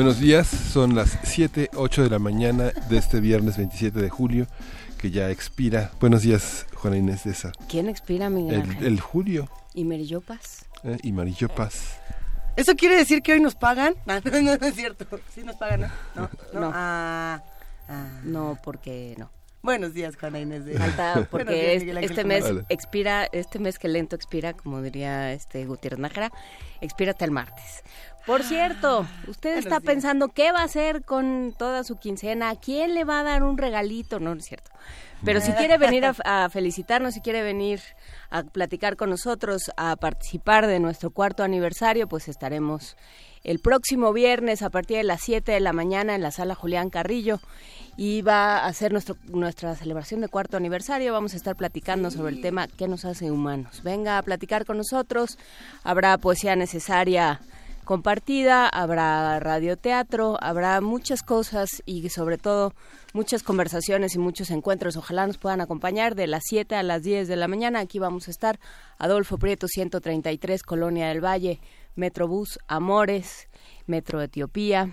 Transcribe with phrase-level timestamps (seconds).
[0.00, 4.46] Buenos días, son las 7, 8 de la mañana de este viernes 27 de julio,
[4.96, 5.90] que ya expira.
[6.00, 7.52] Buenos días, Juana Inés de esa.
[7.68, 8.86] ¿Quién expira, Miguel El, Ángel?
[8.86, 10.64] el julio ¿Y Merillo Paz?
[10.84, 11.98] eh, y Marillo Paz.
[12.56, 13.94] ¿Eso quiere decir que hoy nos pagan?
[14.06, 15.04] Ah, no, no, no es cierto.
[15.34, 15.88] Sí nos pagan, ¿no?
[16.14, 16.30] No.
[16.54, 16.60] no.
[16.60, 16.70] No.
[16.74, 17.42] Ah,
[17.86, 18.20] ah.
[18.24, 19.30] No, porque no.
[19.62, 20.64] Buenos días, Juana Inés.
[20.64, 20.78] De...
[20.78, 22.64] Falta porque días, es- Miguel Ángel este mes Vale.
[22.70, 26.32] expira, este mes que lento expira, como diría este Gutiérrez Nájera,
[26.80, 27.82] expira hasta el martes.
[28.26, 29.82] Por cierto, usted Ah, buenos está días.
[29.82, 33.42] pensando qué va a hacer con toda su quincena, ¿a quién le va a dar
[33.42, 34.20] un regalito?
[34.20, 34.70] No, no es cierto.
[35.24, 37.80] Pero si quiere venir a, a felicitarnos, si quiere venir
[38.30, 42.96] a platicar con nosotros, a participar de nuestro cuarto aniversario, pues estaremos
[43.44, 46.88] el próximo viernes a partir de las 7 de la mañana en la sala Julián
[46.88, 47.38] Carrillo
[47.98, 51.12] y va a ser nuestro, nuestra celebración de cuarto aniversario.
[51.12, 53.82] Vamos a estar platicando sobre el tema ¿Qué nos hace humanos?
[53.82, 55.36] Venga a platicar con nosotros.
[55.84, 57.40] Habrá poesía necesaria
[57.84, 62.74] compartida, habrá radioteatro, habrá muchas cosas y sobre todo
[63.12, 64.96] muchas conversaciones y muchos encuentros.
[64.96, 67.80] Ojalá nos puedan acompañar de las 7 a las 10 de la mañana.
[67.80, 68.58] Aquí vamos a estar
[68.98, 71.60] Adolfo Prieto 133, Colonia del Valle,
[71.94, 73.48] Metrobús Amores,
[73.86, 74.90] Metro Etiopía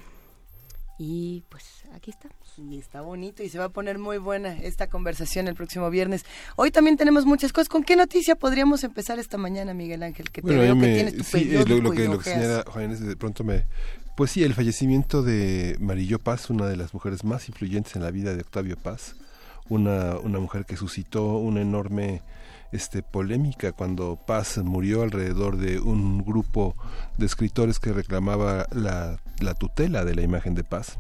[0.97, 2.36] y pues aquí estamos.
[2.57, 6.25] Y está bonito y se va a poner muy buena esta conversación el próximo viernes.
[6.55, 7.69] Hoy también tenemos muchas cosas.
[7.69, 10.31] ¿Con qué noticia podríamos empezar esta mañana, Miguel Ángel?
[10.31, 13.43] Que te Bueno, veo que me- tienes tu sí, lo, que, lo señala de pronto
[13.43, 13.65] me...
[14.15, 18.09] Pues sí, el fallecimiento de Marillo Paz, una de las mujeres más influyentes en la
[18.09, 19.15] vida de Octavio Paz,
[19.69, 22.23] una, una mujer que suscitó una enorme
[22.71, 26.75] este, polémica cuando Paz murió alrededor de un grupo
[27.19, 30.97] de escritores que reclamaba la, la tutela de la imagen de Paz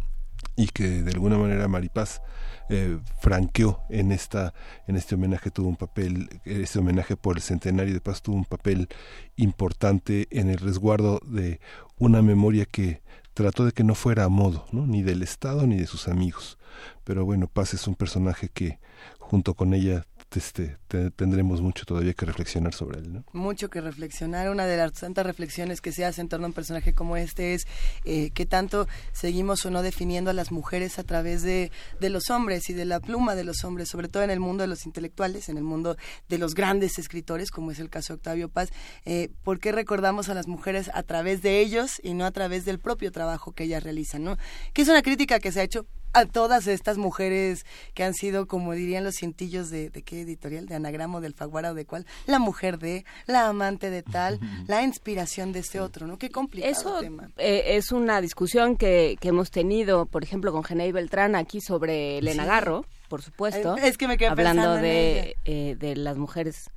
[0.57, 2.21] y que de alguna manera Maripaz
[2.67, 4.53] eh, franqueó en esta
[4.87, 8.43] en este homenaje tuvo un papel este homenaje por el centenario de Paz tuvo un
[8.43, 8.89] papel
[9.37, 11.61] importante en el resguardo de
[11.97, 13.01] una memoria que
[13.33, 14.85] trató de que no fuera a modo ¿no?
[14.87, 16.57] ni del Estado ni de sus amigos
[17.05, 18.79] pero bueno Paz es un personaje que
[19.19, 23.23] junto con ella este, te- tendremos mucho todavía que reflexionar sobre él ¿no?
[23.33, 24.49] Mucho que reflexionar.
[24.49, 27.53] Una de las tantas reflexiones que se hace en torno a un personaje como este
[27.53, 27.65] es
[28.05, 32.29] eh, qué tanto seguimos o no definiendo a las mujeres a través de, de los
[32.29, 34.85] hombres y de la pluma de los hombres, sobre todo en el mundo de los
[34.85, 35.97] intelectuales, en el mundo
[36.29, 38.69] de los grandes escritores, como es el caso de Octavio Paz.
[39.05, 42.65] Eh, ¿Por qué recordamos a las mujeres a través de ellos y no a través
[42.65, 44.23] del propio trabajo que ellas realizan?
[44.23, 44.37] ¿no?
[44.73, 45.85] Que es una crítica que se ha hecho
[46.17, 50.65] a todas estas mujeres que han sido, como dirían los cientillos de, de qué editorial,
[50.67, 54.83] de anagramo, del faguara o de cuál, la mujer de, la amante de tal, la
[54.83, 56.17] inspiración de este otro, ¿no?
[56.17, 57.29] Qué complicado Eso tema.
[57.37, 62.17] eh, es una discusión que, que hemos tenido, por ejemplo, con Genei Beltrán aquí sobre
[62.17, 62.49] Elena Sí.
[62.49, 63.77] Garro, por supuesto.
[63.77, 65.33] Es que me quedé hablando pensando en de, ella.
[65.45, 66.69] eh, de las mujeres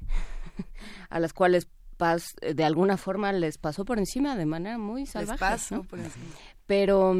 [1.10, 5.06] a las cuales Paz eh, de alguna forma les pasó por encima de manera muy
[5.06, 5.42] salvaje.
[5.42, 5.82] Despacio, ¿no?
[5.84, 6.26] por encima.
[6.66, 7.14] Pero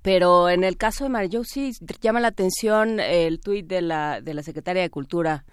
[0.00, 4.34] pero en el caso de Marillo sí llama la atención el tuit de la de
[4.34, 5.44] la secretaria de Cultura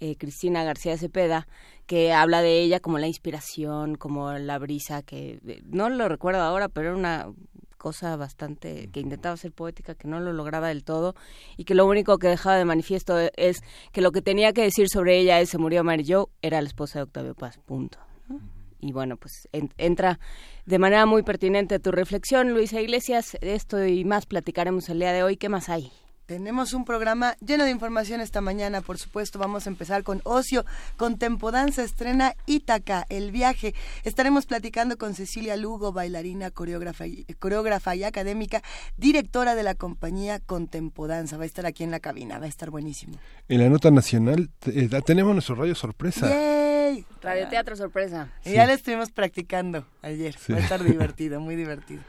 [0.00, 1.48] eh, Cristina García Cepeda
[1.86, 6.42] que habla de ella como la inspiración, como la brisa que eh, no lo recuerdo
[6.42, 7.32] ahora, pero era una
[7.78, 11.14] cosa bastante que intentaba ser poética que no lo lograba del todo
[11.56, 13.60] y que lo único que dejaba de manifiesto es
[13.92, 16.98] que lo que tenía que decir sobre ella es se murió Marillo era la esposa
[16.98, 17.98] de Octavio Paz, punto.
[18.28, 18.57] ¿no?
[18.80, 20.20] Y bueno, pues en- entra
[20.66, 23.36] de manera muy pertinente tu reflexión, Luisa Iglesias.
[23.40, 25.36] Esto y más platicaremos el día de hoy.
[25.36, 25.90] ¿Qué más hay?
[26.32, 29.38] Tenemos un programa lleno de información esta mañana, por supuesto.
[29.38, 30.66] Vamos a empezar con Ocio,
[30.98, 33.74] con Tempodanza estrena Ítaca, el viaje.
[34.04, 38.62] Estaremos platicando con Cecilia Lugo, bailarina, coreógrafa y, coreógrafa y académica,
[38.98, 41.38] directora de la compañía Contempodanza.
[41.38, 43.14] Va a estar aquí en la cabina, va a estar buenísimo.
[43.48, 47.06] en la nota nacional te- eh, tenemos nuestro radio sorpresa ¡Yay!
[47.22, 48.28] Radio Teatro Sorpresa.
[48.44, 50.34] Y Ya lo estuvimos practicando ayer.
[50.38, 50.52] Sí.
[50.52, 52.02] Va a estar divertido, muy divertido.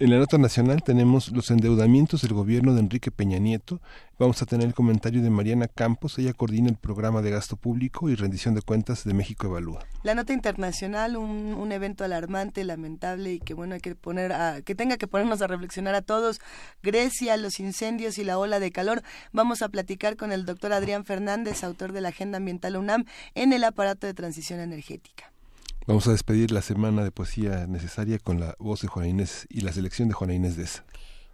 [0.00, 3.82] En la nota nacional tenemos los endeudamientos del gobierno de Enrique Peña Nieto.
[4.18, 6.18] Vamos a tener el comentario de Mariana Campos.
[6.18, 9.84] Ella coordina el programa de gasto público y rendición de cuentas de México Evalúa.
[10.02, 14.74] La nota internacional, un, evento alarmante, lamentable y que bueno hay que poner a, que
[14.74, 16.40] tenga que ponernos a reflexionar a todos.
[16.82, 19.02] Grecia, los incendios y la ola de calor.
[19.34, 23.04] Vamos a platicar con el doctor Adrián Fernández, autor de la Agenda Ambiental UNAM,
[23.34, 25.30] en el aparato de transición energética.
[25.90, 29.62] Vamos a despedir la semana de poesía necesaria con la voz de Juana Inés y
[29.62, 30.84] la selección de Juana Inés de esa.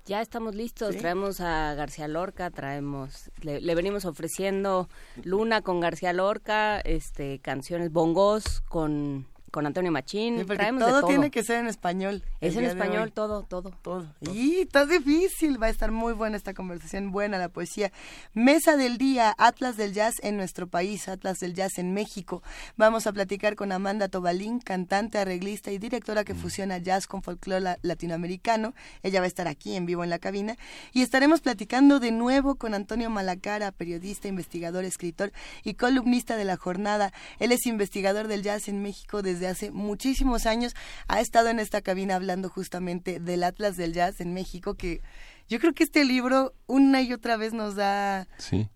[0.07, 4.89] Ya estamos listos, traemos a García Lorca, traemos, le, venimos ofreciendo
[5.25, 9.27] Luna con García Lorca, este, canciones bongos con
[9.57, 10.45] con Antonio Machín.
[10.79, 12.23] todo, tiene que ser en español.
[12.43, 13.71] Es en español todo, todo.
[13.81, 14.07] Todo.
[14.31, 17.91] Y está difícil, va a estar muy buena esta conversación, buena la poesía.
[18.35, 22.43] Mesa del día, Atlas del Jazz en nuestro país, Atlas del Jazz en México.
[22.77, 26.37] Vamos a platicar con Amanda Tobalín, cantante, arreglista y directora que mm.
[26.37, 28.75] fusiona jazz con folclore latinoamericano.
[29.03, 30.59] Ella va a estar aquí en vivo en la cabina.
[30.93, 35.33] Y estaremos platicando de nuevo con Antonio Malacara, periodista, investigador, escritor
[35.65, 37.15] y columnista de la jornada.
[37.39, 40.75] Él es investigador del jazz en México desde hace muchísimos años.
[41.09, 45.01] Ha estado en esta cabina hablando justamente del Atlas del Jazz en México, que
[45.49, 48.27] yo creo que este libro una y otra vez nos da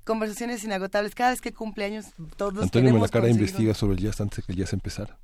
[0.05, 1.15] conversaciones inagotables.
[1.15, 2.07] Cada vez que cumple años,
[2.37, 5.19] todos Antonio Malacara investiga sobre el jazz antes de que el jazz empezara.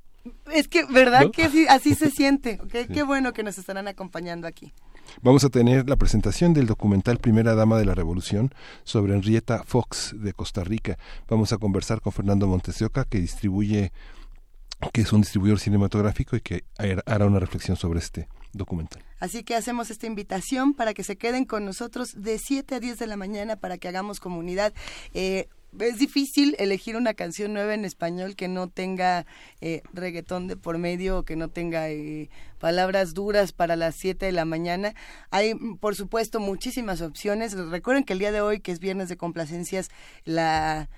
[0.53, 2.59] Es que, ¿verdad que así, se siente?
[2.69, 4.73] Qué bueno que nos estarán acompañando aquí.
[5.21, 8.53] Vamos a tener la presentación del documental Primera Dama de la Revolución
[8.83, 10.97] sobre Henrietta Fox de Costa Rica.
[11.29, 13.93] Vamos a conversar con Fernando Montesioca, que distribuye
[14.93, 16.65] que es un distribuidor cinematográfico y que
[17.05, 19.03] hará una reflexión sobre este documental.
[19.19, 22.99] Así que hacemos esta invitación para que se queden con nosotros de 7 a 10
[22.99, 24.73] de la mañana para que hagamos comunidad.
[25.13, 25.47] Eh,
[25.79, 29.25] es difícil elegir una canción nueva en español que no tenga
[29.61, 32.29] eh, reggaetón de por medio o que no tenga eh,
[32.59, 34.93] palabras duras para las 7 de la mañana.
[35.29, 37.53] Hay, por supuesto, muchísimas opciones.
[37.53, 39.89] Recuerden que el día de hoy, que es viernes de complacencias,
[40.23, 40.89] la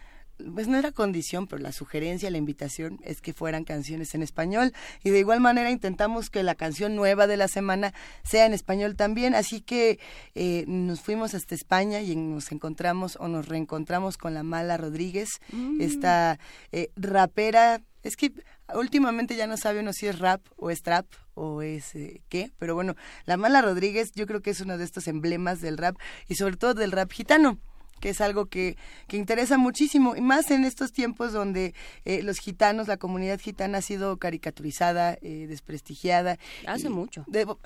[0.53, 4.73] pues no era condición, pero la sugerencia, la invitación es que fueran canciones en español.
[5.03, 7.93] Y de igual manera intentamos que la canción nueva de la semana
[8.23, 9.99] sea en español también, así que
[10.35, 15.29] eh, nos fuimos hasta España y nos encontramos o nos reencontramos con la Mala Rodríguez,
[15.51, 15.81] mm.
[15.81, 16.39] esta
[16.71, 18.31] eh, rapera, es que
[18.75, 22.51] últimamente ya no sabe uno si es rap o es trap o es eh, qué,
[22.57, 22.95] pero bueno,
[23.25, 25.97] la Mala Rodríguez yo creo que es uno de estos emblemas del rap
[26.27, 27.59] y sobre todo del rap gitano
[27.99, 31.73] que es algo que, que interesa muchísimo, y más en estos tiempos donde
[32.05, 36.37] eh, los gitanos, la comunidad gitana ha sido caricaturizada, eh, desprestigiada.
[36.65, 37.25] Hace mucho.
[37.27, 37.59] lo,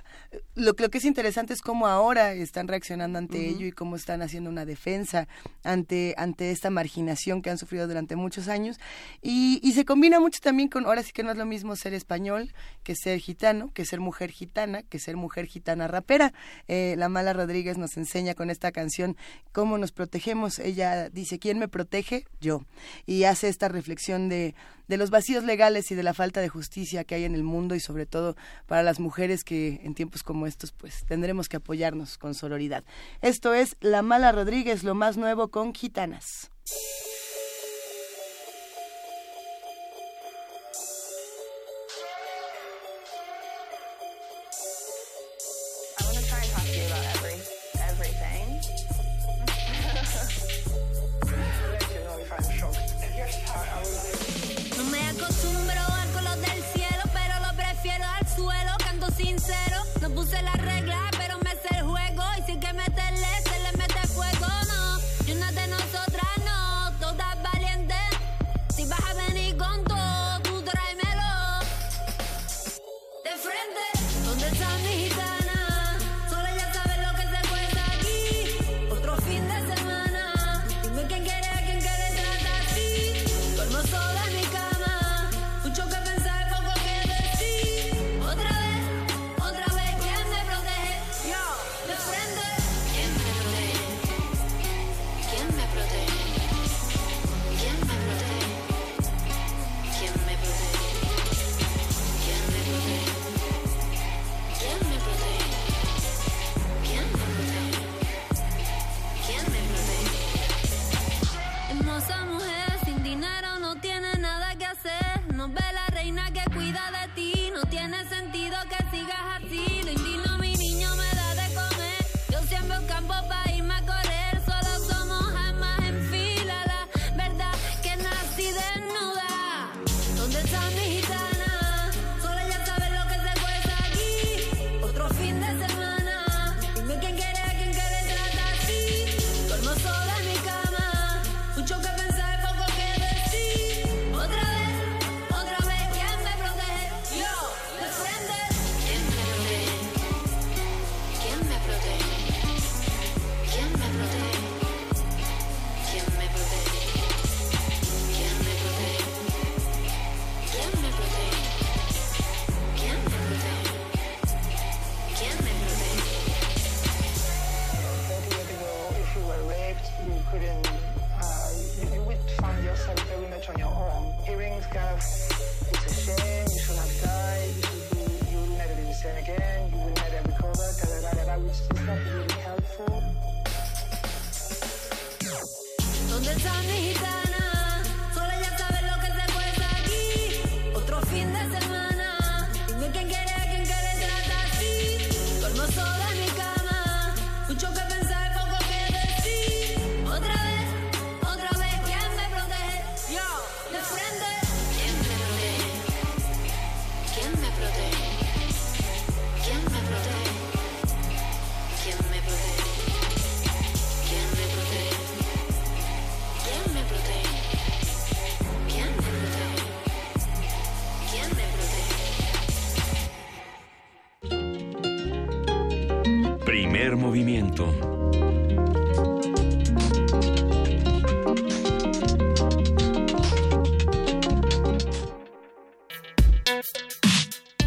[0.55, 4.49] lo, que es interesante es cómo ahora están reaccionando ante ello y cómo están haciendo
[4.49, 5.27] una defensa
[5.63, 8.79] ante, ante esta marginación que han sufrido durante muchos años.
[9.21, 11.93] Y, y se combina mucho también con, ahora sí que no es lo mismo ser
[11.93, 12.53] español
[12.83, 16.33] que ser gitano, que ser mujer gitana, que ser mujer gitana rapera.
[16.67, 19.17] Eh, la Mala Rodríguez nos enseña con esta canción
[19.51, 20.22] cómo nos protege
[20.59, 22.25] ella dice, ¿quién me protege?
[22.39, 22.65] Yo.
[23.05, 24.55] Y hace esta reflexión de,
[24.87, 27.75] de los vacíos legales y de la falta de justicia que hay en el mundo
[27.75, 28.35] y sobre todo
[28.65, 32.83] para las mujeres que en tiempos como estos pues tendremos que apoyarnos con sororidad.
[33.21, 36.51] Esto es La Mala Rodríguez, lo más nuevo con gitanas.
[60.03, 61.12] Sola ya sabes lo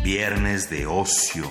[0.02, 1.44] Viernes de ocio.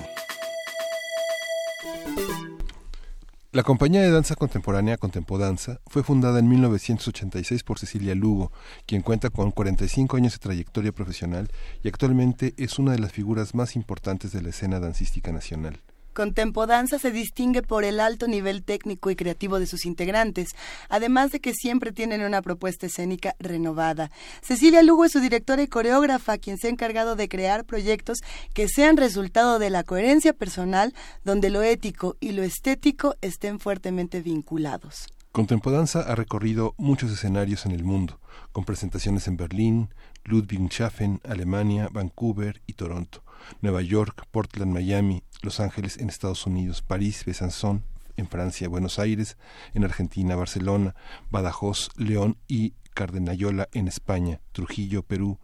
[3.51, 8.51] La compañía de danza contemporánea Contempodanza fue fundada en 1986 por Cecilia Lugo,
[8.85, 11.49] quien cuenta con 45 años de trayectoria profesional
[11.81, 15.79] y actualmente es una de las figuras más importantes de la escena dancística nacional.
[16.15, 20.55] Contempodanza se distingue por el alto nivel técnico y creativo de sus integrantes,
[20.87, 24.11] además de que siempre tienen una propuesta escénica renovada.
[24.41, 28.19] Cecilia Lugo es su directora y coreógrafa, quien se ha encargado de crear proyectos
[28.53, 30.93] que sean resultado de la coherencia personal,
[31.25, 35.09] donde lo ético y lo estético estén fuertemente vinculados.
[35.33, 38.21] Contempodanza ha recorrido muchos escenarios en el mundo,
[38.53, 39.89] con presentaciones en Berlín,
[40.23, 43.25] Ludwigshafen, Alemania, Vancouver y Toronto.
[43.61, 47.83] Nueva York, Portland, Miami, Los Ángeles en Estados Unidos, París, Besançon
[48.17, 49.37] en Francia, Buenos Aires
[49.75, 50.95] en Argentina, Barcelona,
[51.29, 55.37] Badajoz, León y Cardenayola en España, Trujillo, Perú,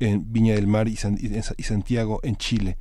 [0.00, 2.76] en Viña del Mar y Santiago en Chile,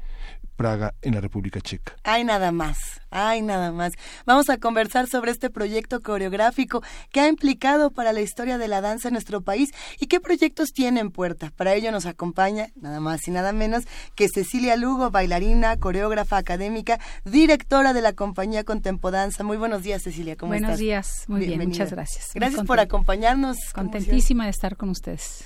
[0.55, 1.95] Praga en la República Checa.
[2.03, 2.77] Hay nada más,
[3.09, 3.93] hay nada más.
[4.25, 6.81] Vamos a conversar sobre este proyecto coreográfico
[7.11, 10.71] que ha implicado para la historia de la danza en nuestro país y qué proyectos
[10.71, 11.51] tiene en puerta.
[11.55, 13.83] Para ello nos acompaña nada más y nada menos
[14.15, 19.43] que Cecilia Lugo, bailarina, coreógrafa académica, directora de la compañía Contempodanza.
[19.43, 20.79] Muy buenos días, Cecilia, ¿cómo buenos estás?
[20.79, 22.31] Buenos días, muy bien, muchas gracias.
[22.33, 23.57] Gracias por acompañarnos.
[23.73, 25.45] Contentísima de estar con ustedes.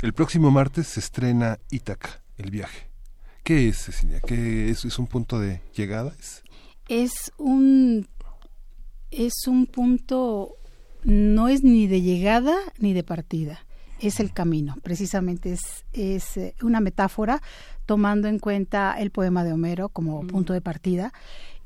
[0.00, 2.87] El próximo martes se estrena Ítaca, el viaje.
[3.48, 4.20] ¿Qué es, Cecilia?
[4.20, 6.12] ¿Qué es, es un punto de llegada?
[6.20, 6.42] Es,
[6.86, 8.06] es un
[9.10, 10.58] es un punto
[11.02, 13.60] no es ni de llegada ni de partida
[14.00, 17.40] es el camino precisamente es, es eh, una metáfora
[17.86, 21.14] tomando en cuenta el poema de Homero como punto de partida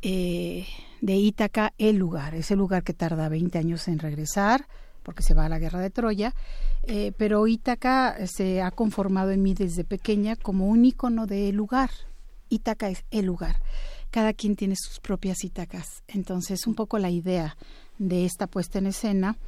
[0.03, 0.69] eh,
[1.01, 4.69] de Ítaca el lugar es el lugar que tarda 20 años en regresar
[5.03, 6.35] porque se va a la guerra de Troya,
[6.85, 11.91] eh, pero Ítaca se ha conformado en mí desde pequeña como un icono de lugar.
[12.49, 13.57] Ítaca es el lugar.
[14.11, 16.03] Cada quien tiene sus propias Ítacas.
[16.07, 17.57] Entonces, un poco la idea
[17.99, 19.39] de esta puesta en escena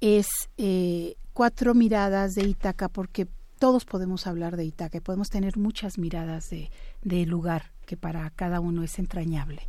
[0.00, 0.26] es
[0.58, 3.26] eh, cuatro miradas de Ítaca, porque
[3.58, 8.82] todos podemos hablar de Ítaca podemos tener muchas miradas de lugar que para cada uno
[8.82, 9.62] es entrañable.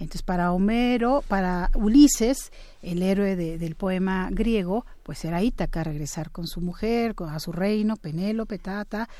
[0.00, 6.30] Entonces, para Homero, para Ulises, el héroe de, del poema griego, pues era Ítaca, regresar
[6.30, 9.10] con su mujer, con, a su reino, Penélope, Tata,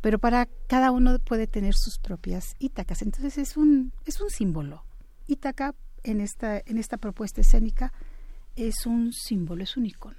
[0.00, 3.02] pero para cada uno puede tener sus propias Ítacas.
[3.02, 4.84] Entonces, es un, es un símbolo.
[5.26, 7.92] Ítaca, en esta, en esta propuesta escénica,
[8.54, 10.18] es un símbolo, es un icono.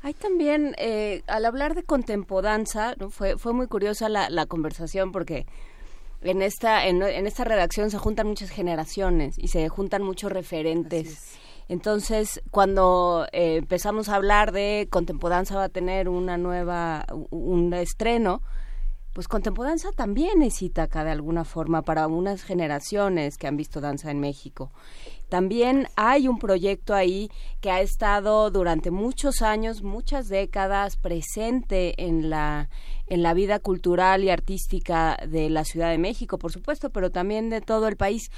[0.00, 5.46] Hay también, eh, al hablar de contempodanza, fue, fue muy curiosa la conversación porque
[6.22, 11.38] en esta en, en, esta redacción se juntan muchas generaciones y se juntan muchos referentes.
[11.68, 18.42] Entonces, cuando eh, empezamos a hablar de Contempodanza va a tener una nueva un estreno,
[19.12, 24.10] pues Contempodanza también es Ítaca de alguna forma para unas generaciones que han visto danza
[24.10, 24.70] en México.
[25.28, 27.28] También hay un proyecto ahí
[27.60, 32.68] que ha estado durante muchos años, muchas décadas presente en la
[33.10, 37.50] en la vida cultural y artística de la Ciudad de México, por supuesto, pero también
[37.50, 38.30] de todo el país.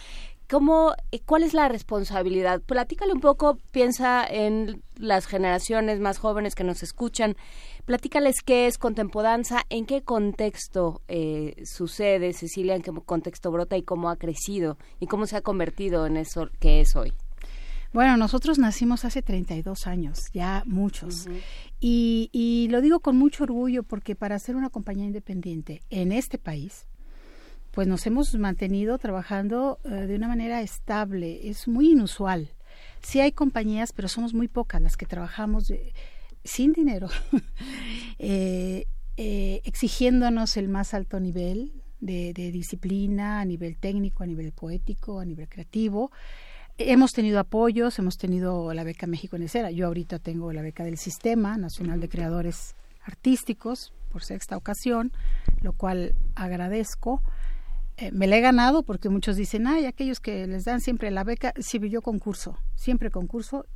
[0.50, 2.61] ¿Cómo, ¿Cuál es la responsabilidad?
[2.61, 7.37] Platícale un poco, piensa en las generaciones más jóvenes que nos escuchan.
[7.85, 13.83] Platícales qué es contempodanza, en qué contexto eh, sucede, Cecilia, en qué contexto brota y
[13.83, 17.12] cómo ha crecido y cómo se ha convertido en eso que es hoy.
[17.93, 21.26] Bueno, nosotros nacimos hace 32 años, ya muchos.
[21.26, 21.43] Uh -huh.
[21.85, 26.39] Y, y, lo digo con mucho orgullo porque para ser una compañía independiente en este
[26.39, 26.87] país,
[27.73, 31.49] pues nos hemos mantenido trabajando uh, de una manera estable.
[31.49, 32.51] Es muy inusual.
[33.03, 35.93] Sí hay compañías, pero somos muy pocas las que trabajamos de,
[36.45, 37.09] sin dinero,
[38.21, 38.85] eh,
[39.17, 45.25] eh, exigiéndonos el más alto nivel de disciplina a nivel técnico, a nivel poético, a
[45.25, 46.12] nivel creativo.
[46.79, 49.71] Hemos tenido apoyos, hemos tenido la beca México en Escena.
[49.71, 52.75] Yo ahorita tengo la beca del Sistema Nacional de Creadores
[53.05, 55.12] Artísticos por sexta ocasión,
[55.61, 57.23] lo cual agradezco.
[57.99, 61.25] Eh, me la he ganado porque muchos dicen, ay, aquellos que les dan siempre la
[61.25, 63.67] beca, sí, yo concurso, siempre concurso,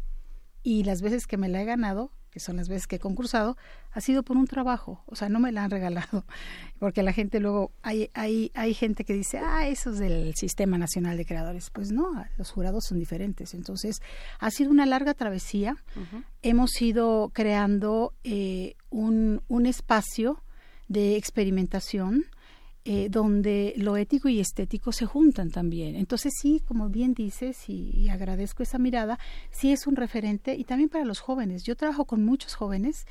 [0.63, 3.57] y las veces que me la he ganado, que son las veces que he concursado,
[3.93, 6.27] ha sido por un trabajo, o sea, no me la han regalado,
[6.79, 10.77] porque la gente luego, hay, hay, hay gente que dice, ah, eso es del Sistema
[10.77, 14.03] Nacional de Creadores, pues no, los jurados son diferentes, entonces
[14.39, 16.25] ha sido una larga travesía, uh -huh.
[16.43, 20.43] hemos ido creando eh, un, un espacio
[20.89, 22.27] de experimentación,
[22.89, 25.97] eh, donde lo ético y estético se juntan también.
[25.97, 29.19] Entonces sí, como bien dices, y, agradezco esa mirada,
[29.51, 31.65] sí es un referente y también para los jóvenes.
[31.65, 33.05] Yo trabajo con muchos jóvenes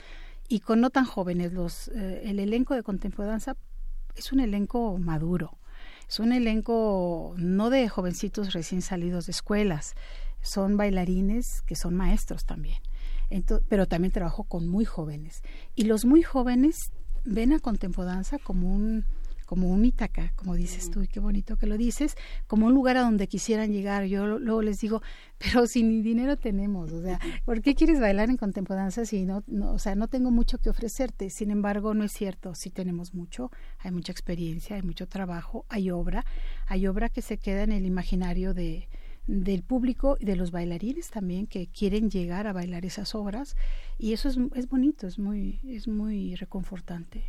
[0.48, 1.52] y con no tan jóvenes.
[1.52, 3.58] Los, eh, el elenco de Contempodanza
[4.16, 5.58] es un elenco maduro,
[6.08, 9.96] es un elenco no de jovencitos recién salidos de escuelas,
[10.42, 12.80] son bailarines que son maestros también.
[13.68, 15.42] pero también trabajo con muy jóvenes.
[15.76, 16.92] Y los muy jóvenes
[17.26, 19.04] ven a Contempodanza como un
[19.46, 22.16] como un Ítaca, como dices tú, y qué bonito que lo dices,
[22.48, 24.06] como un lugar a donde quisieran llegar.
[24.06, 25.02] Yo luego les digo,
[25.38, 29.44] pero si ni dinero tenemos, o sea, ¿por qué quieres bailar en contemporaneidad si no,
[29.48, 31.30] no, o sea, no tengo mucho que ofrecerte?
[31.30, 35.92] Sin embargo, no es cierto, sí tenemos mucho, hay mucha experiencia, hay mucho trabajo, hay
[35.92, 36.26] obra,
[36.68, 38.90] hay obra que se queda en el imaginario de,
[39.28, 43.56] del público y de los bailarines también que quieren llegar a bailar esas obras
[43.98, 47.24] y eso es, es bonito, es muy, es muy reconfortante.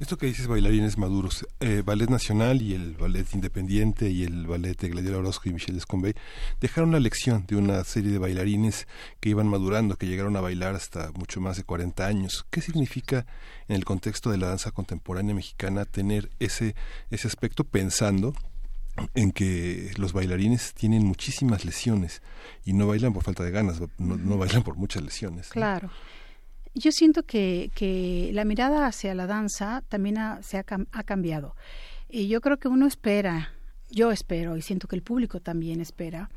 [0.00, 4.80] Esto que dices bailarines maduros, eh, Ballet Nacional y el Ballet Independiente y el Ballet
[4.80, 6.14] de Gladiolor Orozco y Michel Descombey
[6.60, 8.88] dejaron la lección de una serie de bailarines
[9.20, 12.46] que iban madurando, que llegaron a bailar hasta mucho más de 40 años.
[12.50, 13.26] ¿Qué significa
[13.68, 16.74] en el contexto de la danza contemporánea mexicana tener ese,
[17.10, 18.34] ese aspecto pensando
[19.14, 22.22] en que los bailarines tienen muchísimas lesiones
[22.64, 25.48] y no bailan por falta de ganas, no, bailan por muchas lesiones.
[25.48, 25.90] Claro.
[26.74, 31.54] Yo siento que, que, la mirada hacia la danza también ha, se ha, ha, cambiado.
[32.08, 33.52] Y yo creo que uno espera,
[33.90, 36.30] yo espero, y siento que el público también espera,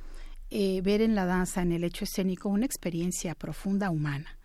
[0.52, 4.38] eh, ver en la danza, en el hecho escénico, una experiencia profunda humana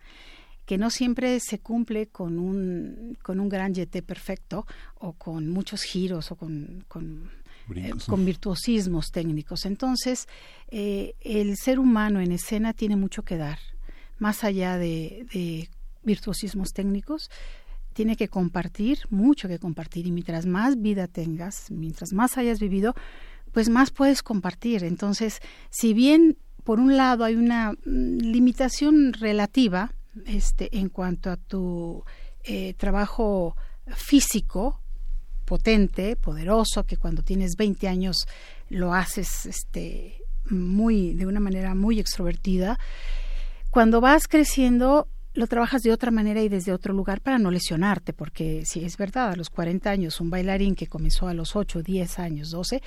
[0.65, 5.83] que no siempre se cumple con un, con un gran jeté perfecto o con muchos
[5.83, 7.29] giros o con, con
[7.75, 9.65] eh, con virtuosismos técnicos.
[9.65, 10.27] Entonces,
[10.69, 13.59] eh, el ser humano en escena tiene mucho que dar,
[14.19, 15.69] más allá de,
[16.03, 17.29] virtuosismos técnicos,
[17.93, 22.95] tiene que compartir, mucho que compartir, y mientras más vida tengas, mientras más hayas vivido,
[23.51, 24.83] pues más puedes compartir.
[24.83, 29.93] Entonces, si bien por un lado hay una mm, limitación relativa
[30.25, 32.03] este, en cuanto a tu
[32.43, 33.55] eh, trabajo
[33.87, 34.82] físico,
[35.53, 38.25] potente, poderoso, que cuando tienes 20 años
[38.69, 42.79] lo haces este, muy, de una manera muy extrovertida.
[43.69, 48.13] Cuando vas creciendo, lo trabajas de otra manera y desde otro lugar para no lesionarte,
[48.13, 51.83] porque si es verdad, a los 40 años, un bailarín que comenzó a los 8,
[51.83, 52.81] 10 años, 12,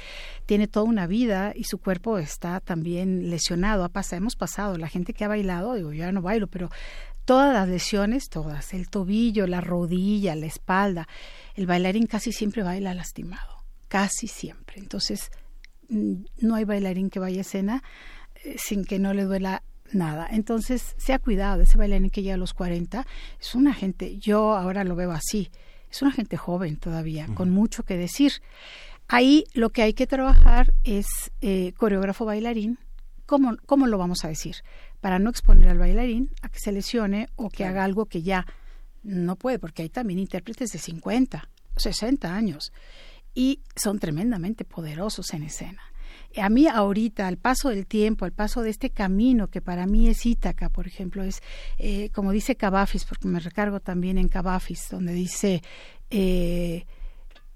[0.44, 3.88] tiene toda una vida y su cuerpo está también lesionado.
[4.10, 6.68] Hemos pasado, la gente que ha bailado, digo, yo ya no bailo, pero
[7.26, 11.08] todas las lesiones, todas, el tobillo, la rodilla, la espalda,
[11.54, 14.76] el bailarín casi siempre baila lastimado, casi siempre.
[14.78, 15.30] Entonces,
[15.90, 17.82] mm, no hay bailarín que vaya a escena
[18.44, 19.62] eh, sin que no le duela
[19.92, 20.28] nada.
[20.30, 21.62] Entonces, se ha cuidado.
[21.62, 23.04] Ese bailarín que llega a los 40
[23.40, 25.50] es una gente, yo ahora lo veo así,
[25.90, 28.34] es una gente joven todavía, con mucho que decir.
[29.08, 31.06] Ahí lo que hay que trabajar es
[31.40, 32.78] eh, coreógrafo bailarín.
[33.24, 34.56] ¿Cómo, ¿Cómo lo vamos a decir?
[35.00, 38.46] Para no exponer al bailarín a que se lesione o que haga algo que ya
[39.02, 42.72] no puede, porque hay también intérpretes de 50, 60 años
[43.34, 45.82] y son tremendamente poderosos en escena.
[46.38, 50.08] A mí ahorita, al paso del tiempo, al paso de este camino que para mí
[50.08, 51.42] es Ítaca, por ejemplo, es
[51.78, 55.62] eh, como dice Cavafis, porque me recargo también en Cavafis, donde dice,
[56.10, 56.86] eh,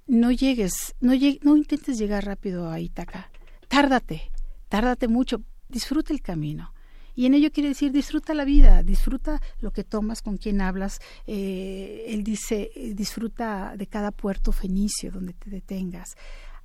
[0.07, 3.31] no llegues, no, no intentes llegar rápido a Ítaca,
[3.69, 4.31] tárdate,
[4.69, 6.73] tárdate mucho, disfruta el camino
[7.15, 11.01] y en ello quiere decir disfruta la vida, disfruta lo que tomas, con quien hablas.
[11.27, 16.17] Eh, él dice, disfruta de cada puerto fenicio donde te detengas.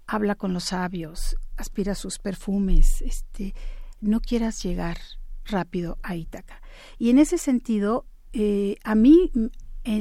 [0.08, 3.56] Habla con los sabios, aspira sus perfumes, este,
[4.02, 4.98] no quieras llegar
[5.46, 6.62] rápido a Ítaca.
[7.00, 9.32] Y en ese sentido, eh, a mí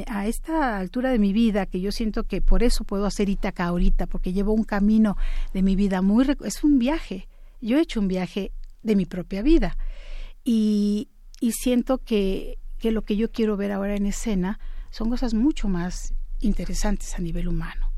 [0.07, 3.67] a esta altura de mi vida, que yo siento que por eso puedo hacer Ítaca
[3.67, 5.17] ahorita, porque llevo un camino
[5.53, 6.27] de mi vida muy...
[6.45, 7.29] es un viaje.
[7.61, 8.53] Yo he hecho un viaje
[8.83, 9.77] de mi propia vida
[10.45, 11.09] y,
[11.53, 14.59] siento que, que lo que yo quiero ver ahora en escena
[14.91, 17.93] son cosas mucho más interesantes a nivel humano.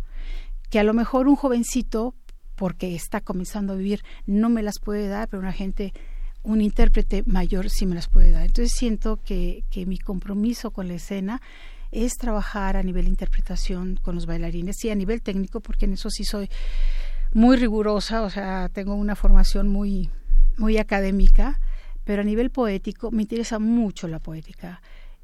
[0.70, 2.14] Que a lo mejor un jovencito,
[2.54, 5.92] porque está comenzando a vivir, no me las puede dar, pero una gente,
[6.42, 8.46] un intérprete mayor sí me las puede dar.
[8.46, 11.40] Entonces siento que, que mi compromiso con la escena
[11.92, 16.10] es trabajar a nivel interpretación con los bailarines y a nivel técnico, porque en eso
[16.10, 16.48] sí soy
[17.32, 20.10] muy rigurosa, o sea, tengo una formación muy,
[20.56, 21.60] muy académica
[22.06, 24.80] pero a nivel poético me interesa mucho la poética.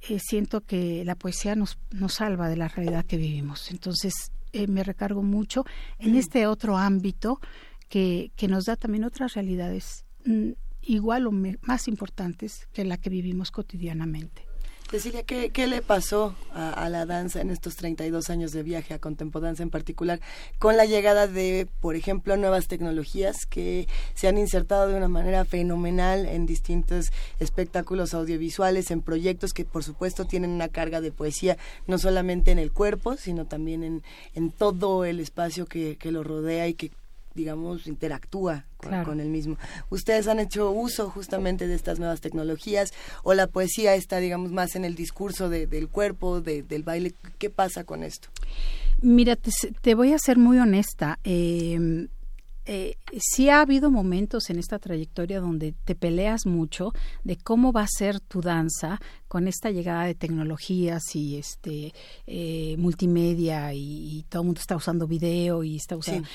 [0.09, 3.71] Eh, siento que la poesía nos, nos salva de la realidad que vivimos.
[3.71, 5.65] Entonces eh, me recargo mucho
[6.01, 7.41] en este otro ámbito
[7.89, 10.51] que, que nos da también otras realidades mm,
[10.83, 14.52] igual o más importantes que la que vivimos cotidianamente.
[14.93, 18.99] Cecilia, ¿qué, qué le pasó a, la danza en estos 32 años de viaje a
[18.99, 20.21] Contempodanza en particular
[20.59, 25.47] con la llegada de, por ejemplo, nuevas tecnologías que se han insertado de una manera
[25.47, 31.57] fenomenal en distintos espectáculos audiovisuales, en proyectos que por supuesto tienen una carga de poesía
[31.87, 34.03] no solamente en el cuerpo, sino también en,
[34.35, 36.91] en todo el espacio que, que lo rodea y que
[37.35, 39.57] digamos, interactúa con, el mismo.
[39.91, 42.93] Ustedes han hecho uso justamente de estas nuevas tecnologías
[43.23, 47.15] o la poesía está, digamos, más en el discurso del cuerpo, del baile.
[47.39, 48.29] ¿Qué pasa con esto?
[49.01, 51.19] Mira, te, voy a ser muy honesta.
[51.25, 52.09] Eh,
[52.65, 56.93] eh, sí ha habido momentos en esta trayectoria donde te peleas mucho
[57.25, 61.93] de cómo va a ser tu danza con esta llegada de tecnologías y este
[62.29, 66.29] eh, multimedia y, todo el mundo está usando video y está usando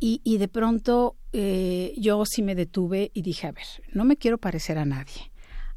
[0.00, 4.16] y, y de pronto eh, yo sí me detuve y dije, a ver, no me
[4.16, 5.30] quiero parecer a nadie.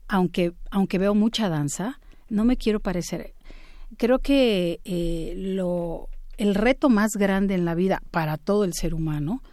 [0.07, 3.33] Aunque, aunque veo mucha danza, no me quiero parecer.
[3.97, 8.93] Creo que eh, lo, el reto más grande en la vida para todo el ser
[8.93, 9.43] humano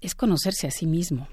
[0.00, 1.28] es conocerse a sí mismo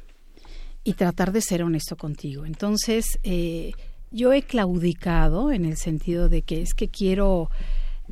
[0.84, 2.46] y tratar de ser honesto contigo.
[2.46, 3.74] Entonces, eh,
[4.12, 7.50] yo he claudicado en el sentido de que es que quiero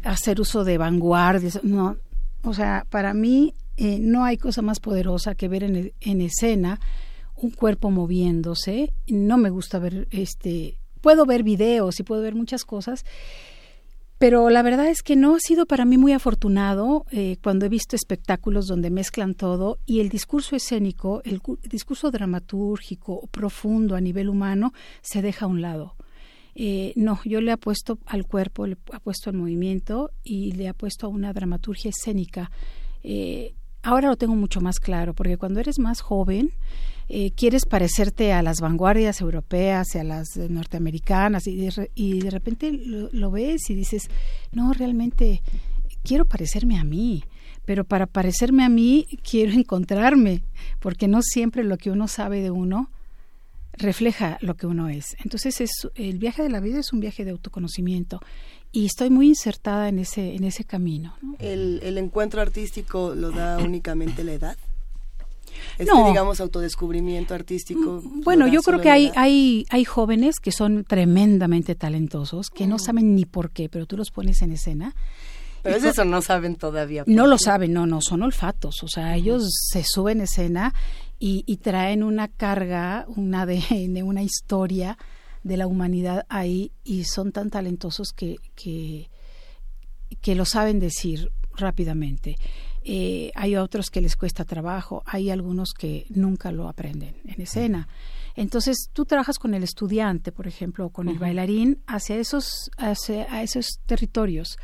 [0.03, 1.63] hacer uso de vanguardias.
[1.63, 1.95] No,
[2.43, 6.79] o sea, para mí eh, no hay cosa más poderosa que ver en, en, escena
[7.35, 8.93] un cuerpo moviéndose.
[9.07, 13.05] No me gusta ver, este, puedo ver videos y puedo ver muchas cosas,
[14.17, 17.69] pero la verdad es que no ha sido para mí muy afortunado eh, cuando he
[17.69, 24.29] visto espectáculos donde mezclan todo y el discurso escénico, el, discurso dramatúrgico profundo a nivel
[24.29, 25.95] humano se deja a un lado.
[26.55, 31.09] Eh, no, yo le apuesto al cuerpo, le apuesto al movimiento y le apuesto a
[31.09, 32.49] una dramaturgia escénica.
[33.85, 36.51] Ahora lo tengo mucho más claro, porque cuando eres más joven,
[37.07, 42.31] eh, quieres parecerte a las vanguardias europeas y a las norteamericanas y de, y de
[42.31, 44.09] repente lo, ves y dices,
[44.51, 45.43] no, realmente
[46.03, 47.23] quiero parecerme a mí,
[47.63, 50.41] pero para parecerme a mí quiero encontrarme,
[50.79, 52.89] porque no siempre lo que uno sabe de uno
[53.77, 55.15] refleja lo que uno es.
[55.23, 58.19] Entonces es, el viaje de la vida es un viaje de autoconocimiento
[58.75, 61.15] y estoy muy insertada en ese en ese camino.
[61.39, 64.57] ¿El, ¿El, encuentro artístico lo da únicamente la edad?
[65.77, 66.09] Este, no.
[66.09, 68.01] digamos, autodescubrimiento artístico.
[68.03, 72.77] Mm, bueno, yo creo que hay, hay, hay jóvenes que son tremendamente talentosos, que no
[72.77, 74.93] saben ni por qué, pero tú los pones en escena.
[75.63, 77.05] Pero eso no saben todavía.
[77.07, 78.83] No lo saben, no, no, son olfatos.
[78.83, 80.73] O sea, ellos se suben en escena
[81.17, 84.97] y, y traen una carga, un ADN, una historia
[85.45, 89.11] de la humanidad ahí y son tan talentosos que, que,
[90.19, 92.35] que lo saben decir rápidamente.
[92.83, 97.87] Eh, hay otros que les cuesta trabajo, hay algunos que nunca lo aprenden en escena.
[98.35, 103.43] Entonces, tú trabajas con el estudiante, por ejemplo, o con el bailarín hacia esos, hacia,
[103.43, 104.57] esos territorios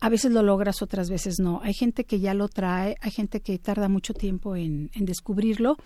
[0.00, 1.60] a veces lo logras, otras veces no.
[1.62, 5.76] Hay gente que ya lo trae, hay gente que tarda mucho tiempo en, descubrirlo.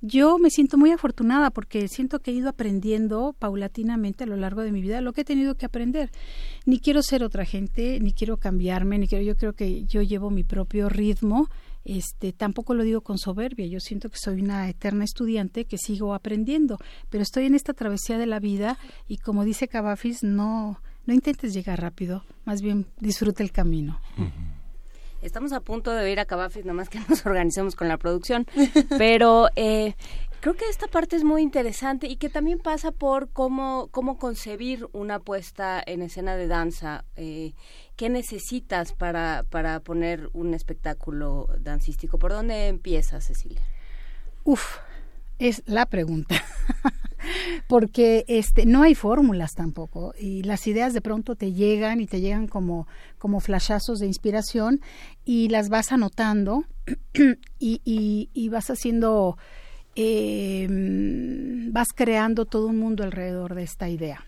[0.00, 4.62] Yo me siento muy afortunada porque siento que he ido aprendiendo paulatinamente a lo largo
[4.62, 6.10] de mi vida lo que he tenido que aprender.
[6.64, 10.30] Ni quiero ser otra gente, ni quiero cambiarme, ni quiero, yo creo que yo llevo
[10.30, 11.48] mi propio ritmo.
[11.84, 16.14] Este, tampoco lo digo con soberbia, yo siento que soy una eterna estudiante que sigo
[16.14, 16.78] aprendiendo,
[17.10, 18.76] pero estoy en esta travesía de la vida
[19.06, 24.00] y como dice Cavafis, no, no intentes llegar rápido, más bien disfruta el camino.
[25.22, 28.46] Estamos a punto de ir a Cabafis, nada más que nos organicemos con la producción,
[28.98, 29.94] pero eh,
[30.40, 34.88] creo que esta parte es muy interesante y que también pasa por cómo, cómo concebir
[34.92, 37.04] una puesta en escena de danza.
[37.16, 37.54] Eh,
[37.96, 42.18] ¿Qué necesitas para, para poner un espectáculo dancístico?
[42.18, 43.62] ¿Por dónde empiezas, Cecilia?
[44.44, 44.78] Uf,
[45.38, 46.36] es la pregunta.
[47.68, 50.14] porque este no hay fórmulas tampoco.
[50.18, 52.86] Y las ideas de pronto te llegan y te llegan como
[53.18, 54.80] como flashazos de inspiración
[55.24, 56.64] y las vas anotando
[57.58, 59.36] y, y, vas haciendo
[59.94, 64.24] em, vas creando todo un mundo alrededor de esta idea.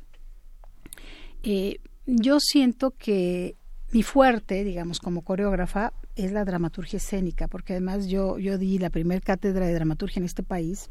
[1.42, 3.56] Eh, yo siento que
[3.92, 8.90] mi fuerte, digamos, como coreógrafa, es la dramaturgia escénica, porque además yo, yo di la
[8.90, 10.90] primer cátedra de dramaturgia en este país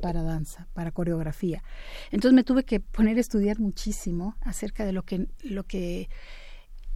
[0.00, 1.62] para danza, para coreografía.
[2.10, 6.08] Entonces me tuve que poner a estudiar muchísimo acerca de lo que, lo que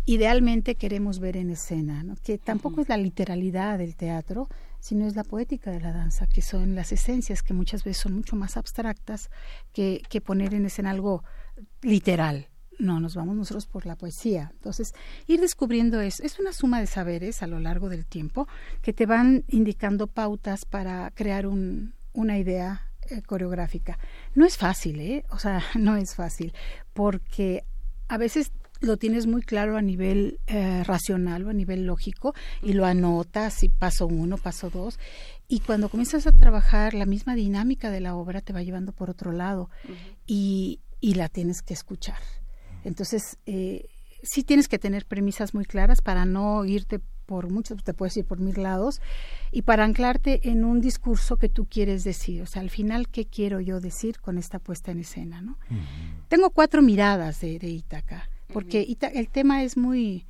[0.07, 2.17] idealmente queremos ver en escena, ¿no?
[2.17, 4.49] que tampoco es la literalidad del teatro,
[4.81, 8.15] sino es la poética de la danza, que son las esencias que muchas veces son
[8.15, 9.31] mucho más abstractas
[9.73, 11.23] que, que poner en escena algo
[11.83, 12.49] literal.
[12.79, 14.53] No, nos vamos nosotros por la poesía.
[14.55, 14.95] Entonces,
[15.27, 18.49] ir descubriendo es, es una suma de saberes a lo largo del tiempo
[18.81, 22.90] que te van indicando pautas para crear un, una idea
[23.27, 23.99] coreográfica.
[24.35, 25.25] No es fácil, ¿eh?
[25.31, 26.53] O sea, no es fácil,
[26.93, 27.65] porque
[28.09, 32.73] a veces lo tienes muy claro a nivel eh, racional o a nivel lógico y
[32.73, 34.99] lo anotas y paso uno, paso dos.
[35.49, 39.11] Y cuando comienzas a trabajar, la misma dinámica de la obra te va llevando por
[39.11, 39.69] otro lado
[40.27, 42.19] y, y, la tienes que escuchar.
[42.85, 43.87] Entonces, eh,
[44.23, 48.25] sí tienes que tener premisas muy claras para no irte por muchos, te puedes ir
[48.25, 49.01] por mil lados,
[49.53, 52.43] y para anclarte en un discurso que tú quieres decir.
[52.43, 55.41] O sea, al final, ¿qué quiero yo decir con esta puesta en escena?
[55.41, 55.57] ¿no?
[56.29, 60.27] Tengo cuatro miradas de, de Ítaca porque el tema es muy,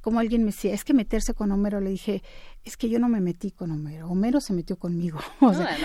[0.00, 2.22] como alguien me decía, es que meterse con Homero, le dije,
[2.64, 5.76] es que yo no me metí con Homero, Homero se metió conmigo, o sea,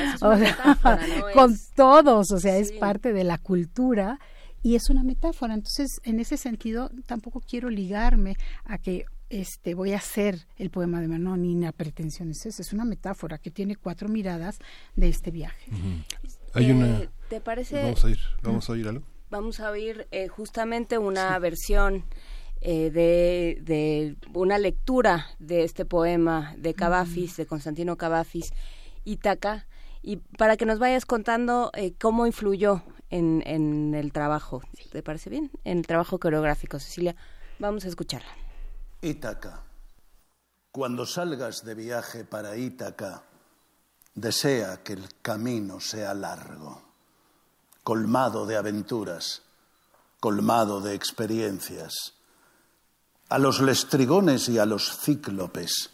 [1.33, 4.19] con todos, o sea, es parte de la cultura
[4.61, 9.93] y es una metáfora, entonces en ese sentido tampoco quiero ligarme a que este voy
[9.93, 13.51] a hacer el poema de Manon ni la pretensión es esa, es una metáfora que
[13.51, 14.59] tiene cuatro miradas
[14.95, 15.71] de este viaje.
[16.53, 17.83] Hay una ¿Te parece?
[17.83, 22.05] Vamos a ir, vamos a oír algo vamos a oír eh, justamente una versión
[22.61, 28.51] eh, de, de, una lectura de este poema de Cavafis, de Constantino Cavafis,
[29.05, 29.65] Ítaca,
[30.01, 34.61] y para que nos vayas contando eh, cómo influyó en, en el trabajo.
[34.91, 35.51] ¿Te parece bien?
[35.63, 37.15] En el trabajo coreográfico, Cecilia.
[37.59, 38.48] Vamos a escucharla.
[39.01, 39.63] Ítaca.
[40.71, 43.23] Cuando salgas de viaje para Ítaca,
[44.13, 46.89] desea que el camino sea largo
[47.89, 49.41] colmado de aventuras,
[50.19, 52.13] colmado de experiencias.
[53.29, 55.89] A los lestrigones y a los cíclopes,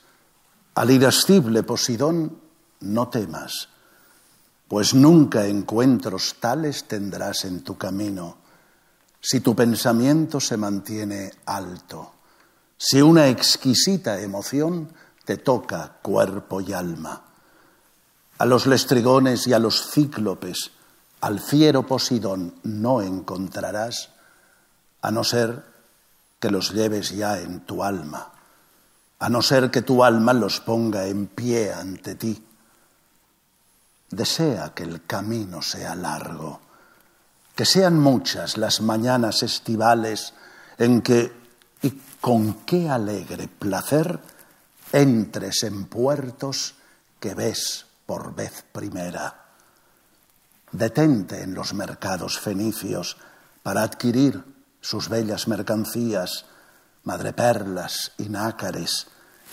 [0.73, 2.41] al irascible Posidón,
[2.81, 3.69] no temas,
[4.67, 8.39] pues nunca encuentros tales tendrás en tu camino,
[9.21, 12.14] si tu pensamiento se mantiene alto,
[12.77, 17.23] si una exquisita emoción te toca cuerpo y alma.
[18.37, 20.71] A los lestrigones y a los cíclopes,
[21.21, 24.09] al fiero Posidón no encontrarás,
[25.01, 25.63] a no ser
[26.39, 28.31] que los lleves ya en tu alma,
[29.19, 32.45] a no ser que tu alma los ponga en pie ante ti.
[34.11, 36.59] Desea que el camino sea largo,
[37.55, 40.33] que sean muchas las mañanas estivales
[40.77, 41.44] en que,
[42.21, 44.19] con qué alegre placer,
[44.91, 46.75] entres en puertos
[47.19, 49.45] que ves por vez primera
[50.77, 53.17] detente en los mercados fenicios
[53.63, 54.43] para adquirir
[54.81, 56.45] sus bellas mercancías,
[57.03, 59.07] madreperlas y nácares,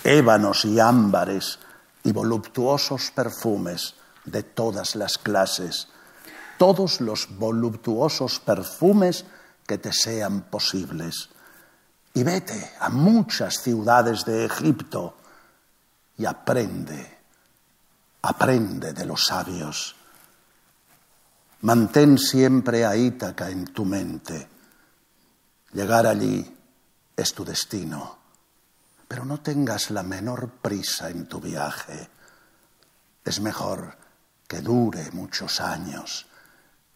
[0.05, 1.59] ébanos y ámbares
[2.03, 3.94] y voluptuosos perfumes
[4.25, 5.88] de todas las clases,
[6.59, 9.25] todos los voluptuosos perfumes
[9.66, 11.31] que te sean posibles.
[12.14, 15.16] Y vete a muchas ciudades de Egipto
[16.18, 17.18] y aprende,
[18.22, 19.96] aprende de los sabios
[21.62, 24.48] Mantén siempre a Ítaca en tu mente.
[25.75, 26.42] Llegar allí
[27.14, 28.18] es tu destino,
[29.07, 32.11] pero no tengas la menor prisa en tu viaje.
[33.25, 33.96] Es mejor
[34.48, 36.27] que dure muchos años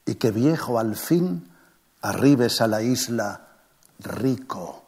[0.05, 1.49] y que viejo al fin
[2.03, 3.47] arribes a la isla
[4.01, 4.86] rico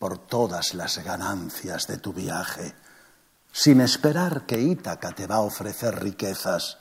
[0.00, 2.74] por todas las ganancias de tu viaje,
[3.52, 6.78] sin esperar que Ítaca te va a ofrecer riquezas.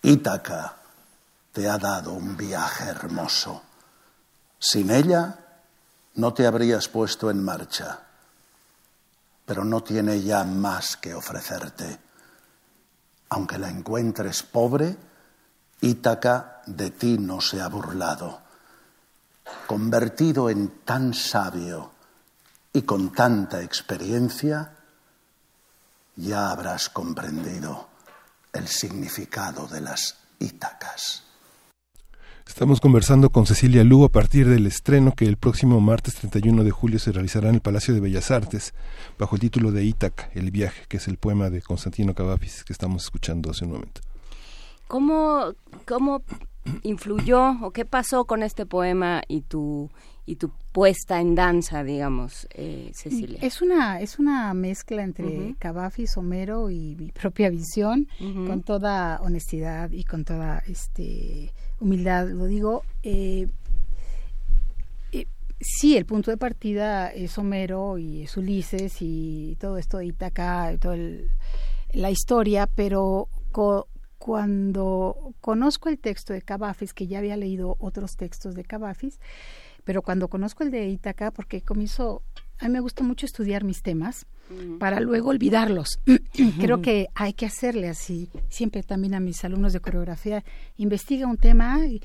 [0.00, 0.76] Ítaca
[1.52, 3.62] te ha dado un viaje hermoso.
[4.58, 5.40] Sin ella
[6.14, 8.00] no te habrías puesto en marcha,
[9.44, 11.98] pero no tiene ya más que ofrecerte.
[13.28, 14.96] Aunque la encuentres pobre,
[15.82, 18.39] Ítaca de ti no se ha burlado.
[19.66, 21.92] Convertido en tan sabio
[22.72, 24.76] y con tanta experiencia,
[26.16, 27.88] ya habrás comprendido
[28.52, 31.24] el significado de las Ítacas.
[32.46, 36.70] Estamos conversando con Cecilia Lugo a partir del estreno que el próximo martes 31 de
[36.72, 38.74] julio se realizará en el Palacio de Bellas Artes
[39.18, 42.72] bajo el título de Ítaca, el viaje, que es el poema de Constantino Cavafis que
[42.72, 44.00] estamos escuchando hace un momento.
[44.88, 45.52] ¿Cómo,
[45.86, 46.22] cómo
[46.82, 49.90] influyó o qué pasó con este poema y tu
[50.26, 53.38] y tu puesta en danza, digamos, eh, Cecilia?
[53.42, 59.90] Es una es una mezcla entre Cavafis, Homero y mi propia visión, con toda honestidad
[59.90, 62.28] y con toda este humildad.
[62.28, 63.48] Lo digo, eh,
[65.12, 65.26] eh,
[65.60, 70.76] sí, el punto de partida es Homero y es Ulises y todo esto de Itaca,
[70.78, 70.96] toda
[71.92, 73.28] la historia, pero
[74.20, 79.18] cuando conozco el texto de Cavafis, que ya había leído otros textos de Cavafis,
[79.82, 82.22] pero cuando conozco el de Itaca, porque comienzo,
[82.58, 84.26] a mí me gusta mucho estudiar mis temas,
[84.78, 86.00] para luego olvidarlos.
[86.60, 88.28] Creo que hay que hacerle así.
[88.50, 90.44] Siempre también a mis alumnos de coreografía,
[90.76, 92.02] investiga un tema y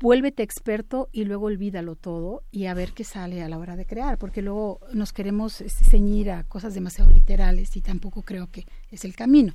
[0.00, 3.86] vuélvete experto y luego olvídalo todo y a ver qué sale a la hora de
[3.86, 8.66] crear, porque luego nos queremos este, ceñir a cosas demasiado literales y tampoco creo que
[8.90, 9.54] es el camino.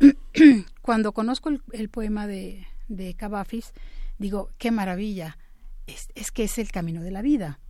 [0.82, 3.72] Cuando conozco el, poema de, de Cavafis,
[4.18, 5.38] digo, qué maravilla,
[5.86, 7.60] es, es, que es el camino de la vida.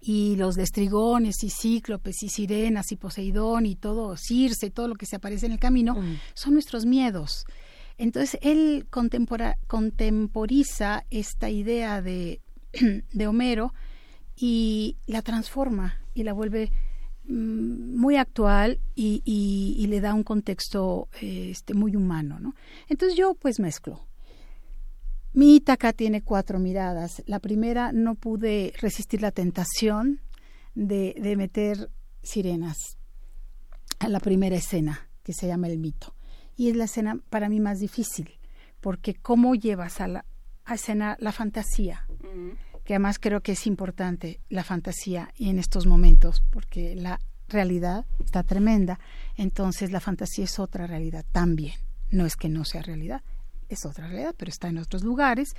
[0.00, 5.06] Y los destrigones y cíclopes y sirenas y Poseidón y todo, Circe, todo lo que
[5.06, 6.16] se aparece en el camino, mm.
[6.34, 7.46] son nuestros miedos.
[7.96, 12.40] Entonces él contemporiza esta idea de,
[13.12, 13.72] de Homero
[14.36, 16.72] y la transforma y la vuelve
[17.26, 22.38] muy actual y, le da un contexto este, muy humano.
[22.40, 22.54] ¿no?
[22.88, 24.06] Entonces yo pues mezclo.
[25.32, 27.22] Mi Ítaca tiene cuatro miradas.
[27.26, 30.20] La primera no pude resistir la tentación
[30.74, 31.90] de, de meter
[32.22, 32.98] sirenas
[33.98, 36.14] a la primera escena que se llama El mito
[36.56, 38.38] y es la escena para mí más difícil,
[38.80, 40.24] porque cómo llevas a la
[40.70, 42.06] escena la fantasía,
[42.84, 48.04] que además creo que es importante la fantasía y en estos momentos, porque la realidad
[48.24, 48.98] está tremenda,
[49.36, 51.74] entonces la fantasía es otra realidad también,
[52.10, 53.22] no es que no sea realidad,
[53.68, 55.54] es otra realidad, pero está en otros lugares.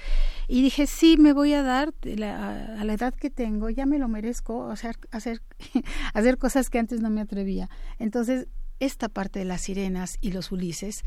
[0.48, 4.08] Y dije, sí, me voy a dar a la edad que tengo, ya me lo
[4.08, 5.42] merezco, hacer, hacer,
[6.14, 7.70] hacer cosas que antes no me atrevía.
[8.00, 8.48] Entonces
[8.80, 11.04] esta parte de las sirenas y los Ulises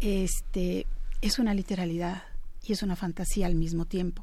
[0.00, 0.86] este,
[1.20, 2.22] es una literalidad
[2.62, 4.22] y es una fantasía al mismo tiempo.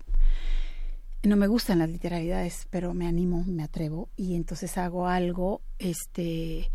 [1.23, 6.71] No me gustan las literalidades, pero me animo, me atrevo y entonces hago algo este,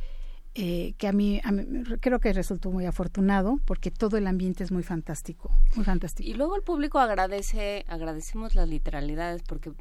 [0.54, 1.64] eh, que a mí, a mí,
[2.00, 6.28] creo que resultó muy afortunado porque todo el ambiente es muy fantástico, muy fantástico.
[6.28, 9.72] Y luego el público agradece, agradecemos las literalidades porque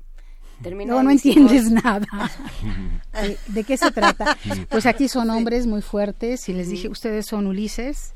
[0.61, 2.07] no, no entiendes nada.
[3.47, 4.37] ¿De, qué se trata?
[4.69, 8.13] Pues aquí son hombres muy fuertes y les dije, ustedes son Ulises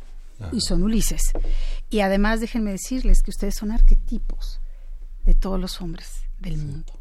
[0.52, 1.32] y son Ulises.
[1.90, 4.62] Y además déjenme decirles que ustedes son arquetipos
[5.26, 6.94] de todos los hombres del mundo.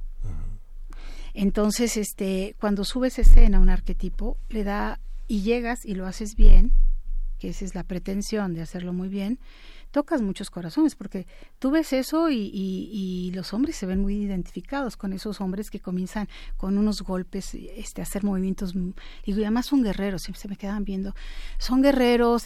[1.34, 6.72] Entonces, este, cuando subes escena un arquetipo, le da y llegas y lo haces bien,
[7.38, 9.38] que esa es la pretensión de hacerlo muy bien,
[9.90, 11.26] tocas muchos corazones, porque
[11.58, 15.80] tú ves eso y, y, los hombres se ven muy identificados con esos hombres que
[15.80, 18.74] comienzan con unos golpes, este, hacer movimientos,
[19.24, 21.14] y además son guerreros, siempre se me quedan viendo,
[21.58, 22.44] son guerreros,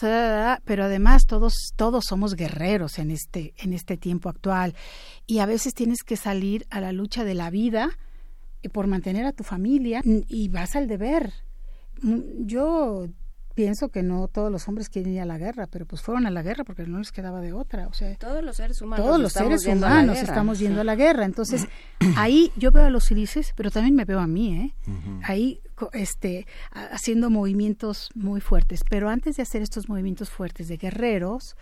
[0.65, 4.75] pero además todos, todos somos guerreros en este, en este tiempo actual,
[5.25, 7.97] y a veces tienes que salir a la lucha de la vida
[8.61, 11.33] eh, por mantener a tu familia y vas al deber.
[12.01, 13.07] Mm, yo
[13.53, 16.31] pienso que no todos los hombres quieren ir a la guerra, pero pues fueron a
[16.31, 17.87] la guerra porque no les quedaba de otra.
[17.87, 21.25] O sea, todos los seres humanos, todos los seres humanos estamos yendo a la guerra.
[21.25, 21.67] Entonces,
[22.17, 24.73] ahí yo veo a los ilices, pero también me veo a mí, ¿eh?
[25.23, 25.61] Ahí
[25.93, 28.81] este, haciendo movimientos muy fuertes.
[28.89, 31.55] Pero antes de hacer estos movimientos fuertes de guerreros,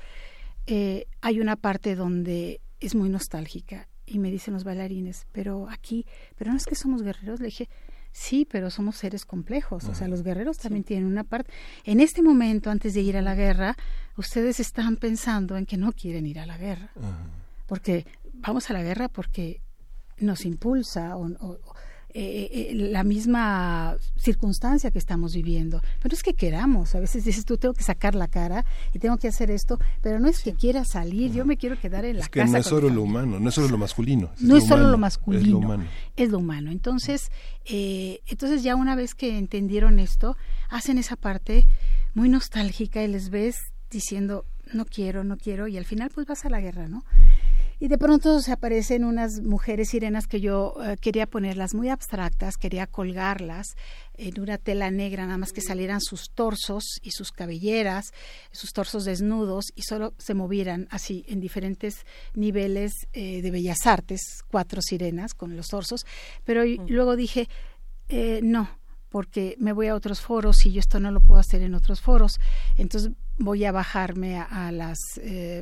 [0.67, 6.05] eh, hay una parte donde es muy nostálgica y me dicen los bailarines, pero aquí,
[6.35, 7.69] pero no es que somos guerreros, le dije,
[8.11, 9.85] Sí, pero somos seres complejos.
[9.85, 11.51] O sea, los guerreros también tienen una parte.
[11.85, 13.77] En este momento, antes de ir a la guerra,
[14.17, 16.91] ustedes están pensando en que no quieren ir a la guerra.
[17.67, 19.61] Porque vamos a la guerra porque
[20.17, 21.59] nos impulsa o, eh,
[22.13, 25.81] eh, la misma circunstancia que estamos viviendo.
[26.01, 29.17] Pero es que queramos, a veces dices tú tengo que sacar la cara y tengo
[29.17, 32.23] que hacer esto, pero no es que quiera salir, yo me quiero quedar en la
[32.23, 34.31] es que No es solo lo humano, no es solo lo masculino.
[34.39, 35.85] no es solo lo masculino, es lo humano.
[36.15, 36.71] Es lo humano.
[36.71, 37.31] Entonces,
[37.65, 40.35] eh, entonces ya una vez que entendieron esto,
[40.69, 41.67] hacen esa parte
[42.13, 43.55] muy nostálgica y les ves
[43.89, 47.03] diciendo no quiero, no quiero y al final pues vas a la guerra, ¿no?
[47.81, 52.57] Y de pronto se aparecen unas mujeres sirenas que yo eh, quería ponerlas muy abstractas,
[52.57, 53.69] quería colgarlas
[54.13, 58.13] en una tela negra, nada más que salieran sus torsos y sus cabelleras,
[58.51, 62.05] sus torsos desnudos y solo se movieran así en diferentes
[62.35, 66.05] niveles eh, de bellas artes, cuatro sirenas con los torsos.
[66.43, 67.49] Pero luego dije,
[68.09, 68.69] eh, no,
[69.09, 71.99] porque me voy a otros foros y yo esto no lo puedo hacer en otros
[71.99, 72.39] foros.
[72.77, 73.11] Entonces
[73.41, 74.97] voy a bajarme a, las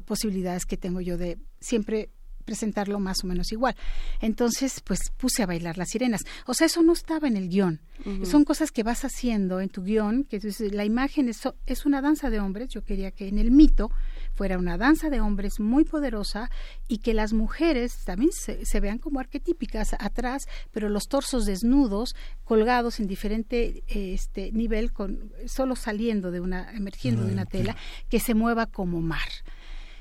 [0.06, 2.10] posibilidades que tengo yo de siempre
[2.50, 3.76] presentarlo más o menos igual.
[4.22, 6.22] Entonces, pues puse a bailar las sirenas.
[6.48, 7.80] O sea, eso no estaba en el guion.
[8.24, 10.40] Son cosas que vas haciendo en tu guion, que
[10.72, 12.70] la imagen es, es una danza de hombres.
[12.70, 13.92] Yo quería que en el mito
[14.36, 16.50] fuera una danza de hombres muy poderosa
[16.88, 23.00] y que las mujeres también se, vean como arquetípicas atrás, pero los torsos desnudos, colgados
[23.00, 27.76] en diferente este, nivel, con, solo saliendo de una, emergiendo de una tela,
[28.10, 29.30] que se mueva como mar.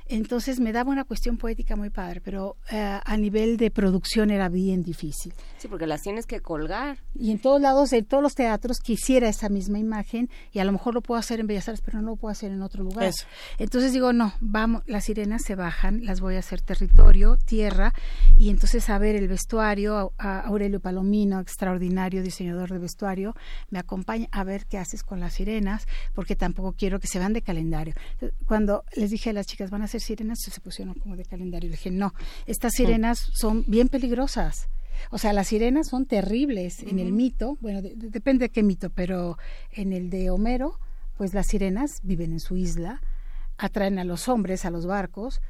[0.08, 4.48] Entonces me daba una cuestión poética muy padre, pero eh, a nivel de producción era
[4.48, 5.34] bien difícil.
[5.58, 6.98] Sí, porque las tienes que colgar.
[7.14, 10.72] Y en todos lados, en todos los teatros, quisiera esa misma imagen y a lo
[10.72, 13.12] mejor lo puedo hacer en Bellas Artes, pero no lo puedo hacer en otro lugar.
[13.58, 17.92] Entonces digo, no, vamos, las sirenas se bajan, las voy a hacer territorio, tierra,
[18.38, 23.34] y entonces a ver el vestuario, a Aurelio Palomino, extraordinario diseñador de vestuario,
[23.70, 27.32] me acompaña a ver qué haces con las sirenas, porque tampoco quiero que se van
[27.32, 27.94] de calendario.
[28.46, 31.70] Cuando les dije a las chicas, van a ser sirenas se pusieron como de calendario.
[31.70, 32.14] dije, no,
[32.46, 34.68] estas sirenas son bien peligrosas.
[35.10, 39.38] O sea, las sirenas son terribles en el mito, bueno, depende de qué mito, pero
[39.70, 40.78] en el de Homero,
[41.16, 43.00] pues las sirenas viven en su isla,
[43.56, 45.40] atraen a los hombres a los barcos,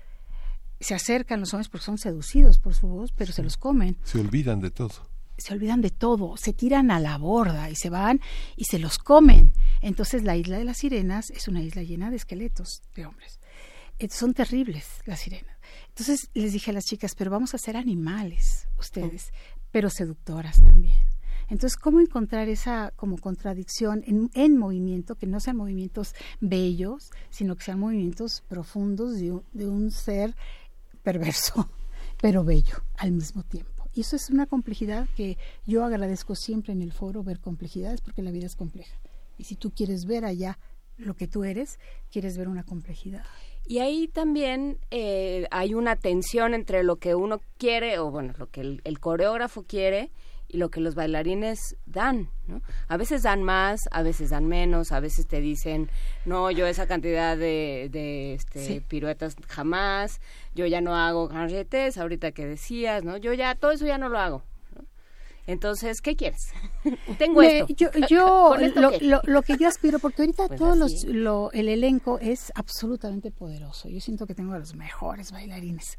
[0.80, 3.96] se acercan los hombres porque son seducidos por su voz, pero se los comen.
[4.04, 5.08] Se olvidan de todo.
[5.36, 8.20] Se olvidan de todo, se tiran a la borda y se van
[8.56, 9.52] y se los comen.
[9.82, 13.37] Entonces la isla de las sirenas es una isla llena de esqueletos de hombres.
[13.98, 15.56] Eh, son terribles las sirenas.
[15.88, 19.32] Entonces les dije a las chicas, pero vamos a ser animales ustedes,
[19.70, 20.96] pero seductoras también.
[21.50, 27.56] Entonces, ¿cómo encontrar esa como contradicción en, en, movimiento, que no sean movimientos bellos, sino
[27.56, 30.36] que sean movimientos profundos de un, de un ser
[31.02, 31.70] perverso,
[32.20, 33.88] pero bello al mismo tiempo?
[33.94, 38.22] Y eso es una complejidad que yo agradezco siempre en el foro, ver complejidades, porque
[38.22, 39.00] la vida es compleja.
[39.38, 40.58] Y si tú quieres ver allá
[40.98, 41.78] lo que tú eres,
[42.10, 43.24] quieres ver una complejidad.
[43.70, 48.48] Y ahí también eh, hay una tensión entre lo que uno quiere, o bueno, lo
[48.48, 50.10] que el, coreógrafo quiere
[50.48, 52.62] y lo que los bailarines dan, ¿no?
[52.88, 55.90] A veces dan más, a veces dan menos, a veces te dicen,
[56.24, 60.22] no, yo esa cantidad de, de este, piruetas jamás,
[60.54, 63.18] yo ya no hago garretes, ahorita que decías, ¿no?
[63.18, 64.44] Yo ya, todo eso ya no lo hago,
[65.48, 66.52] entonces, ¿qué quieres?
[67.18, 67.72] Tengo esto.
[67.74, 68.54] Yo, yo
[69.24, 73.88] lo, que yo aspiro, porque ahorita pues todo los, lo, el elenco es absolutamente poderoso.
[73.88, 75.96] Yo siento que tengo a los mejores bailarines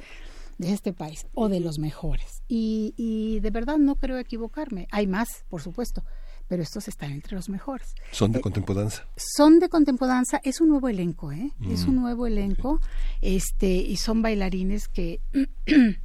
[0.60, 2.44] de este país, o de los mejores.
[2.48, 4.88] Y, y de verdad no creo equivocarme.
[4.92, 6.04] Hay más, por supuesto,
[6.48, 7.96] pero estos están entre los mejores.
[8.12, 9.08] ¿Son de eh, contempodanza?
[9.16, 11.54] Son de contempodanza, es un nuevo elenco, ¿eh?
[11.72, 12.02] Es un mm.
[12.02, 12.82] nuevo elenco,
[13.22, 15.22] este, y son bailarines que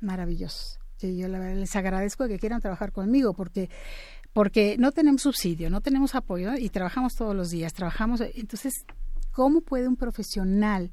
[0.00, 3.68] maravillosos yo les agradezco que quieran trabajar conmigo porque
[4.36, 8.84] porque no tenemos subsidio, no tenemos apoyo y trabajamos todos los días, trabajamos, entonces,
[9.32, 10.90] ¿cómo puede un profesional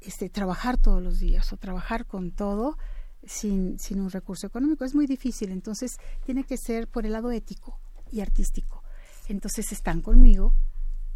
[0.00, 2.78] este, trabajar todos los días o trabajar con todo
[3.26, 4.86] sin, sin un recurso económico?
[4.86, 7.78] Es muy difícil, entonces tiene que ser por el lado ético
[8.10, 8.82] y artístico.
[9.28, 10.54] Entonces están conmigo,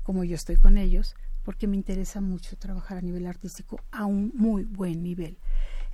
[0.02, 4.30] como yo estoy con ellos, porque me interesa mucho trabajar a nivel artístico a un
[4.34, 5.38] muy buen nivel.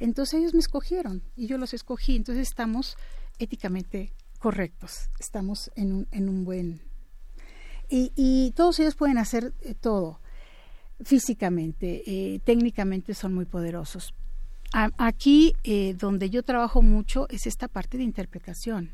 [0.02, 2.16] Entonces ellos me escogieron y yo los escogí.
[2.16, 2.96] Entonces estamos
[3.38, 6.80] éticamente correctos, estamos en un, en un buen...
[7.94, 10.18] Y, todos ellos pueden hacer eh, todo.
[11.04, 14.14] Físicamente, eh, técnicamente son muy poderosos.
[14.72, 18.92] aquí eh, donde yo trabajo mucho es esta parte de interpretación,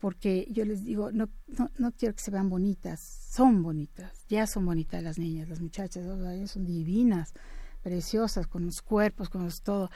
[0.00, 4.48] porque yo les digo, no, no, no, quiero que se vean bonitas, son bonitas, ya
[4.48, 6.04] son bonitas las niñas, las muchachas,
[6.50, 7.32] son divinas,
[7.82, 9.88] preciosas, con los cuerpos, con los todo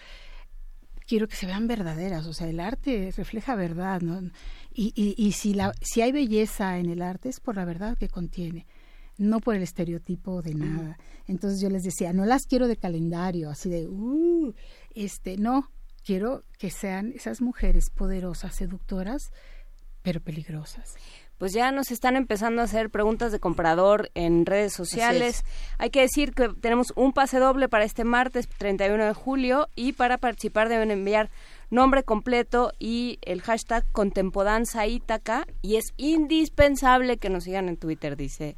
[1.10, 4.20] quiero que se vean verdaderas, o sea, el arte refleja verdad, ¿no?
[4.72, 7.98] Y, y, y si, la, si hay belleza en el arte es por la verdad
[7.98, 8.68] que contiene,
[9.18, 10.98] no por el estereotipo de nada.
[11.26, 14.54] Entonces yo les decía, no las quiero de calendario, así de, uh,
[14.94, 15.72] este, no,
[16.04, 19.32] quiero que sean esas mujeres poderosas, seductoras,
[20.02, 20.94] pero peligrosas
[21.40, 25.42] pues ya nos están empezando a hacer preguntas de comprador en redes sociales.
[25.78, 29.94] Hay que decir que tenemos un pase doble para este martes 31 de julio y
[29.94, 31.30] para participar deben enviar
[31.70, 38.18] nombre completo y el hashtag Contempodanza Ítaca y es indispensable que nos sigan en Twitter,
[38.18, 38.54] dice.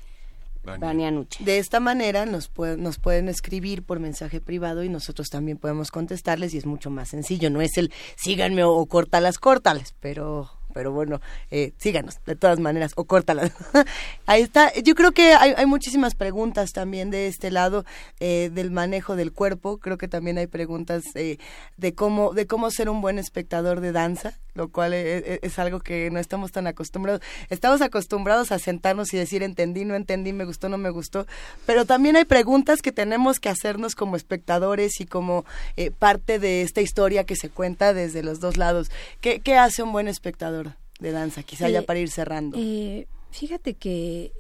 [1.39, 6.53] De esta manera nos, nos pueden escribir por mensaje privado y nosotros también podemos contestarles
[6.53, 7.49] y es mucho más sencillo.
[7.49, 11.21] No es el síganme o, o córtalas, córtales, pero pero bueno,
[11.51, 13.53] eh, síganos de todas maneras o córtalas.
[14.27, 14.73] Ahí está.
[14.75, 17.85] Yo creo que hay, hay, muchísimas preguntas también de este lado
[18.21, 19.79] eh, del manejo del cuerpo.
[19.79, 21.39] Creo que también hay preguntas eh,
[21.77, 25.59] de cómo de cómo ser un buen espectador de danza, lo cual es, e, es,
[25.59, 27.23] algo que no estamos tan acostumbrados.
[27.51, 31.27] Estamos acostumbrados a sentarnos y decir entendí, no entendí, me gustó, no me gustó.
[31.67, 35.45] Pero también hay preguntas que tenemos que hacernos como espectadores y como
[35.77, 38.91] eh, parte de esta historia que se cuenta desde los dos lados.
[39.21, 40.62] ¿Qué, qué hace un buen espectador?
[41.03, 42.57] De danza, quizá ya para ir cerrando.
[42.59, 44.33] Eh, fíjate que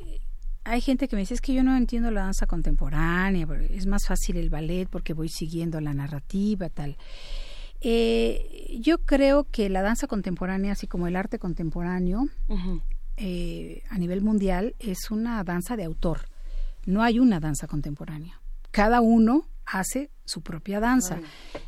[0.64, 4.06] hay gente que me dice es que yo no entiendo la danza contemporánea, es más
[4.06, 6.96] fácil el ballet porque voy siguiendo la narrativa, tal.
[7.80, 12.28] Eh, yo creo que la danza contemporánea, así como el arte contemporáneo,
[13.16, 16.28] eh, a nivel mundial, es una danza de autor.
[16.86, 18.40] No hay una danza contemporánea.
[18.70, 21.20] Cada uno hace su propia danza.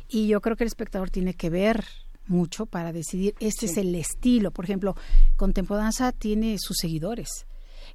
[0.07, 1.83] Y yo creo que el espectador tiene que ver
[2.27, 4.51] mucho para decidir este es el estilo.
[4.51, 4.95] Por ejemplo,
[5.35, 7.45] Contempodanza tiene sus seguidores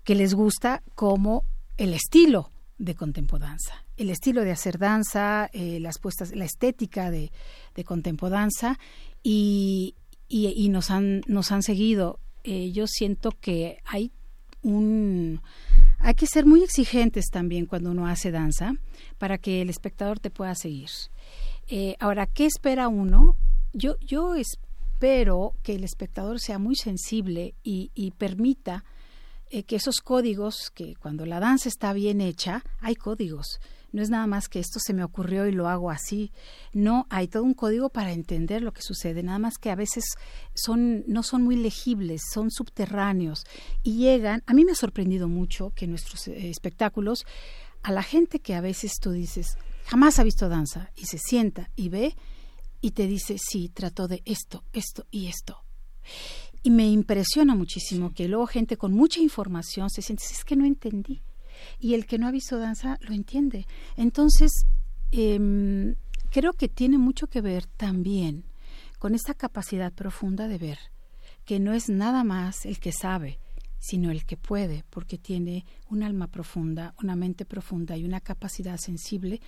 [0.04, 1.44] que les gusta como
[1.76, 7.30] el estilo de Contempodanza, el estilo de hacer danza, eh, las puestas, la estética de,
[7.74, 8.78] de Contempodanza
[9.22, 9.94] y,
[10.28, 12.18] y, nos han nos han seguido.
[12.42, 14.12] Eh, yo siento que hay
[14.62, 15.42] un
[15.98, 18.74] hay que ser muy exigentes también cuando uno hace danza
[19.18, 20.88] para que el espectador te pueda seguir.
[21.68, 23.36] Eh, ahora, ¿qué espera uno?
[23.72, 28.84] Yo, yo espero que el espectador sea muy sensible y, permita
[29.50, 33.60] eh, que esos códigos, que cuando la danza está bien hecha, hay códigos.
[33.92, 36.32] No es nada más que esto se me ocurrió y lo hago así.
[36.72, 39.22] No, hay todo un código para entender lo que sucede.
[39.22, 40.04] Nada más que a veces
[40.54, 43.44] son, no son muy legibles, son subterráneos
[43.82, 44.42] y llegan.
[44.46, 47.24] A mí me ha sorprendido mucho que nuestros eh, espectáculos,
[47.82, 49.56] a la gente que a veces tú dices,
[49.86, 52.14] jamás ha visto danza y se sienta y ve
[52.80, 55.64] y te dice, sí, trató de esto, esto y esto.
[56.62, 60.64] Y me impresiona muchísimo que luego gente con mucha información se siente, es que no
[60.64, 61.22] entendí.
[61.78, 63.66] Y el que no ha visto danza lo entiende.
[63.96, 64.66] Entonces,
[65.12, 65.94] eh,
[66.30, 68.44] creo que tiene mucho que ver también
[68.98, 70.78] con esta capacidad profunda de ver,
[71.44, 73.38] que no es nada más el que sabe,
[73.78, 78.76] sino el que puede, porque tiene un alma profunda, una mente profunda y una capacidad
[78.76, 79.40] sensible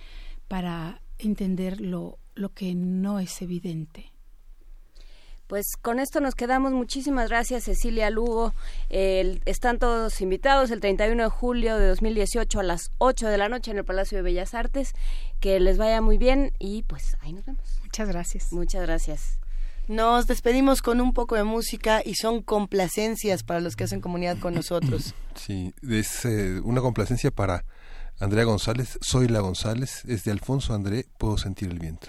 [0.47, 4.13] para entender lo, lo que no es evidente.
[5.47, 6.71] Pues con esto nos quedamos.
[6.71, 8.53] Muchísimas gracias, Cecilia Lugo.
[8.89, 13.71] están todos invitados el 31 de julio de 2018 a las 8 de la noche
[13.71, 14.93] en el Palacio de Bellas Artes.
[15.39, 17.79] Que les vaya muy bien y pues ahí nos vemos.
[17.81, 18.51] Muchas gracias.
[18.53, 19.39] Muchas gracias.
[19.87, 24.39] Nos despedimos con un poco de música y son complacencias para los que hacen comunidad
[24.39, 25.13] con nosotros.
[25.35, 27.65] Sí, es eh, una complacencia para
[28.23, 28.97] Andrea González.
[29.01, 32.07] Soy la González, es de Alfonso André, Puedo sentir el viento.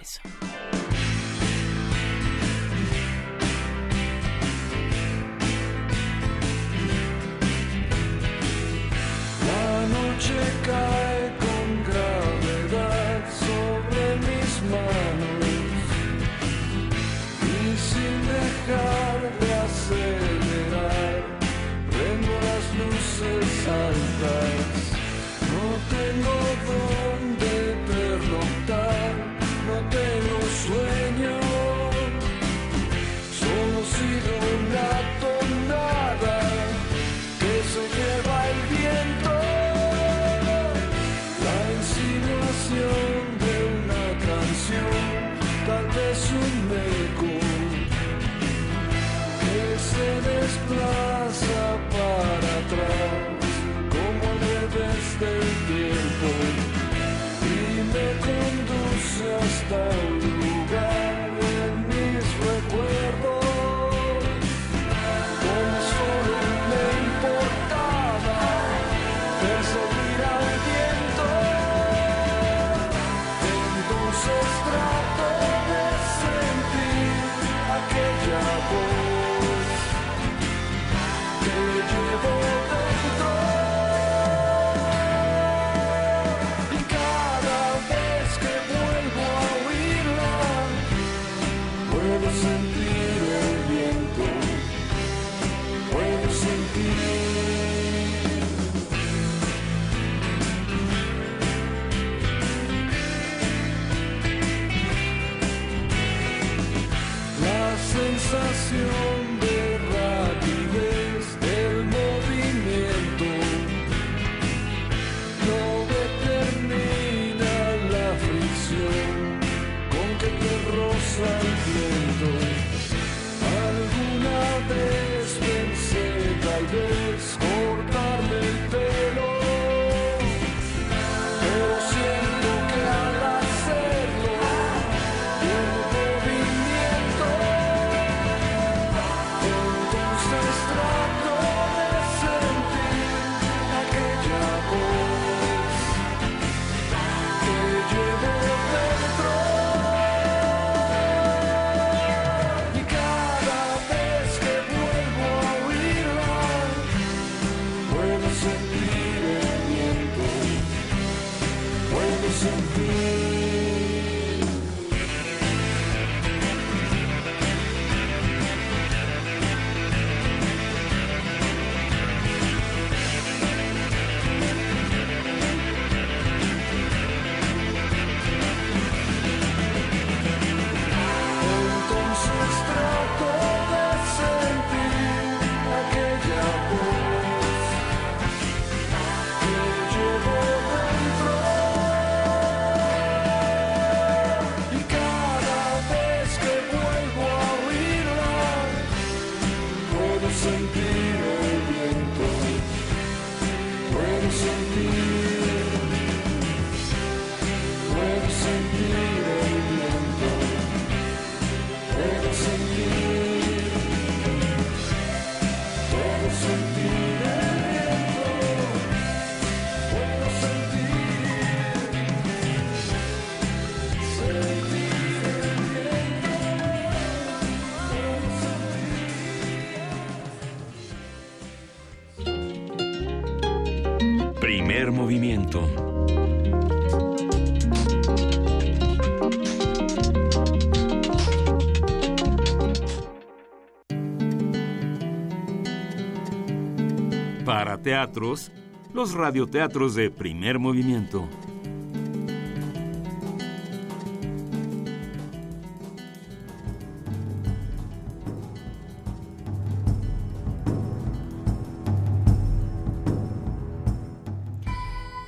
[247.84, 248.50] Teatros,
[248.94, 251.28] los radioteatros de primer movimiento.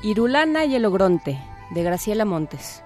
[0.02, 1.38] Irulana y el Ogronte,
[1.72, 2.82] de Graciela Montes.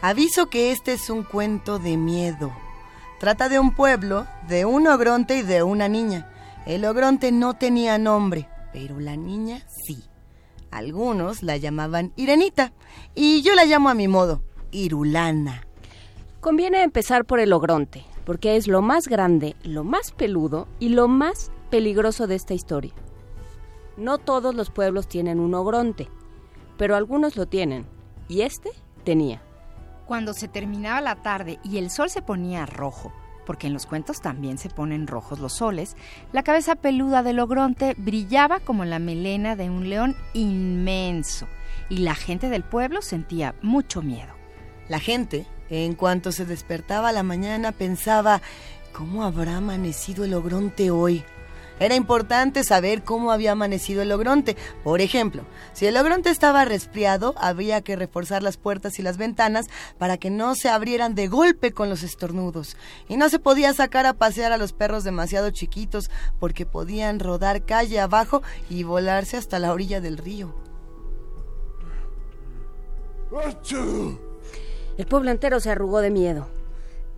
[0.00, 2.63] Aviso que este es un cuento de miedo.
[3.24, 6.30] Trata de un pueblo, de un ogronte y de una niña.
[6.66, 10.04] El ogronte no tenía nombre, pero la niña sí.
[10.70, 12.74] Algunos la llamaban Irenita
[13.14, 15.66] y yo la llamo a mi modo, Irulana.
[16.40, 21.08] Conviene empezar por el Ogronte, porque es lo más grande, lo más peludo y lo
[21.08, 22.92] más peligroso de esta historia.
[23.96, 26.10] No todos los pueblos tienen un Ogronte,
[26.76, 27.86] pero algunos lo tienen,
[28.28, 28.68] y este
[29.02, 29.40] tenía.
[30.06, 33.12] Cuando se terminaba la tarde y el sol se ponía rojo,
[33.46, 35.96] porque en los cuentos también se ponen rojos los soles,
[36.32, 41.46] la cabeza peluda del ogronte brillaba como la melena de un león inmenso,
[41.88, 44.34] y la gente del pueblo sentía mucho miedo.
[44.88, 48.42] La gente, en cuanto se despertaba a la mañana, pensaba,
[48.92, 51.24] ¿cómo habrá amanecido el ogronte hoy?
[51.80, 54.56] Era importante saber cómo había amanecido el ogronte.
[54.84, 59.66] Por ejemplo, si el ogronte estaba resfriado, había que reforzar las puertas y las ventanas
[59.98, 62.76] para que no se abrieran de golpe con los estornudos.
[63.08, 67.64] Y no se podía sacar a pasear a los perros demasiado chiquitos porque podían rodar
[67.64, 70.54] calle abajo y volarse hasta la orilla del río.
[74.96, 76.46] El pueblo entero se arrugó de miedo.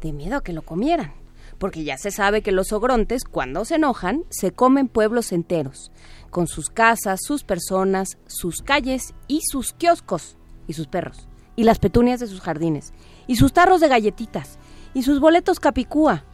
[0.00, 1.25] De miedo a que lo comieran.
[1.58, 5.90] Porque ya se sabe que los ogrontes, cuando se enojan, se comen pueblos enteros.
[6.30, 10.36] Con sus casas, sus personas, sus calles y sus kioscos.
[10.66, 11.28] Y sus perros.
[11.54, 12.92] Y las petunias de sus jardines.
[13.26, 14.58] Y sus tarros de galletitas.
[14.92, 16.24] Y sus boletos capicúa.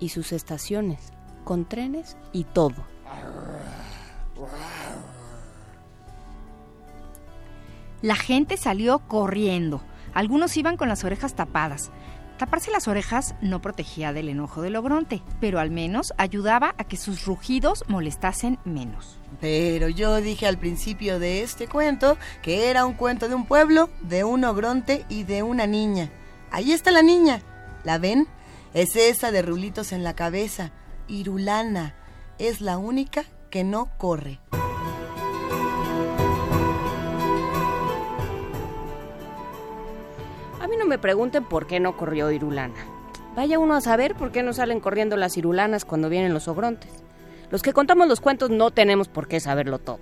[0.00, 1.12] Y sus estaciones.
[1.44, 2.86] Con trenes y todo.
[8.00, 9.82] La gente salió corriendo.
[10.14, 11.90] Algunos iban con las orejas tapadas.
[12.38, 16.96] Taparse las orejas no protegía del enojo del ogronte, pero al menos ayudaba a que
[16.96, 19.18] sus rugidos molestasen menos.
[19.40, 23.88] Pero yo dije al principio de este cuento que era un cuento de un pueblo,
[24.00, 26.10] de un ogronte y de una niña.
[26.50, 27.40] Ahí está la niña.
[27.84, 28.26] ¿La ven?
[28.74, 30.72] Es esa de rulitos en la cabeza.
[31.06, 31.94] Irulana.
[32.38, 34.40] Es la única que no corre.
[40.94, 42.86] Me pregunten por qué no corrió Irulana.
[43.34, 46.88] Vaya uno a saber por qué no salen corriendo las irulanas cuando vienen los ogrontes.
[47.50, 49.98] Los que contamos los cuentos no tenemos por qué saberlo todo.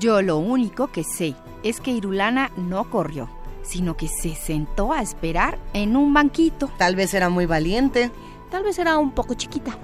[0.00, 3.28] Yo lo único que sé es que Irulana no corrió,
[3.60, 6.70] sino que se sentó a esperar en un banquito.
[6.78, 8.10] Tal vez era muy valiente.
[8.50, 9.76] Tal vez era un poco chiquita.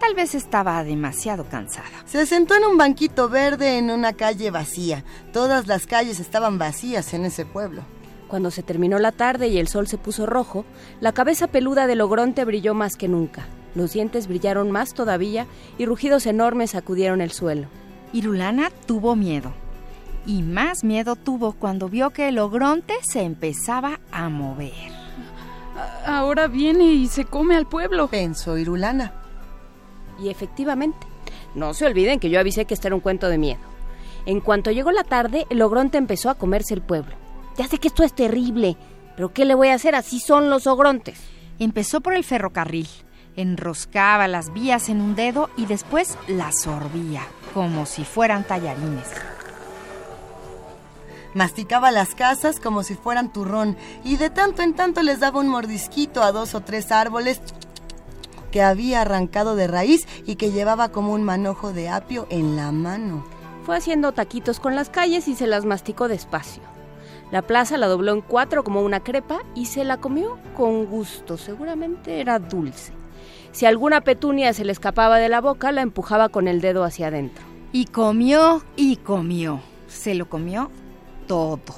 [0.00, 2.04] Tal vez estaba demasiado cansada.
[2.06, 5.04] Se sentó en un banquito verde en una calle vacía.
[5.34, 7.82] Todas las calles estaban vacías en ese pueblo.
[8.34, 10.64] Cuando se terminó la tarde y el sol se puso rojo,
[11.00, 13.46] la cabeza peluda del ogronte brilló más que nunca.
[13.76, 15.46] Los dientes brillaron más todavía
[15.78, 17.68] y rugidos enormes sacudieron el suelo.
[18.12, 19.52] Irulana tuvo miedo.
[20.26, 24.72] Y más miedo tuvo cuando vio que el ogronte se empezaba a mover.
[26.04, 28.08] Ahora viene y se come al pueblo.
[28.08, 29.12] Pensó Irulana.
[30.20, 31.06] Y efectivamente,
[31.54, 33.60] no se olviden que yo avisé que este era un cuento de miedo.
[34.26, 37.22] En cuanto llegó la tarde, el ogronte empezó a comerse el pueblo.
[37.56, 38.76] Ya sé que esto es terrible,
[39.14, 39.94] pero ¿qué le voy a hacer?
[39.94, 41.20] Así son los ogrontes.
[41.58, 42.88] Empezó por el ferrocarril,
[43.36, 49.08] enroscaba las vías en un dedo y después las sorbía, como si fueran tallarines.
[51.32, 55.48] Masticaba las casas como si fueran turrón y de tanto en tanto les daba un
[55.48, 57.40] mordisquito a dos o tres árboles
[58.52, 62.70] que había arrancado de raíz y que llevaba como un manojo de apio en la
[62.70, 63.24] mano.
[63.66, 66.73] Fue haciendo taquitos con las calles y se las masticó despacio.
[67.34, 71.36] La plaza la dobló en cuatro como una crepa y se la comió con gusto.
[71.36, 72.92] Seguramente era dulce.
[73.50, 77.08] Si alguna petunia se le escapaba de la boca, la empujaba con el dedo hacia
[77.08, 77.44] adentro.
[77.72, 79.60] Y comió y comió.
[79.88, 80.70] Se lo comió
[81.26, 81.74] todo.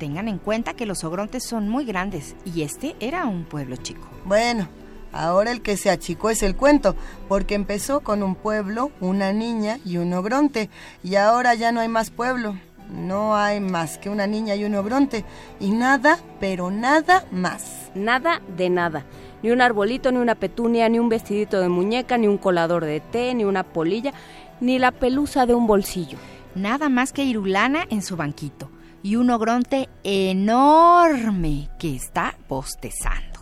[0.00, 4.08] Tengan en cuenta que los ogrontes son muy grandes y este era un pueblo chico.
[4.24, 4.66] Bueno,
[5.12, 6.96] ahora el que se achicó es el cuento,
[7.28, 10.68] porque empezó con un pueblo, una niña y un ogronte,
[11.04, 12.56] y ahora ya no hay más pueblo.
[12.90, 15.24] No hay más que una niña y un ogronte,
[15.60, 17.90] y nada, pero nada más.
[17.94, 19.04] Nada de nada.
[19.42, 23.00] Ni un arbolito, ni una petunia, ni un vestidito de muñeca, ni un colador de
[23.00, 24.12] té, ni una polilla,
[24.60, 26.18] ni la pelusa de un bolsillo.
[26.54, 28.70] Nada más que Irulana en su banquito
[29.02, 33.36] y un ogronte enorme que está bostezando.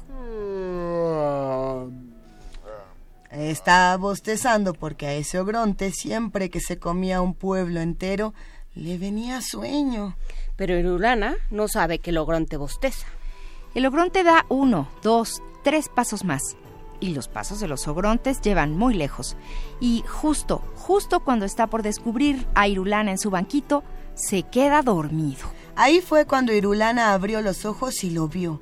[3.31, 8.35] Está bostezando porque a ese ogronte siempre que se comía un pueblo entero
[8.75, 10.17] le venía sueño.
[10.57, 13.07] Pero Irulana no sabe que el ogronte bosteza.
[13.75, 16.57] El ogronte da uno, dos, tres pasos más.
[17.01, 19.37] Y los pasos de los ogrontes llevan muy lejos.
[19.81, 23.83] Y justo, justo cuando está por descubrir a Irulana en su banquito,
[24.15, 25.47] se queda dormido.
[25.77, 28.61] Ahí fue cuando Irulana abrió los ojos y lo vio.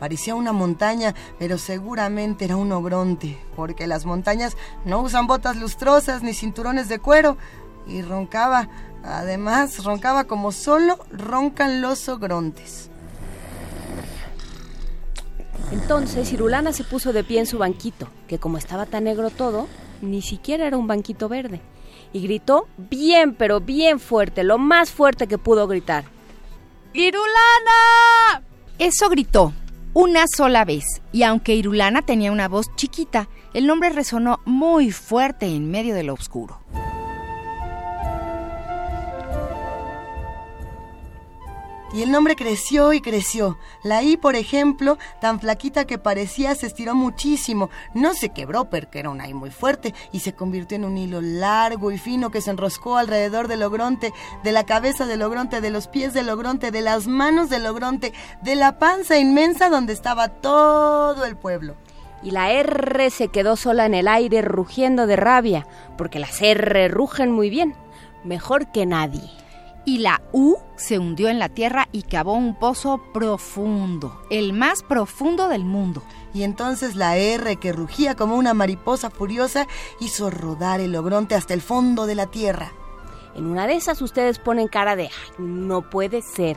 [0.00, 6.22] Parecía una montaña, pero seguramente era un ogronte, porque las montañas no usan botas lustrosas
[6.22, 7.36] ni cinturones de cuero.
[7.86, 8.68] Y roncaba,
[9.02, 12.90] además, roncaba como solo roncan los ogrontes.
[15.72, 19.66] Entonces Irulana se puso de pie en su banquito, que como estaba tan negro todo,
[20.02, 21.60] ni siquiera era un banquito verde.
[22.12, 26.04] Y gritó bien, pero bien fuerte, lo más fuerte que pudo gritar.
[26.92, 28.42] ¡Irulana!
[28.78, 29.52] Eso gritó
[29.94, 35.46] una sola vez, y aunque Irulana tenía una voz chiquita, el nombre resonó muy fuerte
[35.46, 36.58] en medio de lo oscuro.
[41.94, 43.56] Y el nombre creció y creció.
[43.84, 47.70] La I, por ejemplo, tan flaquita que parecía, se estiró muchísimo.
[47.94, 51.20] No se quebró porque era una I muy fuerte y se convirtió en un hilo
[51.20, 55.70] largo y fino que se enroscó alrededor del ogronte, de la cabeza del ogronte, de
[55.70, 60.26] los pies del ogronte, de las manos del ogronte, de la panza inmensa donde estaba
[60.30, 61.76] todo el pueblo.
[62.24, 65.64] Y la R se quedó sola en el aire rugiendo de rabia,
[65.96, 67.76] porque las R rugen muy bien,
[68.24, 69.43] mejor que nadie
[69.84, 74.82] y la U se hundió en la tierra y cavó un pozo profundo, el más
[74.82, 76.02] profundo del mundo.
[76.32, 79.66] Y entonces la R, que rugía como una mariposa furiosa,
[80.00, 82.72] hizo rodar el ogronte hasta el fondo de la tierra.
[83.34, 86.56] En una de esas ustedes ponen cara de, "Ay, no puede ser.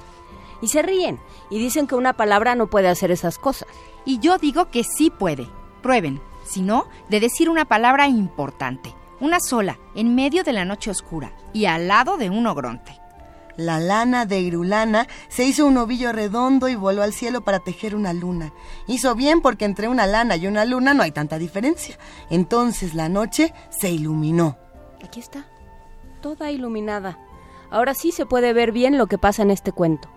[0.61, 1.19] Y se ríen
[1.49, 3.67] y dicen que una palabra no puede hacer esas cosas.
[4.05, 5.47] Y yo digo que sí puede.
[5.83, 10.89] Prueben, si no, de decir una palabra importante, una sola, en medio de la noche
[10.89, 12.99] oscura y al lado de un ogronte.
[13.57, 17.95] La lana de Irulana se hizo un ovillo redondo y voló al cielo para tejer
[17.95, 18.53] una luna.
[18.85, 21.97] Hizo bien porque entre una lana y una luna no hay tanta diferencia.
[22.29, 24.57] Entonces la noche se iluminó.
[25.03, 25.47] Aquí está,
[26.21, 27.17] toda iluminada.
[27.71, 30.07] Ahora sí se puede ver bien lo que pasa en este cuento.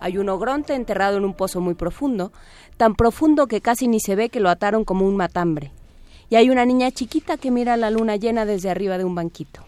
[0.00, 2.32] Hay un ogronte enterrado en un pozo muy profundo,
[2.78, 5.70] tan profundo que casi ni se ve que lo ataron como un matambre.
[6.30, 9.60] Y hay una niña chiquita que mira la luna llena desde arriba de un banquito.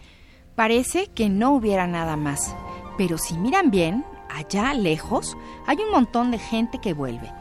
[0.55, 2.55] Parece que no hubiera nada más.
[2.99, 7.31] Pero si miran bien, allá lejos hay un montón de gente que vuelve.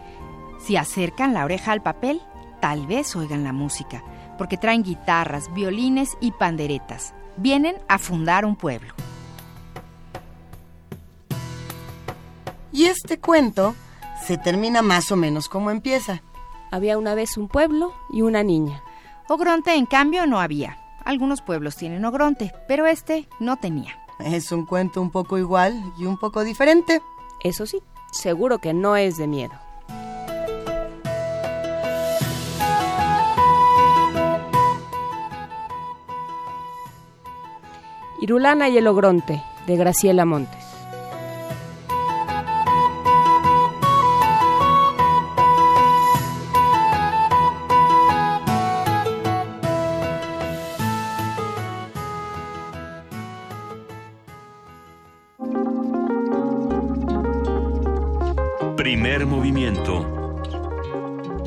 [0.60, 2.22] Si acercan la oreja al papel,
[2.60, 4.04] tal vez oigan la música,
[4.38, 7.12] porque traen guitarras, violines y panderetas.
[7.38, 8.94] Vienen a fundar un pueblo.
[12.70, 13.74] Y este cuento
[14.24, 16.22] se termina más o menos como empieza.
[16.70, 18.80] Había una vez un pueblo y una niña.
[19.28, 20.78] Ogronte, en cambio, no había.
[21.04, 24.07] Algunos pueblos tienen ogronte, pero este no tenía.
[24.18, 27.00] Es un cuento un poco igual y un poco diferente.
[27.42, 29.54] Eso sí, seguro que no es de miedo.
[38.20, 40.57] Irulana y el Ogronte, de Graciela Montes.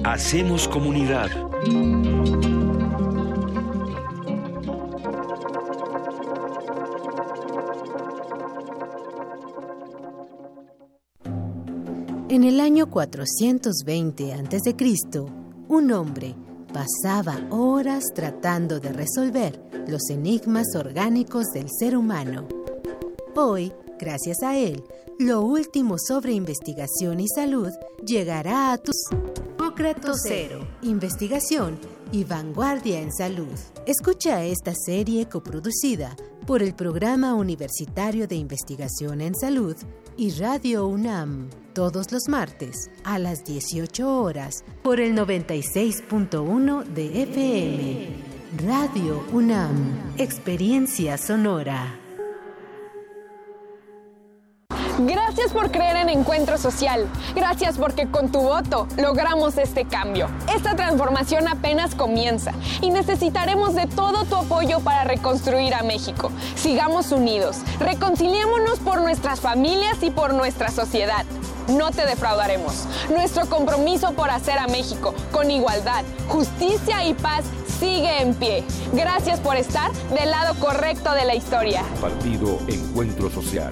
[0.04, 1.30] Hacemos comunidad.
[12.30, 14.76] En el año 420 a.C.,
[15.68, 16.34] un hombre
[16.74, 22.48] pasaba horas tratando de resolver los enigmas orgánicos del ser humano.
[23.36, 24.84] Hoy, gracias a él,
[25.22, 27.70] lo último sobre investigación y salud
[28.04, 28.96] llegará a tus...
[29.54, 30.68] Hipócrates Cero.
[30.82, 31.78] Investigación
[32.12, 33.54] y vanguardia en salud.
[33.86, 36.16] Escucha esta serie coproducida
[36.48, 39.76] por el Programa Universitario de Investigación en Salud
[40.18, 48.08] y Radio UNAM todos los martes a las 18 horas por el 96.1 de FM.
[48.68, 52.01] Radio UNAM, Experiencia Sonora.
[55.00, 57.08] Gracias por creer en Encuentro Social.
[57.36, 60.28] Gracias porque con tu voto logramos este cambio.
[60.56, 62.52] Esta transformación apenas comienza
[62.82, 66.32] y necesitaremos de todo tu apoyo para reconstruir a México.
[66.56, 71.26] Sigamos unidos, reconciliémonos por nuestras familias y por nuestra sociedad.
[71.68, 72.86] No te defraudaremos.
[73.10, 77.46] Nuestro compromiso por hacer a México con igualdad, justicia y paz
[77.80, 78.64] sigue en pie.
[78.94, 81.84] Gracias por estar del lado correcto de la historia.
[82.02, 83.72] Partido Encuentro Social.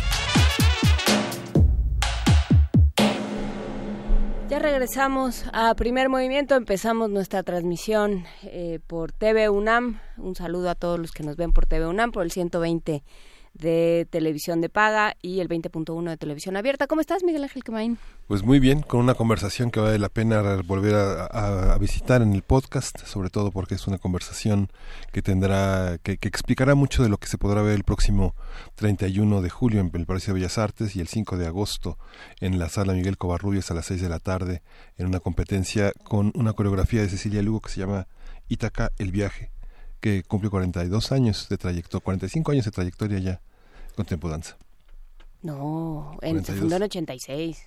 [4.51, 9.99] Ya regresamos a Primer Movimiento, empezamos nuestra transmisión eh, por TV UNAM.
[10.18, 13.03] Un saludo a todos los que nos ven por TV UNAM, por el 120
[13.55, 16.86] de televisión de paga y el 20.1 de televisión abierta.
[16.86, 17.98] ¿Cómo estás, Miguel Ángel Quemain?
[18.26, 22.42] Pues muy bien, con una conversación que vale la pena volver a, visitar en el
[22.42, 24.70] podcast, sobre todo porque es una conversación
[25.12, 28.34] que tendrá, que, que, explicará mucho de lo que se podrá ver el próximo
[28.76, 31.98] 31 de julio en el Palacio de Bellas Artes y el 5 de agosto
[32.40, 34.62] en la sala Miguel Covarrubias a las 6 de la tarde
[34.96, 38.07] en una competencia con una coreografía de Cecilia Lugo que se llama
[38.48, 39.50] Ítaca el viaje
[40.03, 43.40] que cumple 42 años de trayectoria, 45 años de trayectoria ya
[43.94, 44.59] con Tempo Danza.
[45.42, 47.64] No, en, se fundó en 86.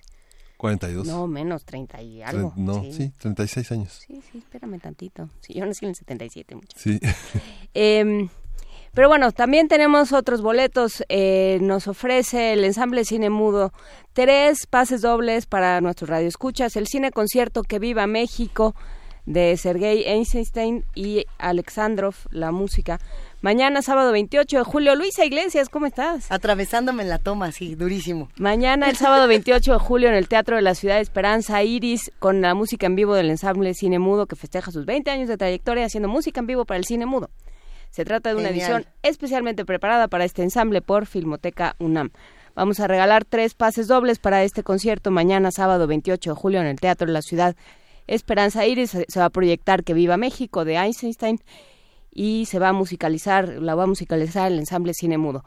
[0.58, 1.06] 42.
[1.06, 2.52] No, menos, 30 y algo.
[2.56, 3.10] no, sí.
[3.18, 4.04] 36 años.
[4.06, 5.30] Sí, sí, espérame tantito.
[5.40, 6.76] Sí, yo nací en el 77, mucho.
[6.76, 7.00] Sí.
[7.74, 8.28] eh,
[8.92, 11.04] pero bueno, también tenemos otros boletos.
[11.08, 13.72] Eh, nos ofrece el ensamble Cine Mudo
[14.12, 16.76] tres pases dobles para nuestros radioescuchas.
[16.76, 18.74] El cine concierto Que Viva México
[19.26, 23.00] de Sergei Eisenstein y Alexandrov, la música.
[23.42, 24.94] Mañana, sábado 28 de julio.
[24.94, 26.30] Luisa Iglesias, ¿cómo estás?
[26.32, 28.30] Atravesándome en la toma, sí, durísimo.
[28.36, 32.10] Mañana, el sábado 28 de julio, en el Teatro de la Ciudad de Esperanza, Iris,
[32.18, 35.36] con la música en vivo del ensamble Cine Mudo, que festeja sus 20 años de
[35.36, 37.28] trayectoria haciendo música en vivo para el cine mudo.
[37.90, 38.70] Se trata de una Genial.
[38.70, 42.10] edición especialmente preparada para este ensamble por Filmoteca UNAM.
[42.54, 46.66] Vamos a regalar tres pases dobles para este concierto mañana, sábado 28 de julio, en
[46.66, 47.54] el Teatro de la Ciudad
[48.06, 48.90] Esperanza Iris.
[48.90, 51.40] Se va a proyectar Que Viva México de Einstein
[52.10, 55.44] y se va a musicalizar, la va a musicalizar el ensamble Cine Mudo.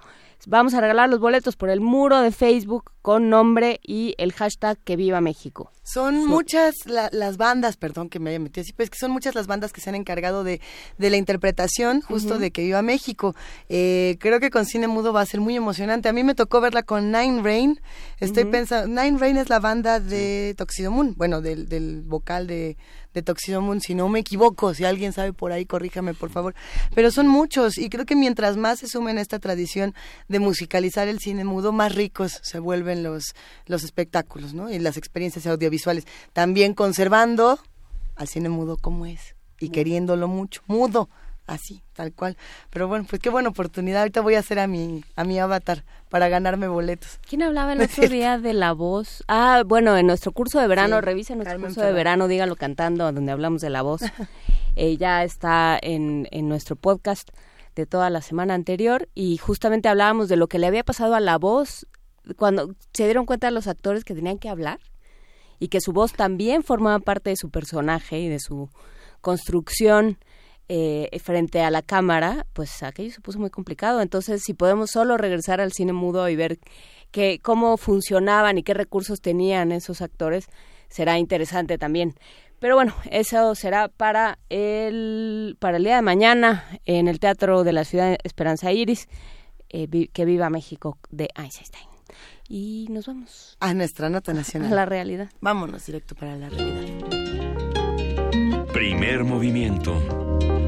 [0.48, 4.78] Vamos a regalar los boletos por el muro de Facebook con nombre y el hashtag
[4.84, 5.72] Que Viva México.
[5.84, 9.34] Son muchas la- las bandas, perdón que me haya metido así, pues que son muchas
[9.36, 10.62] las bandas que se han encargado de,
[10.98, 13.36] de la interpretación justo de que viva México.
[13.70, 16.08] Eh, creo que con Cine Mudo va a ser muy emocionante.
[16.10, 17.82] A mí me tocó verla con Nine Rain.
[18.20, 22.78] Estoy pensando, Nine Rain es la banda de Toxido Moon, bueno, del, del vocal de,
[23.20, 26.56] de Toxido Moon, si no me equivoco, si alguien sabe por ahí, corríjame por favor.
[26.96, 29.94] Pero son muchos y creo que mientras más se sumen a esta tradición
[30.28, 34.72] de musicalizar el cine mudo, más ricos se vuelven los, los espectáculos, ¿no?
[34.72, 36.06] Y las experiencias audiovisuales.
[36.34, 37.60] También conservando
[38.16, 41.10] al cine mudo como es y queriéndolo mucho, mudo,
[41.50, 42.38] así, tal cual.
[42.70, 44.02] Pero bueno, pues qué buena oportunidad.
[44.02, 47.20] Ahorita voy a hacer a mi, a mi avatar para ganarme boletos.
[47.28, 49.24] ¿Quién hablaba el otro día de la voz?
[49.28, 52.56] Ah, bueno, en nuestro curso de verano, Sí, revisen nuestro Carmen curso de verano, dígalo
[52.56, 54.02] cantando, donde hablamos de la voz.
[54.76, 57.32] Eh, ya está en, en nuestro podcast
[57.76, 61.20] de toda la semana anterior y justamente hablábamos de lo que le había pasado a
[61.20, 61.86] la voz
[62.38, 64.80] cuando se dieron cuenta los actores que tenían que hablar
[65.60, 68.70] y que su voz también formaba parte de su personaje y de su
[69.22, 70.18] construcción
[70.70, 74.02] eh, frente a la cámara, pues aquello se puso muy complicado.
[74.02, 76.60] Entonces, si podemos solo regresar al cine mudo y ver
[77.12, 80.46] que, cómo funcionaban y qué recursos tenían esos actores,
[80.88, 82.14] será interesante también.
[82.60, 87.74] Pero bueno, eso será para el, para el día de mañana en el Teatro de
[87.74, 89.08] la Ciudad Esperanza Iris,
[89.70, 91.90] eh, que viva México de Einstein.
[92.48, 93.58] Y nos vamos.
[93.60, 94.72] A nuestra nota nacional.
[94.72, 95.30] A la realidad.
[95.40, 97.08] Vámonos directo para la realidad.
[98.74, 100.59] Primer movimiento.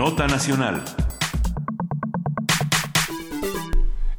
[0.00, 0.82] Nota nacional.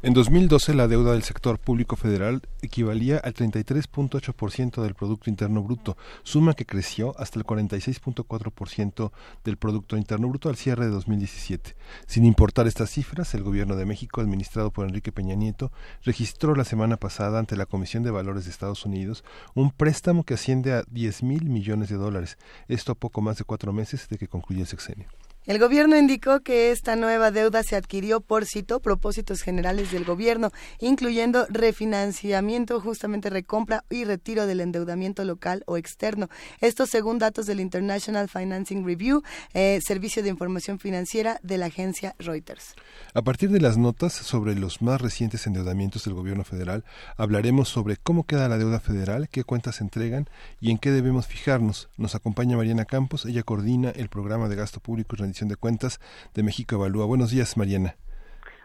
[0.04, 5.96] En 2012 la deuda del sector público federal equivalía al 33.8% del Producto Interno Bruto,
[6.22, 9.10] suma que creció hasta el 46.4%
[9.42, 11.74] del Producto Interno Bruto al cierre de 2017.
[12.06, 15.72] Sin importar estas cifras, el Gobierno de México, administrado por Enrique Peña Nieto,
[16.04, 19.24] registró la semana pasada ante la Comisión de Valores de Estados Unidos
[19.54, 23.44] un préstamo que asciende a 10 mil millones de dólares, esto a poco más de
[23.44, 25.08] cuatro meses de que concluye el sexenio.
[25.44, 30.52] El gobierno indicó que esta nueva deuda se adquirió por, cito, propósitos generales del gobierno,
[30.78, 36.28] incluyendo refinanciamiento, justamente recompra y retiro del endeudamiento local o externo.
[36.60, 42.14] Esto según datos del International Financing Review, eh, servicio de información financiera de la agencia
[42.20, 42.76] Reuters.
[43.12, 46.84] A partir de las notas sobre los más recientes endeudamientos del gobierno federal,
[47.16, 50.28] hablaremos sobre cómo queda la deuda federal, qué cuentas se entregan
[50.60, 51.88] y en qué debemos fijarnos.
[51.96, 55.98] Nos acompaña Mariana Campos, ella coordina el programa de gasto público y de cuentas
[56.34, 57.06] de México Evalúa.
[57.06, 57.96] Buenos días, Mariana.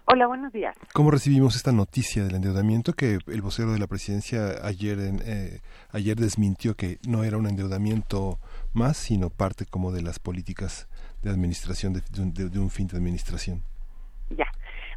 [0.06, 0.76] Hola, buenos días.
[0.94, 5.60] ¿Cómo recibimos esta noticia del endeudamiento que el vocero de la presidencia ayer en, eh,
[5.92, 8.38] ayer desmintió que no era un endeudamiento
[8.74, 10.88] más, sino parte como de las políticas
[11.24, 12.02] de administración de,
[12.50, 13.64] de, un fin de administración?
[14.30, 14.48] Ya.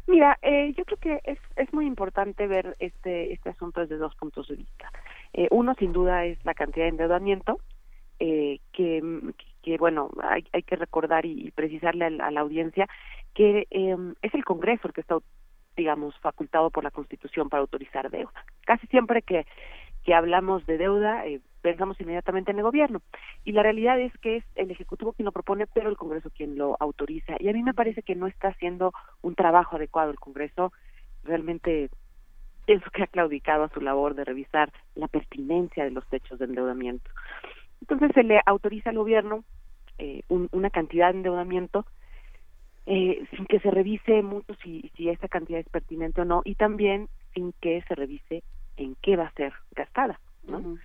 [0.07, 4.15] Mira, eh, yo creo que es, es muy importante ver este, este asunto desde dos
[4.15, 4.91] puntos de vista.
[5.33, 7.59] Eh, uno, sin duda, es la cantidad de endeudamiento,
[8.19, 9.01] eh, que,
[9.61, 12.87] que bueno, hay, hay que recordar y, precisarle a la, audiencia
[13.33, 15.17] que eh, es el Congreso el que está,
[15.75, 18.45] digamos, facultado por la Constitución para autorizar deuda.
[18.65, 19.45] Casi siempre que,
[20.03, 23.01] que hablamos de deuda, eh, pensamos inmediatamente en el gobierno.
[23.43, 26.57] Y la realidad es que es el Ejecutivo quien lo propone, pero el Congreso quien
[26.57, 27.35] lo autoriza.
[27.39, 30.73] Y a mí me parece que no está haciendo un trabajo adecuado el Congreso.
[31.23, 31.89] Realmente
[32.65, 36.45] pienso que ha claudicado a su labor de revisar la pertinencia de los techos de
[36.45, 37.09] endeudamiento.
[37.81, 39.43] Entonces se le autoriza al gobierno
[39.97, 41.85] eh, una cantidad de endeudamiento
[42.85, 46.55] eh, sin que se revise mucho si, si esa cantidad es pertinente o no y
[46.55, 48.43] también sin que se revise
[48.77, 50.77] en qué va a ser gastada, ¿no?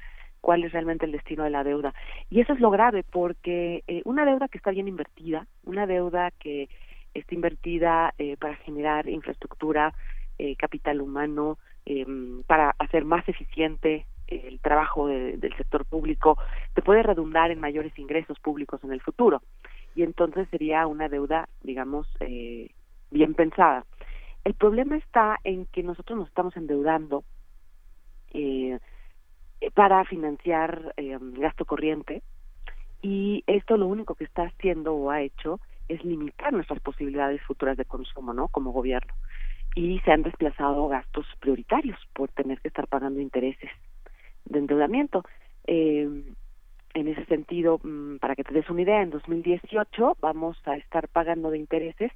[0.46, 1.92] cuál es realmente el destino de la deuda.
[2.30, 6.30] Y eso es lo grave, porque eh, una deuda que está bien invertida, una deuda
[6.38, 6.68] que
[7.14, 9.92] está invertida eh, para generar infraestructura,
[10.38, 16.38] eh, capital humano, em, para hacer más eficiente el trabajo del sector público
[16.74, 19.42] te puede redundar en mayores ingresos públicos en el futuro.
[19.94, 22.70] Y entonces sería una deuda digamos eh,
[23.10, 23.84] bien pensada.
[24.44, 27.24] El problema está en que nosotros nos estamos endeudando
[28.32, 28.78] eh,
[29.74, 32.22] para financiar eh, gasto corriente
[33.02, 37.76] y esto lo único que está haciendo o ha hecho es limitar nuestras posibilidades futuras
[37.76, 39.14] de consumo no como gobierno.
[39.74, 43.70] Y se han desplazado gastos prioritarios por tener que estar pagando intereses
[44.46, 45.22] de endeudamiento.
[45.66, 46.08] Eh,
[46.94, 51.08] en ese sentido, mm, para que te des una idea, en 2018 vamos a estar
[51.08, 52.10] pagando de intereses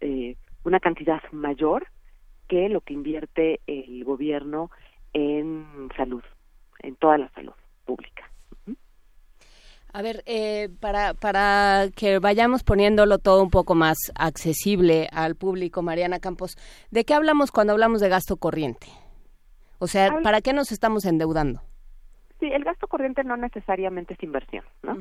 [0.00, 1.86] eh, una cantidad mayor
[2.46, 4.70] que lo que invierte el gobierno
[5.12, 6.22] en salud,
[6.80, 7.54] en toda la salud
[7.84, 8.30] pública.
[9.92, 15.80] A ver, eh, para, para que vayamos poniéndolo todo un poco más accesible al público,
[15.80, 16.58] Mariana Campos,
[16.90, 18.86] ¿de qué hablamos cuando hablamos de gasto corriente?
[19.78, 21.62] O sea, ¿para qué nos estamos endeudando?
[22.40, 24.96] Sí, el gasto corriente no necesariamente es inversión, ¿no?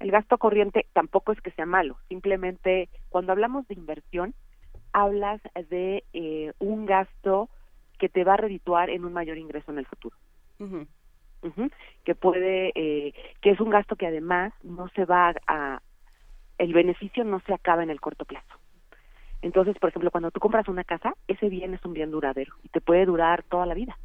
[0.00, 4.34] El gasto corriente tampoco es que sea malo, simplemente cuando hablamos de inversión,
[4.92, 7.50] hablas de eh, un gasto
[7.98, 10.16] que te va a redituar en un mayor ingreso en el futuro.
[12.04, 13.12] Que puede, eh,
[13.42, 15.82] que es un gasto que además no se va a,
[16.58, 18.46] el beneficio no se acaba en el corto plazo.
[19.42, 22.68] Entonces, por ejemplo, cuando tú compras una casa, ese bien es un bien duradero y
[22.70, 23.96] te puede durar toda la vida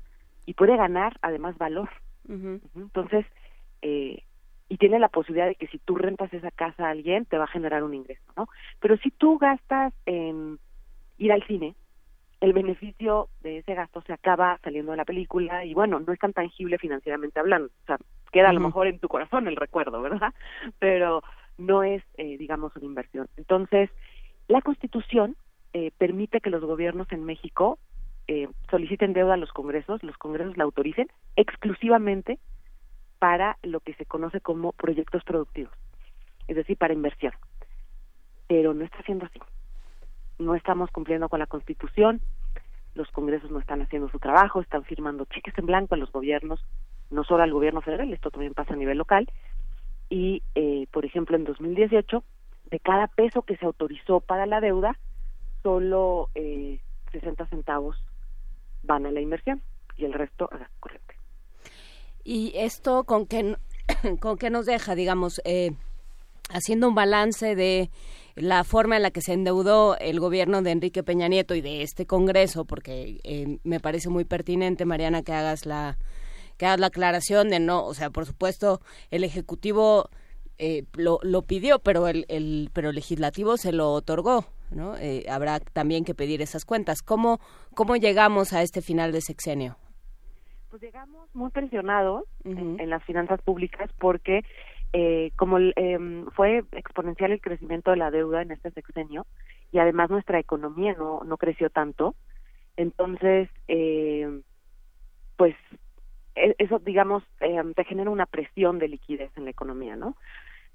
[0.46, 1.90] y puede ganar además valor.
[2.28, 3.26] Entonces,
[3.82, 4.24] eh,
[4.70, 7.44] y tiene la posibilidad de que si tú rentas esa casa a alguien, te va
[7.44, 8.48] a generar un ingreso, ¿no?
[8.80, 10.58] Pero si tú gastas en
[11.18, 11.76] ir al cine,
[12.42, 16.20] el beneficio de ese gasto se acaba saliendo de la película y bueno, no es
[16.20, 17.98] tan tangible financieramente hablando, o sea,
[18.32, 20.34] queda a lo mejor en tu corazón el recuerdo, ¿verdad?
[20.80, 21.24] Pero
[21.58, 23.28] no es, eh, digamos, una inversión.
[23.38, 23.90] Entonces,
[24.48, 25.38] La Constitución
[25.74, 27.80] eh, permite que los gobiernos en México
[28.28, 32.40] eh, soliciten deuda a los congresos, los congresos la autoricen exclusivamente
[33.20, 35.74] para lo que se conoce como proyectos productivos,
[36.48, 37.34] es decir, para inversión.
[38.48, 39.40] Pero no está siendo así.
[40.40, 42.22] No estamos cumpliendo con la Constitución,
[42.96, 46.64] los congresos no están haciendo su trabajo, están firmando cheques en blanco a los gobiernos,
[47.10, 49.30] no solo al gobierno federal, esto también pasa a nivel local.
[50.10, 52.24] Y, eh, por ejemplo, en 2018,
[52.70, 54.98] de cada peso que se autorizó para la deuda,
[55.62, 56.80] solo eh,
[57.12, 58.04] 60 centavos
[58.84, 59.62] van a la inversión
[59.98, 61.16] y el resto a la corriente.
[62.24, 63.58] ¿Y esto con qué,
[64.20, 65.72] con qué nos deja, digamos, eh,
[66.50, 67.90] haciendo un balance de
[68.36, 71.84] la forma en la que se endeudó el gobierno de Enrique Peña Nieto y de
[71.84, 75.98] este Congreso, porque eh, me parece muy pertinente, Mariana, que hagas la
[76.58, 78.80] que hagas la aclaración de no, o sea, por supuesto,
[79.10, 80.10] el ejecutivo
[80.60, 84.46] eh, lo, lo pidió, pero el, el pero el legislativo se lo otorgó,
[84.76, 84.96] ¿no?
[84.98, 87.02] Eh, habrá también que pedir esas cuentas.
[87.02, 87.40] ¿Cómo
[87.76, 89.78] cómo llegamos a este final de sexenio?
[90.70, 94.42] Pues llegamos muy presionados en, en las finanzas públicas porque
[94.92, 99.26] eh, como eh, fue exponencial el crecimiento de la deuda en este sexenio
[99.72, 102.16] y además nuestra economía no, no creció tanto,
[102.78, 104.42] entonces, eh,
[105.38, 105.56] pues
[106.36, 110.16] e- eso, digamos, eh, te genera una presión de liquidez en la economía, ¿no?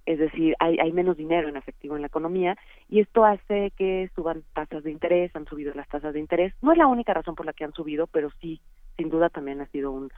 [0.09, 2.57] Es decir, hay, hay menos dinero en efectivo en la economía
[2.89, 6.55] y esto hace que suban tasas de interés, han subido las tasas de interés.
[6.63, 8.59] No es la única razón por la que han subido, pero sí,
[8.97, 10.11] sin duda también ha sido un,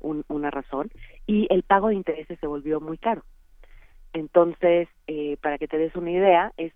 [0.00, 0.90] un, una razón.
[1.28, 3.22] Y el pago de intereses se volvió muy caro.
[4.12, 6.72] Entonces, eh, para que te des una idea, es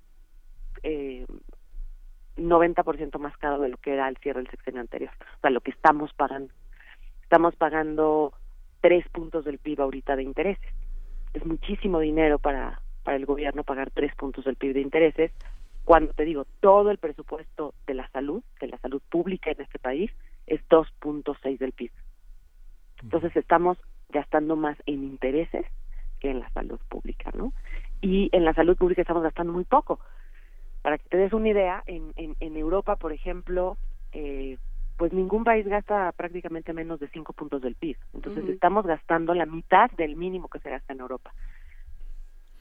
[0.84, 1.26] eh,
[2.36, 5.10] 90% más caro de lo que era al cierre del sexenio anterior.
[5.38, 6.54] O sea, lo que estamos pagando.
[7.24, 8.32] Estamos pagando
[8.80, 10.79] tres puntos del PIB ahorita de intereses.
[11.34, 15.32] Es muchísimo dinero para, para el gobierno pagar tres puntos del PIB de intereses,
[15.84, 19.78] cuando te digo, todo el presupuesto de la salud, de la salud pública en este
[19.78, 20.10] país,
[20.46, 21.90] es 2.6 del PIB.
[23.02, 23.78] Entonces estamos
[24.08, 25.66] gastando más en intereses
[26.18, 27.52] que en la salud pública, ¿no?
[28.02, 30.00] Y en la salud pública estamos gastando muy poco.
[30.82, 33.76] Para que te des una idea, en, en, en Europa, por ejemplo,
[34.12, 34.58] eh,
[35.00, 37.96] pues ningún país gasta prácticamente menos de cinco puntos del PIB.
[38.12, 41.32] Entonces estamos gastando la mitad del mínimo que se gasta en Europa.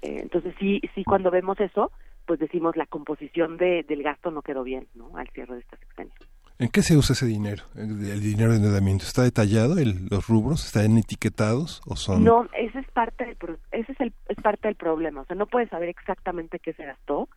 [0.02, 1.92] Eh, entonces sí, sí cuando vemos eso,
[2.26, 5.18] pues decimos la composición de, del gasto no quedó bien, ¿no?
[5.18, 6.14] Al cierre de esta sexenio.
[6.60, 7.64] ¿En qué se usa ese dinero?
[7.76, 9.78] ¿El, el dinero de endeudamiento está detallado?
[9.78, 12.24] El- ¿Los rubros están etiquetados o son...?
[12.24, 15.36] No, ese es parte del pro- ese es el es parte del problema, o sea,
[15.36, 17.28] no puedes saber exactamente qué se gastó.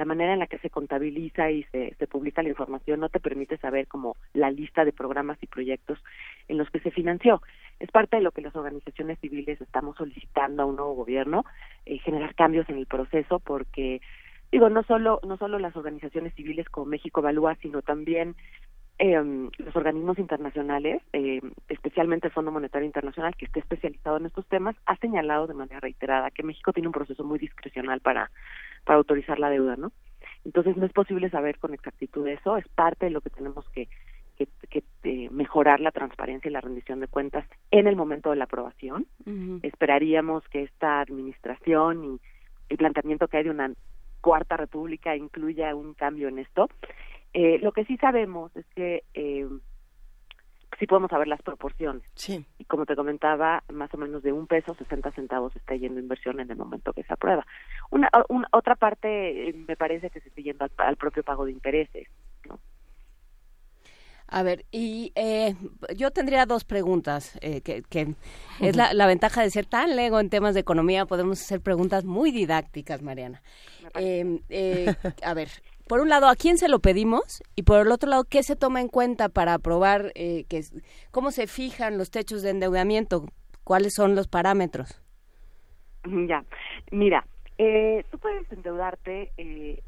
[0.00, 3.20] La manera en la que se contabiliza y se, se publica la información no te
[3.20, 6.02] permite saber como la lista de programas y proyectos
[6.48, 7.42] en los que se financió.
[7.78, 11.44] Es parte de lo que las organizaciones civiles estamos solicitando a un nuevo gobierno,
[11.84, 14.00] eh, generar cambios en el proceso porque
[14.50, 18.36] digo, no solo no solo las organizaciones civiles como México Evalúa, sino también
[18.98, 24.46] eh, los organismos internacionales, eh, especialmente el Fondo Monetario Internacional, que está especializado en estos
[24.46, 28.30] temas, ha señalado de manera reiterada que México tiene un proceso muy discrecional para,
[28.84, 29.92] para autorizar la deuda, ¿no?
[30.44, 33.88] Entonces no es posible saber con exactitud eso, es parte de lo que tenemos que,
[34.36, 38.36] que, que, eh, mejorar la transparencia y la rendición de cuentas en el momento de
[38.36, 39.06] la aprobación.
[39.62, 42.20] Esperaríamos que esta administración y
[42.70, 43.72] el planteamiento que hay de una
[44.20, 46.68] cuarta república incluya un cambio en esto.
[47.32, 49.46] Eh, lo que sí sabemos es que eh,
[50.80, 52.02] sí podemos saber las proporciones.
[52.14, 52.44] Sí.
[52.58, 56.40] Y como te comentaba, más o menos de un peso, 60 centavos está yendo inversión
[56.40, 57.46] en el momento que se aprueba.
[57.90, 61.44] Una, una- otra parte eh, me parece que se está yendo al, al propio pago
[61.44, 62.08] de intereses.
[64.32, 65.56] A ver, y eh,
[65.96, 68.14] yo tendría dos preguntas, eh, que, que
[68.60, 72.04] es la, la ventaja de ser tan lego en temas de economía, podemos hacer preguntas
[72.04, 73.42] muy didácticas, Mariana.
[73.98, 74.94] Eh, eh,
[75.24, 75.48] a ver,
[75.90, 77.42] por un lado, ¿a quién se lo pedimos?
[77.56, 80.62] Y por el otro lado, ¿qué se toma en cuenta para aprobar, eh, que,
[81.10, 83.26] cómo se fijan los techos de endeudamiento?
[83.64, 85.02] ¿Cuáles son los parámetros?
[86.04, 86.44] Ya,
[86.92, 87.26] mira,
[87.58, 89.82] eh, tú puedes endeudarte eh,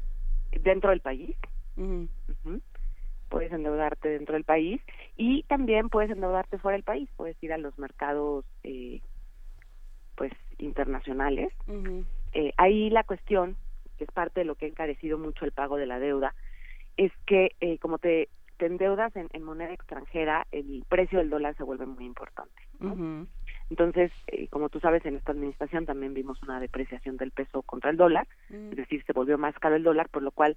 [0.51, 1.37] dentro del país.
[3.29, 4.81] Puedes endeudarte dentro del país
[5.15, 7.09] y también puedes endeudarte fuera del país.
[7.15, 8.99] Puedes ir a los mercados, eh,
[10.15, 11.53] pues, internacionales.
[12.33, 13.55] Eh, ahí la cuestión,
[13.97, 16.33] que es parte de lo que ha encarecido mucho el pago de la deuda,
[16.97, 21.55] es que eh, como te, te endeudas en, en moneda extranjera, el precio del dólar
[21.55, 22.61] se vuelve muy importante.
[23.69, 27.89] Entonces, eh, como tú sabes, en esta administración también vimos una depreciación del peso contra
[27.89, 30.55] el dólar, es decir, se volvió más caro el dólar, por lo cual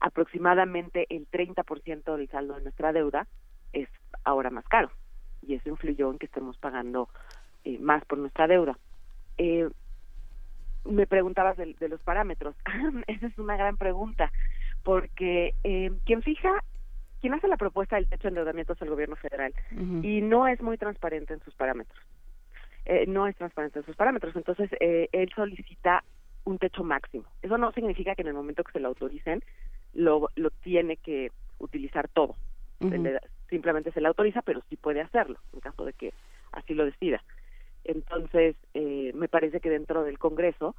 [0.00, 3.26] aproximadamente el 30% del saldo de nuestra deuda
[3.72, 3.88] es
[4.24, 4.90] ahora más caro.
[5.40, 7.08] Y eso influyó en que estemos pagando
[7.64, 8.78] eh, más por nuestra deuda.
[9.38, 9.68] Eh,
[10.84, 12.54] me preguntabas de, de los parámetros.
[13.06, 14.32] Esa es una gran pregunta,
[14.82, 16.62] porque eh, quien fija,
[17.20, 19.54] quien hace la propuesta del techo de endeudamiento es el gobierno federal
[20.02, 21.98] y no es muy transparente en sus parámetros.
[22.84, 26.02] Eh, no es transparente en sus parámetros, entonces eh, él solicita
[26.44, 27.24] un techo máximo.
[27.40, 29.40] Eso no significa que en el momento que se lo autoricen
[29.94, 32.34] lo, lo tiene que utilizar todo.
[32.80, 36.12] Se le simplemente se le autoriza, pero sí puede hacerlo en caso de que
[36.50, 37.22] así lo decida.
[37.84, 40.76] Entonces, eh, me parece que dentro del Congreso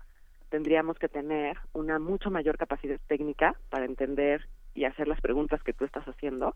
[0.50, 5.74] tendríamos que tener una mucho mayor capacidad técnica para entender y hacer las preguntas que
[5.74, 6.56] tú estás haciendo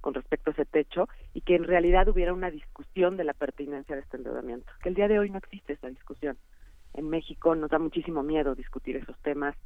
[0.00, 3.94] con respecto a ese techo y que en realidad hubiera una discusión de la pertinencia
[3.94, 4.70] de este endeudamiento.
[4.82, 6.36] Que el día de hoy no existe esa discusión.
[6.92, 9.56] En México nos da muchísimo miedo discutir esos temas.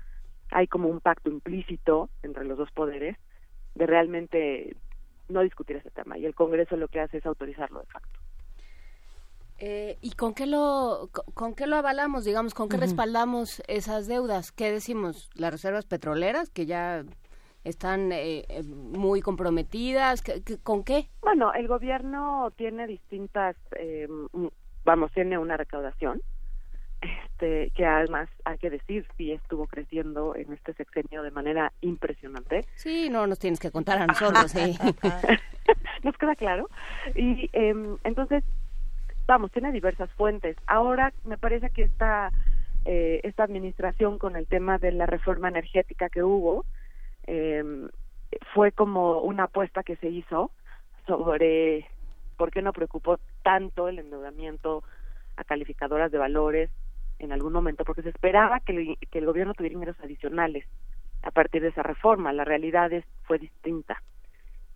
[0.50, 3.16] Hay como un pacto implícito entre los dos poderes
[3.74, 4.76] de realmente
[5.28, 8.18] no discutir ese tema y el Congreso lo que hace es autorizarlo de facto.
[9.58, 14.52] Eh, ¿Y con qué lo con, qué lo avalamos, digamos, con qué respaldamos esas deudas?
[14.52, 15.30] ¿Qué decimos?
[15.34, 17.04] Las reservas petroleras que ya
[17.64, 21.08] están eh, eh, muy comprometidas, ¿qué- qué- ¿con qué?
[21.22, 24.06] Bueno, el gobierno tiene distintas, eh,
[24.84, 26.22] vamos, tiene una recaudación,
[27.02, 32.64] este, que además hay que decir, sí estuvo creciendo en este sexenio de manera impresionante.
[32.76, 34.78] Sí, no nos tienes que contar a nosotros, sí.
[36.04, 36.68] Nos queda claro.
[37.16, 38.44] Y em, entonces,
[39.28, 40.56] vamos, tiene diversas fuentes.
[40.66, 42.32] Ahora me parece que esta,
[42.84, 46.64] eh, esta administración con el tema de la reforma energética que hubo,
[47.26, 47.88] em,
[48.54, 50.50] fue como una apuesta que se hizo
[51.06, 51.86] sobre
[52.36, 54.82] por qué no preocupó tanto el endeudamiento
[55.36, 56.70] a calificadoras de valores
[57.18, 60.64] en algún momento, porque se esperaba que el, que el gobierno tuviera ingresos adicionales
[61.22, 62.32] a partir de esa reforma.
[62.32, 64.02] La realidad es, fue distinta.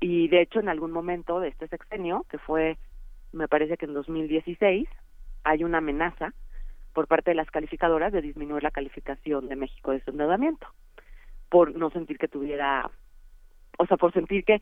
[0.01, 2.77] Y de hecho, en algún momento de este sexenio, que fue,
[3.33, 4.89] me parece que en 2016,
[5.45, 6.33] hay una amenaza
[6.93, 10.67] por parte de las calificadoras de disminuir la calificación de México de su endeudamiento,
[11.49, 12.91] por no sentir que tuviera,
[13.79, 14.61] o sea, por sentir que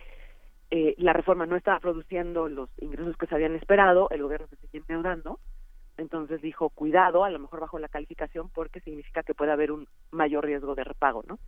[0.71, 4.57] eh, la reforma no estaba produciendo los ingresos que se habían esperado, el gobierno se
[4.57, 5.41] sigue endeudando,
[5.97, 9.89] entonces dijo, cuidado, a lo mejor bajo la calificación, porque significa que puede haber un
[10.13, 11.39] mayor riesgo de repago, ¿no?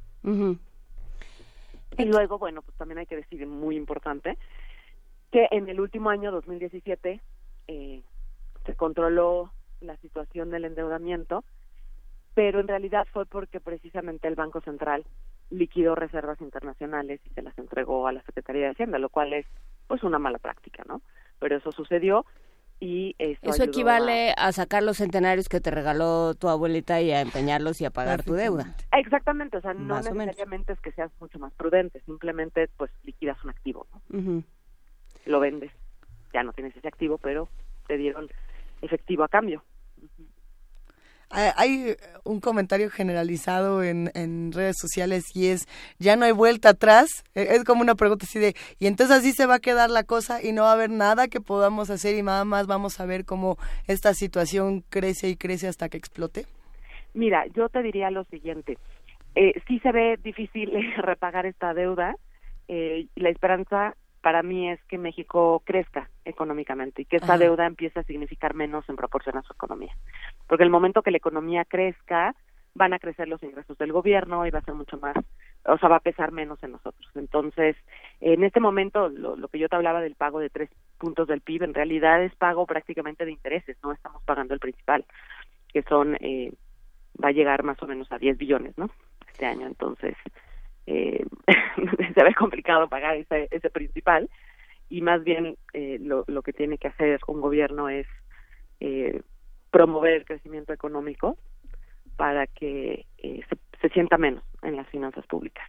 [1.99, 4.39] Y luego, bueno, pues también hay que decir, muy importante,
[5.33, 7.21] que en el último año, 2017,
[7.67, 8.03] eh,
[8.65, 9.51] se controló
[9.81, 11.43] la situación del endeudamiento,
[12.35, 15.05] pero en realidad fue porque precisamente el Banco Central
[15.51, 19.47] liquidó reservas internacionales y se las entregó a la Secretaría de Hacienda, lo cual es
[19.89, 21.03] pues una mala práctica, ¿no?
[21.39, 22.25] Pero eso sucedió
[22.79, 27.21] y eso, Eso equivale a sacar los centenarios que te regaló tu abuelita y a
[27.21, 28.75] empeñarlos y a pagar tu deuda.
[28.93, 33.43] Exactamente, o sea, no Más necesariamente es que seas mucho más prudente, simplemente pues liquidas
[33.45, 34.19] un activo, ¿no?
[34.19, 34.45] Ujú.
[35.27, 35.71] Lo vendes.
[36.33, 37.49] Ya no tienes ese activo, pero
[37.87, 38.29] te dieron
[38.81, 39.63] efectivo a cambio.
[41.31, 45.67] Hay- Hay un comentario generalizado en, en redes sociales y es,
[45.99, 47.25] ya no hay vuelta atrás.
[47.35, 50.05] E- Es como una pregunta así de, y entonces así se va a quedar la
[50.05, 53.07] cosa y no va a haber nada que podamos hacer y nada más vamos a
[53.07, 56.45] ver cómo esta situación crece y crece hasta que explote.
[57.15, 58.77] Mira, yo te diría lo siguiente.
[59.35, 62.15] Eh, sí se ve difícil repagar esta deuda.
[62.69, 67.39] Eh, la esperanza para mí es que México crezca económicamente y que esta Ajá.
[67.39, 69.95] deuda empiece a significar menos en proporción a su economía.
[70.47, 72.35] Porque el momento que la economía crezca,
[72.75, 75.15] van a crecer los ingresos del gobierno y va a ser mucho más,
[75.67, 77.11] o sea, va a pesar menos en nosotros.
[77.15, 77.77] Entonces,
[78.21, 81.43] en este momento, lo, lo que yo te hablaba del pago de tres puntos del
[81.43, 85.05] PIB, en realidad es pago prácticamente de intereses, no estamos pagando el principal,
[85.73, 86.53] que son, eh,
[87.23, 88.89] va a llegar más o menos a 10 billones, ¿no?
[89.31, 90.17] Este año, entonces,
[90.87, 91.25] eh,
[92.15, 94.29] se ve complicado pagar ese, ese principal
[94.89, 98.07] y más bien eh, lo, que tiene que hacer un gobierno es
[98.81, 99.23] eh,
[99.71, 101.37] promover el crecimiento económico
[102.17, 105.67] para que eh, se, se sienta menos en las finanzas públicas.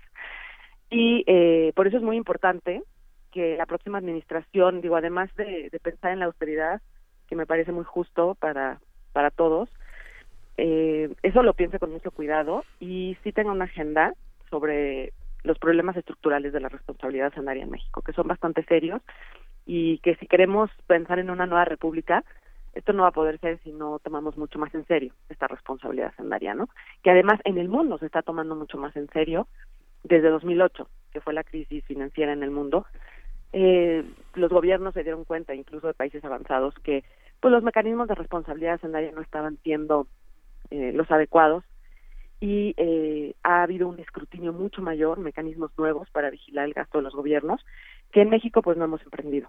[0.89, 2.83] Y eh, por eso es muy importante
[3.31, 6.81] que la próxima administración, digo, además de, de pensar en la austeridad,
[7.27, 8.79] que me parece muy justo para,
[9.11, 9.69] para todos,
[10.57, 14.13] eh, eso lo piense con mucho cuidado y sí tenga una agenda
[14.53, 19.01] sobre los problemas estructurales de la responsabilidad hacendaria en México, que son bastante serios
[19.65, 22.23] y que si queremos pensar en una nueva república,
[22.73, 26.09] esto no va a poder ser si no tomamos mucho más en serio esta responsabilidad
[26.09, 26.69] hacendaria, ¿no?
[27.01, 29.47] Que además en el mundo se está tomando mucho más en serio
[30.03, 32.85] desde 2008, que fue la crisis financiera en el mundo.
[33.53, 34.03] Eh,
[34.35, 37.03] los gobiernos se dieron cuenta, incluso de países avanzados, que
[37.39, 40.05] pues los mecanismos de responsabilidad hacendaria no estaban siendo
[40.69, 41.63] eh, los adecuados
[42.43, 47.05] y eh, ha habido un escrutinio mucho mayor, mecanismos nuevos para vigilar el gasto de
[47.05, 47.65] los gobiernos,
[48.11, 49.47] que en México pues no hemos emprendido.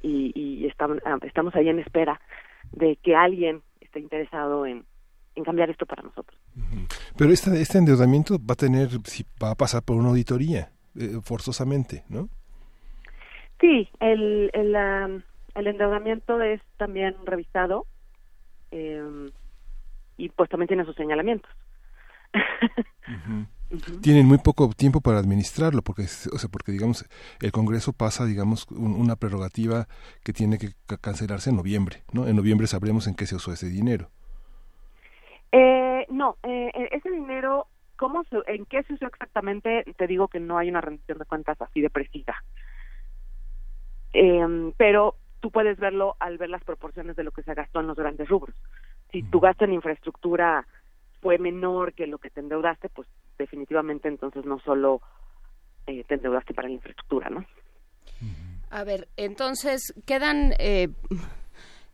[0.00, 2.20] Y, y estamos, ah, estamos ahí en espera
[2.70, 4.84] de que alguien esté interesado en,
[5.34, 6.40] en cambiar esto para nosotros.
[7.18, 8.88] Pero este, este endeudamiento va a tener,
[9.42, 12.28] va a pasar por una auditoría, eh, forzosamente, ¿no?
[13.60, 14.76] Sí, el, el,
[15.56, 17.86] el endeudamiento es también revisado
[18.70, 19.02] eh,
[20.16, 21.50] y pues también tiene sus señalamientos.
[24.02, 27.06] Tienen muy poco tiempo para administrarlo, porque, o sea, porque digamos,
[27.40, 29.86] el Congreso pasa, digamos, un- una prerrogativa
[30.22, 32.26] que tiene que ca- cancelarse en noviembre, ¿no?
[32.28, 34.10] En noviembre sabremos en qué se usó ese dinero.
[35.52, 39.84] Eh, no, eh, eh, ese dinero, ¿cómo se, ¿en qué se usó exactamente?
[39.96, 42.34] Te digo que no hay una rendición de cuentas así de precisa.
[44.12, 47.86] Eh, pero tú puedes verlo al ver las proporciones de lo que se gastó en
[47.86, 48.54] los grandes rubros.
[49.10, 50.66] Si tu gasto en infraestructura
[51.22, 53.08] fue menor que lo que te endeudaste, pues
[53.38, 55.00] definitivamente entonces no solo
[55.86, 57.46] eh, te endeudaste para la infraestructura, ¿no?
[58.70, 60.88] A ver, entonces quedan eh,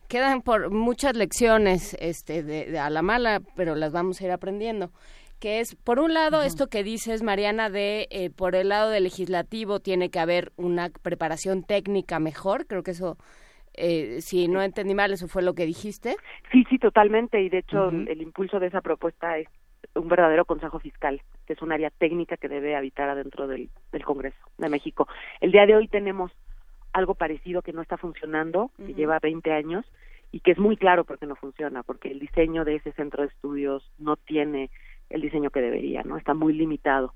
[0.07, 4.31] quedan por muchas lecciones este de, de a la mala, pero las vamos a ir
[4.31, 4.91] aprendiendo.
[5.39, 9.05] Que es, por un lado, esto que dices, Mariana, de eh, por el lado del
[9.05, 12.67] legislativo tiene que haber una preparación técnica mejor.
[12.67, 13.17] Creo que eso,
[13.73, 16.15] eh, si no entendí mal, eso fue lo que dijiste.
[16.51, 17.41] Sí, sí, totalmente.
[17.41, 19.47] Y de hecho, el impulso de esa propuesta es
[19.95, 24.03] un verdadero consejo fiscal, que es un área técnica que debe habitar adentro del, del
[24.03, 25.07] Congreso de México.
[25.41, 26.31] El día de hoy tenemos
[26.93, 29.85] algo parecido que no está funcionando, que lleva 20 años
[30.31, 33.23] y que es muy claro por qué no funciona, porque el diseño de ese centro
[33.23, 34.69] de estudios no tiene
[35.09, 36.17] el diseño que debería, ¿no?
[36.17, 37.13] Está muy limitado.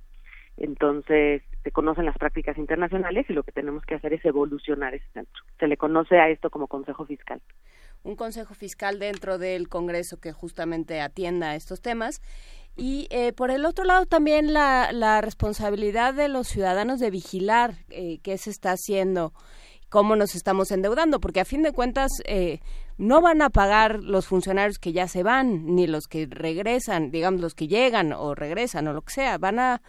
[0.57, 5.07] Entonces, se conocen las prácticas internacionales y lo que tenemos que hacer es evolucionar ese
[5.13, 5.43] centro.
[5.59, 7.41] Se le conoce a esto como Consejo Fiscal.
[8.03, 12.21] un consejo fiscal dentro del Congreso que justamente atienda estos temas.
[12.75, 17.75] Y eh, por el otro lado también la, la responsabilidad de los ciudadanos de vigilar
[17.89, 19.31] eh, qué se está haciendo,
[19.89, 22.59] cómo nos estamos endeudando, porque a fin de cuentas eh,
[22.97, 27.41] no van a pagar los funcionarios que ya se van, ni los que regresan, digamos
[27.41, 29.81] los que llegan o regresan o lo que sea, van a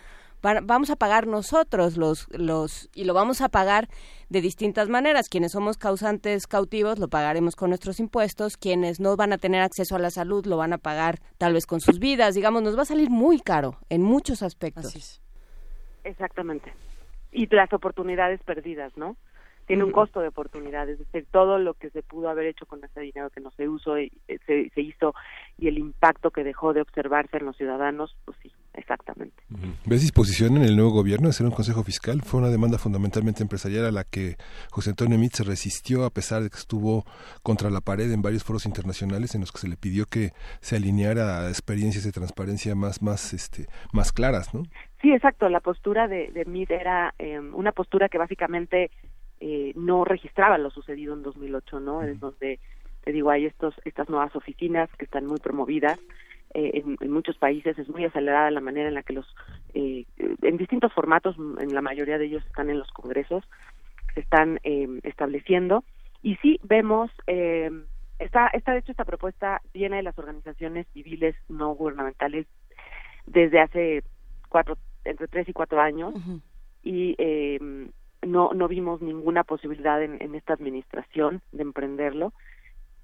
[0.62, 3.89] vamos a pagar nosotros los los y lo vamos a pagar
[4.29, 5.29] de distintas maneras.
[5.29, 9.97] Quienes somos causantes cautivos lo pagaremos con nuestros impuestos, quienes no van a tener acceso
[9.97, 12.83] a la salud lo van a pagar tal vez con sus vidas, digamos, nos va
[12.83, 15.21] a salir muy caro en muchos aspectos.
[16.05, 16.73] Exactamente.
[17.33, 19.16] Y las oportunidades perdidas, ¿no?
[19.66, 22.82] Tiene un costo de oportunidades, es decir, todo lo que se pudo haber hecho con
[22.85, 25.15] ese dinero que no se usó y eh, se, se hizo
[25.59, 29.43] y el impacto que dejó de observarse en los ciudadanos, pues sí, exactamente.
[29.86, 32.23] ¿Ves disposición en el nuevo gobierno de hacer un consejo fiscal?
[32.23, 34.36] Fue una demanda fundamentalmente empresarial a la que
[34.70, 37.05] José Antonio Mitz se resistió a pesar de que estuvo
[37.43, 40.77] contra la pared en varios foros internacionales en los que se le pidió que se
[40.77, 44.62] alineara a experiencias de transparencia más, más, este, más claras, ¿no?
[45.01, 45.49] Sí, exacto.
[45.49, 48.91] La postura de, de Meade era eh, una postura que básicamente
[49.47, 52.03] eh, no registraba lo sucedido en 2008, ¿no?
[52.03, 52.61] En donde,
[53.03, 55.99] te digo, hay estos, estas nuevas oficinas que están muy promovidas.
[56.55, 59.27] eh, en, en muchos países es muy acelerada la manera en la que los,
[59.75, 63.45] eh, en distintos formatos, en la mayoría de ellos están en los congresos,
[64.15, 65.85] se están eh, estableciendo.
[66.23, 67.71] Y sí vemos, eh,
[68.19, 72.47] esta, esta, de hecho, esta propuesta viene de las organizaciones civiles no gubernamentales
[73.27, 74.05] desde hace
[74.49, 76.15] cuatro, entre tres y cuatro años
[76.83, 77.59] y eh,
[78.27, 82.33] no, no vimos ninguna posibilidad en, esta administración de emprenderlo.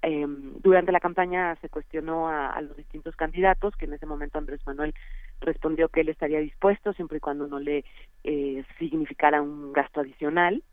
[0.03, 0.25] Eh,
[0.63, 4.93] durante la campaña se cuestionó a, los distintos candidatos, que en ese momento Andrés Manuel
[5.39, 7.85] respondió que él estaría dispuesto siempre y cuando no le
[8.23, 10.63] eh, significara un gasto adicional.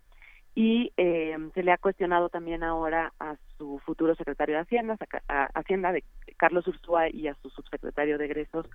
[0.54, 4.96] Y eh, se le ha cuestionado también ahora a su futuro secretario de Hacienda,
[5.28, 6.02] a Hacienda de
[6.36, 8.66] Carlos Ursúa y a su subsecretario de egresos,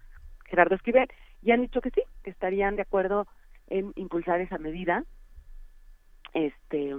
[0.45, 1.09] Gerardo Esquivel,
[1.41, 3.27] y han dicho que sí, que estarían de acuerdo
[3.67, 5.03] en impulsar esa medida,
[6.33, 6.93] este,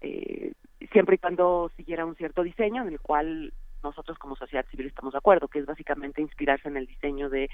[0.00, 0.52] eh,
[0.92, 3.52] siempre y cuando siguiera un cierto diseño en el cual
[3.82, 7.48] nosotros como sociedad civil estamos de acuerdo, que es básicamente inspirarse en el diseño de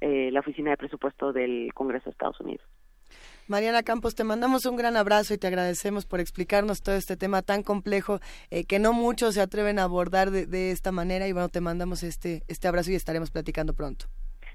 [0.00, 2.66] eh, la Oficina de Presupuesto del Congreso de Estados Unidos.
[3.46, 7.40] Mariana Campos, te mandamos un gran abrazo y te agradecemos por explicarnos todo este tema
[7.40, 8.20] tan complejo
[8.50, 11.62] eh, que no muchos se atreven a abordar de, de, esta manera y bueno, te
[11.62, 14.06] mandamos este, este abrazo y estaremos platicando pronto.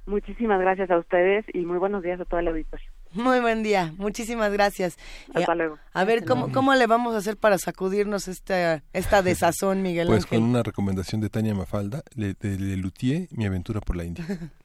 [0.05, 2.91] Muchísimas gracias a ustedes y muy buenos días a toda la auditorio.
[3.13, 4.97] Muy buen día, muchísimas gracias.
[5.33, 5.77] Hasta eh, luego.
[5.93, 10.23] A ver, ¿cómo, ¿cómo le vamos a hacer para sacudirnos esta, esta desazón, Miguel Pues
[10.23, 10.39] Ángel?
[10.39, 14.25] con una recomendación de Tania Mafalda, de, de, de Luthier, Mi aventura por la India.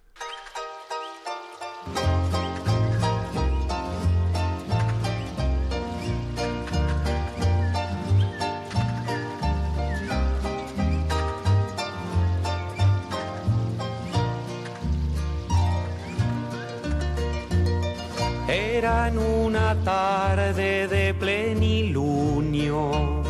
[19.84, 23.22] tarde de plenilunio,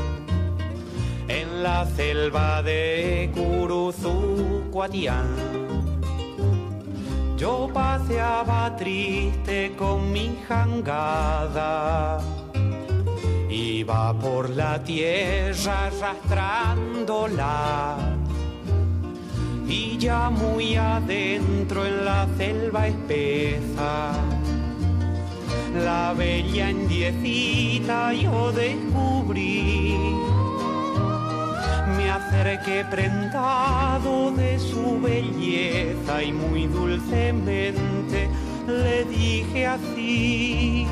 [1.29, 5.27] en la selva de Curuzucuatián.
[7.37, 12.19] Yo paseaba triste con mi jangada.
[13.49, 17.97] Iba por la tierra arrastrándola.
[19.69, 24.38] Y ya muy adentro en la selva espesa
[25.75, 29.97] la bella indiecita yo descubrí.
[31.97, 38.29] Me acerqué prendado de su belleza y muy dulcemente
[38.67, 40.87] le dije así.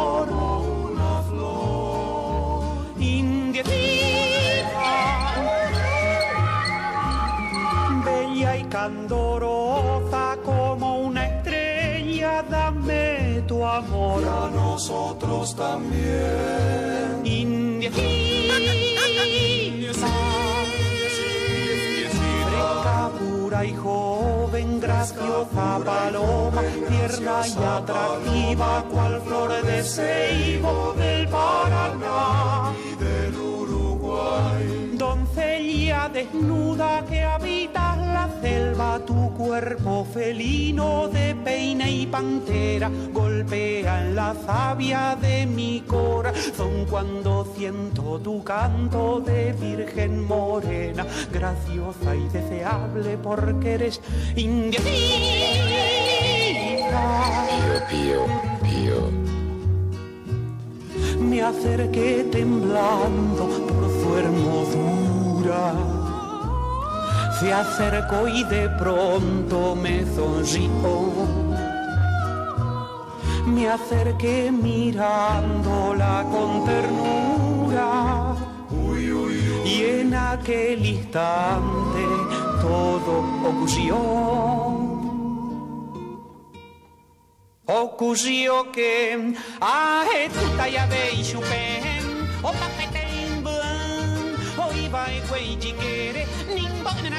[3.54, 4.66] Indiecita,
[8.04, 14.22] bella y candorosa como una estrella, dame tu amor.
[14.22, 17.22] Y a nosotros también.
[17.24, 18.54] Indiecita,
[22.10, 32.72] fresca, pura y joven, graciosa paloma, tierna y atractiva, cual flor de ceibo del Paraná.
[34.98, 44.14] Doncella desnuda que habitas la selva, tu cuerpo felino de peine y pantera golpea en
[44.14, 53.18] la savia de mi corazón cuando siento tu canto de virgen morena, graciosa y deseable
[53.18, 54.00] porque eres
[54.36, 54.84] indiecita.
[57.90, 58.26] Pío,
[58.62, 59.10] pío,
[61.20, 63.73] Me acerqué temblando
[64.04, 65.72] su hermosura.
[67.40, 71.26] Se acercó y de pronto me sonrió.
[73.46, 78.34] Me acerqué mirándola con ternura.
[79.64, 82.04] Y en aquel instante
[82.60, 83.98] todo ocurrió.
[87.66, 92.04] Ocurrió que a etuta ya ve y chupen,
[92.42, 93.03] o papeten buen,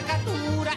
[0.07, 0.71] captura,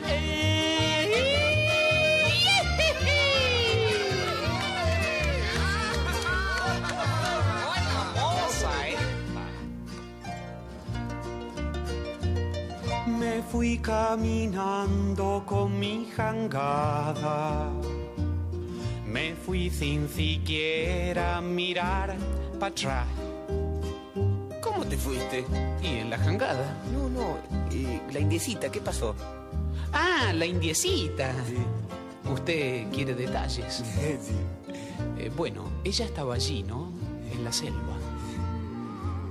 [13.06, 17.70] Me fui caminando con mi jangada.
[19.06, 22.16] Me fui sin siquiera mirar
[22.58, 23.37] para atrás.
[24.78, 25.44] ¿Cómo te fuiste?
[25.82, 26.80] ¿Y en la jangada?
[26.92, 27.36] No, no,
[27.72, 29.12] eh, la indiecita, ¿qué pasó?
[29.92, 31.34] Ah, la indiecita.
[32.32, 33.82] Usted quiere detalles.
[35.18, 36.92] Eh, bueno, ella estaba allí, ¿no?
[37.32, 37.96] En la selva.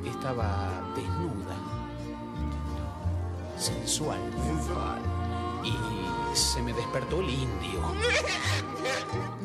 [0.05, 1.55] Estaba desnuda.
[3.57, 4.19] Sensual.
[4.43, 4.99] Sensual.
[5.63, 7.79] Y se me despertó el indio.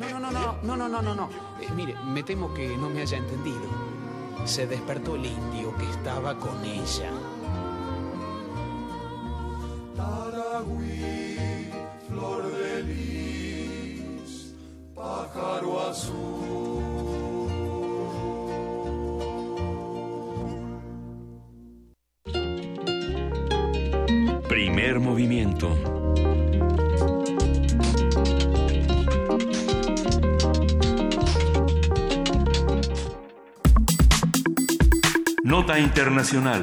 [0.00, 1.28] No, no, no, no, no, no, no, no, no.
[1.60, 3.91] Eh, mire, me temo que no me haya entendido.
[4.44, 7.10] Se despertó el indio que estaba con ella.
[9.96, 11.36] Taragüí,
[12.09, 14.54] flor de lis,
[14.94, 16.42] pájaro azul.
[24.48, 26.01] Primer movimiento.
[35.52, 36.62] Nota Internacional.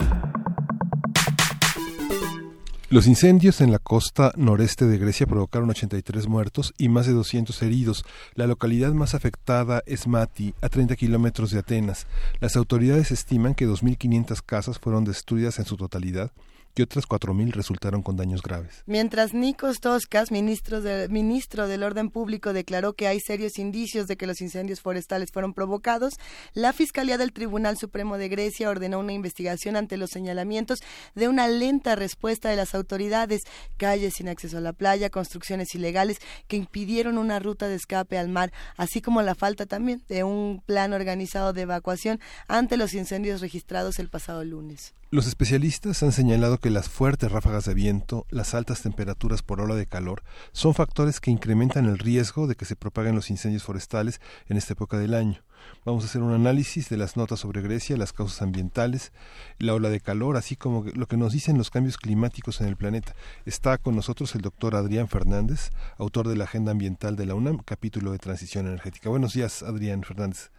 [2.90, 7.61] Los incendios en la costa noreste de Grecia provocaron 83 muertos y más de 200
[7.61, 8.03] heridos.
[8.34, 12.07] La localidad más afectada es Mati, a 30 kilómetros de Atenas.
[12.40, 16.32] Las autoridades estiman que 2.500 casas fueron destruidas en su totalidad
[16.80, 18.84] y otras 4.000 resultaron con daños graves.
[18.86, 20.80] Mientras Nikos Toskas, ministro,
[21.10, 25.54] ministro del Orden Público, declaró que hay serios indicios de que los incendios forestales fueron
[25.54, 26.14] provocados,
[26.54, 30.80] la Fiscalía del Tribunal Supremo de Grecia ordenó una investigación ante los señalamientos
[31.16, 33.42] de una lenta respuesta de las autoridades,
[33.76, 38.30] calles sin acceso a la playa, construcciones ilegales que impidieron una ruta de escape al
[38.30, 43.42] mar, así como la falta también de un plan organizado de evacuación ante los incendios
[43.42, 44.94] registrados el pasado lunes.
[45.11, 49.73] Los especialistas han señalado que las fuertes ráfagas de viento, las altas temperaturas por ola
[49.73, 50.22] de calor,
[50.52, 54.73] son factores que incrementan el riesgo de que se propaguen los incendios forestales en esta
[54.73, 55.41] época del año.
[55.84, 59.11] Vamos a hacer un análisis de las notas sobre Grecia, las causas ambientales,
[59.57, 62.77] la ola de calor, así como lo que nos dicen los cambios climáticos en el
[62.77, 63.15] planeta.
[63.48, 67.57] Está con nosotros el doctor Adrián Fernández, autor de la Agenda Ambiental de la UNAM,
[67.65, 69.10] capítulo de Transición Energética.
[69.10, 70.52] Buenos días, Adrián Fernández.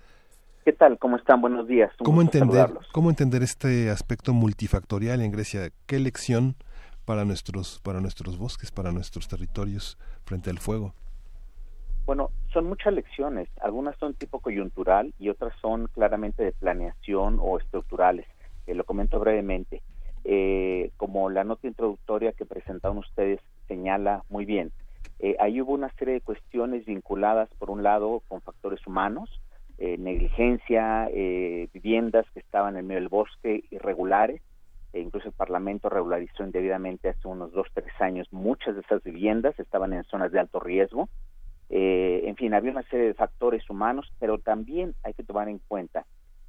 [0.70, 0.98] ¿Qué tal?
[0.98, 1.40] ¿Cómo están?
[1.40, 1.90] Buenos días.
[1.98, 2.92] Un ¿Cómo gusto entender, saludarlos.
[2.92, 5.72] ¿Cómo entender este aspecto multifactorial en Grecia?
[5.86, 6.54] ¿Qué lección
[7.04, 10.94] para nuestros, para nuestros bosques, para nuestros territorios frente al fuego?
[12.06, 13.48] Bueno, son muchas lecciones.
[13.60, 18.28] Algunas son tipo coyuntural y otras son claramente de planeación o estructurales.
[18.68, 19.82] Eh, lo comento brevemente.
[20.22, 24.70] Eh, como la nota introductoria que presentaron ustedes señala muy bien,
[25.18, 29.40] eh, ahí hubo una serie de cuestiones vinculadas, por un lado, con factores humanos,
[29.80, 34.42] eh, negligencia, eh, viviendas que estaban en medio del bosque irregulares.
[34.92, 39.58] E incluso el Parlamento regularizó indebidamente hace unos dos, tres años muchas de esas viviendas,
[39.58, 41.08] estaban en zonas de alto riesgo.
[41.70, 45.60] Eh, en fin, había una serie de factores humanos, pero también hay que tomar en
[45.66, 46.04] cuenta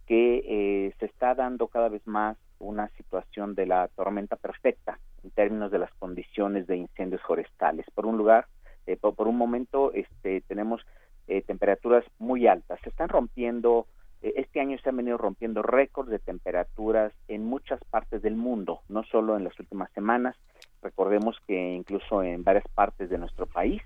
[0.07, 5.29] que eh, se está dando cada vez más una situación de la tormenta perfecta en
[5.31, 7.85] términos de las condiciones de incendios forestales.
[7.93, 8.47] Por un lugar,
[8.87, 10.81] eh, por, por un momento, este, tenemos
[11.27, 12.79] eh, temperaturas muy altas.
[12.83, 13.87] Se están rompiendo,
[14.21, 18.81] eh, este año se han venido rompiendo récords de temperaturas en muchas partes del mundo,
[18.89, 20.35] no solo en las últimas semanas.
[20.81, 23.81] Recordemos que incluso en varias partes de nuestro país,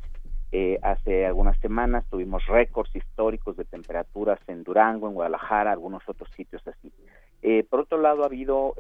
[0.51, 6.29] eh, hace algunas semanas tuvimos récords históricos de temperaturas en Durango, en Guadalajara, algunos otros
[6.31, 6.91] sitios así.
[7.41, 8.73] Eh, por otro lado, ha habido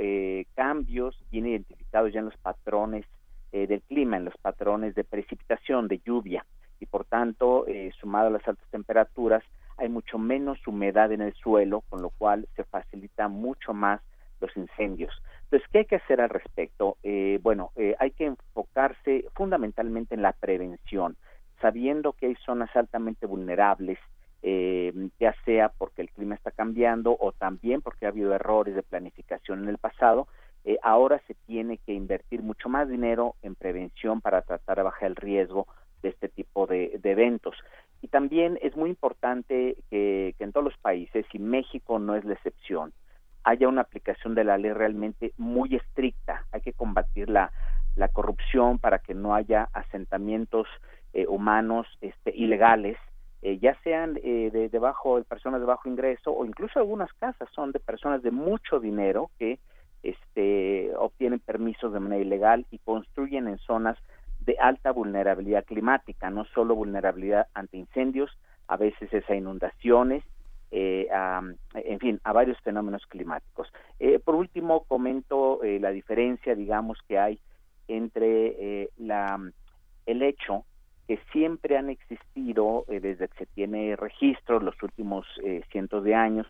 [0.55, 3.05] cambios bien identificados ya en los patrones
[3.51, 6.45] del clima, en los patrones de precipitación, de lluvia,
[6.79, 9.43] y por tanto, eh, sumado a las altas temperaturas,
[9.77, 14.01] hay mucho menos humedad en el suelo, con lo cual se facilita mucho más
[14.39, 15.13] los incendios.
[15.43, 16.97] Entonces, ¿qué hay que hacer al respecto?
[17.03, 21.17] Eh, bueno, eh, hay que enfocarse fundamentalmente en la prevención,
[21.61, 23.99] sabiendo que hay zonas altamente vulnerables,
[24.47, 28.83] eh, ya sea porque el clima está cambiando o también porque ha habido errores de
[28.83, 30.27] planificación en el pasado,
[30.65, 35.07] eh, ahora se tiene que invertir mucho más dinero en prevención para tratar de bajar
[35.07, 35.67] el riesgo
[36.05, 37.55] de este tipo de, eventos.
[38.01, 42.33] Y también es muy importante que, en todos los países, y México no es la
[42.33, 42.93] excepción,
[43.43, 46.45] haya una aplicación de la ley realmente muy estricta.
[46.51, 47.51] Hay que combatir la,
[47.95, 50.67] la corrupción para que no haya asentamientos
[51.13, 52.97] eh, humanos este, ilegales,
[53.41, 57.11] eh, ya sean eh, de, de bajo, de personas de bajo ingreso o incluso algunas
[57.13, 59.59] casas son de personas de mucho dinero que
[60.03, 63.97] este, obtienen permisos de manera ilegal y construyen en zonas
[64.45, 68.31] de alta vulnerabilidad climática, no solo vulnerabilidad ante incendios,
[68.67, 70.23] a veces es a inundaciones,
[70.71, 71.07] eh,
[71.73, 73.71] en fin, a varios fenómenos climáticos.
[73.99, 77.39] Eh, por último, comento eh, la diferencia, digamos, que hay
[77.87, 79.39] entre eh, la,
[80.05, 80.65] el hecho
[81.07, 85.27] que siempre han existido desde que se tiene registro, los últimos
[85.71, 86.47] cientos de años,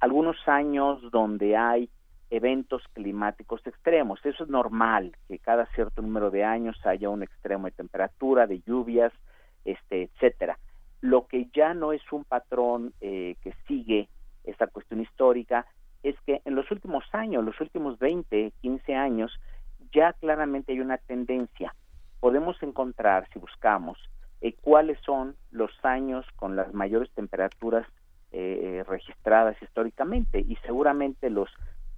[0.00, 1.90] algunos años donde hay
[2.30, 4.20] eventos climáticos extremos.
[4.24, 8.60] Eso es normal, que cada cierto número de años haya un extremo de temperatura, de
[8.60, 9.12] lluvias,
[9.64, 10.58] este, etcétera.
[11.00, 14.08] Lo que ya no es un patrón eh, que sigue
[14.44, 15.66] esta cuestión histórica
[16.02, 19.32] es que en los últimos años, los últimos 20, 15 años,
[19.92, 21.74] ya claramente hay una tendencia.
[22.20, 23.98] Podemos encontrar, si buscamos,
[24.40, 27.86] eh, cuáles son los años con las mayores temperaturas
[28.32, 31.50] eh, registradas históricamente y seguramente los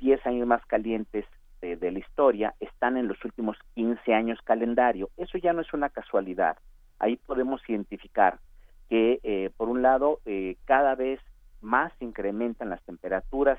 [0.02, 1.24] 10 años más calientes
[1.60, 5.10] de, de, la historia están en los últimos 15 años calendario.
[5.16, 6.56] Eso ya no es una casualidad.
[6.98, 8.38] Ahí podemos identificar
[8.88, 11.20] que, eh, por un lado, eh, cada vez
[11.60, 13.58] más se incrementan las temperaturas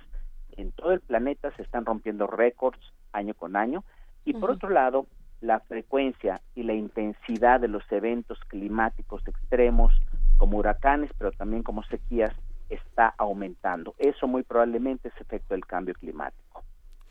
[0.57, 2.79] en todo el planeta, se están rompiendo récords
[3.13, 3.83] año con año,
[4.25, 4.55] y por uh -huh.
[4.57, 5.07] otro lado,
[5.41, 9.93] la frecuencia y la intensidad de los eventos climáticos extremos,
[10.37, 12.33] como huracanes, pero también como sequías,
[12.73, 13.95] está aumentando.
[13.97, 16.63] Eso muy probablemente es efecto del cambio climático.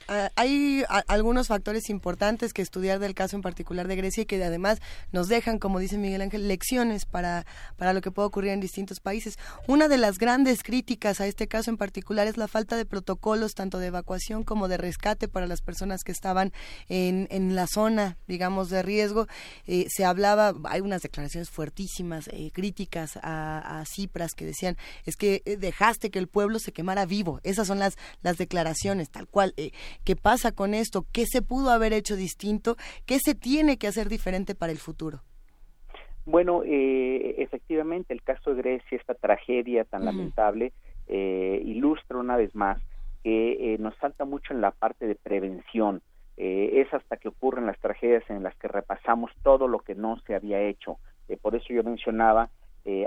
[0.09, 4.43] Uh, hay algunos factores importantes que estudiar del caso en particular de Grecia y que
[4.43, 4.81] además
[5.13, 7.47] nos dejan, como dice Miguel Ángel, lecciones para,
[7.77, 9.39] para lo que puede ocurrir en distintos países.
[9.69, 13.55] Una de las grandes críticas a este caso en particular es la falta de protocolos
[13.55, 16.53] tanto de evacuación como de rescate para las personas que estaban
[16.89, 19.27] en, en la zona, digamos, de riesgo.
[19.67, 25.17] Eh, se hablaba, hay unas declaraciones fuertísimas, eh, críticas a, a Cipras que decían, es
[25.17, 27.41] que eh, dejaste que el pueblo se quemara vivo.
[27.45, 29.55] Esas son las, las declaraciones, tal cual.
[29.57, 29.73] Eh,
[30.05, 34.09] qué pasa con esto, qué se pudo haber hecho distinto, qué se tiene que hacer
[34.09, 35.21] diferente para el futuro.
[36.25, 40.07] Bueno, eh, efectivamente, el caso de Grecia, esta tragedia tan uh -huh.
[40.07, 40.73] lamentable,
[41.09, 42.79] eh, ilustra una vez más
[43.23, 46.03] que eh, nos falta mucho en la parte de prevención.
[46.37, 50.19] Eh, es hasta que ocurren las tragedias en las que repasamos todo lo que no
[50.27, 50.99] se había hecho.
[51.29, 52.51] Eh, por eso yo mencionaba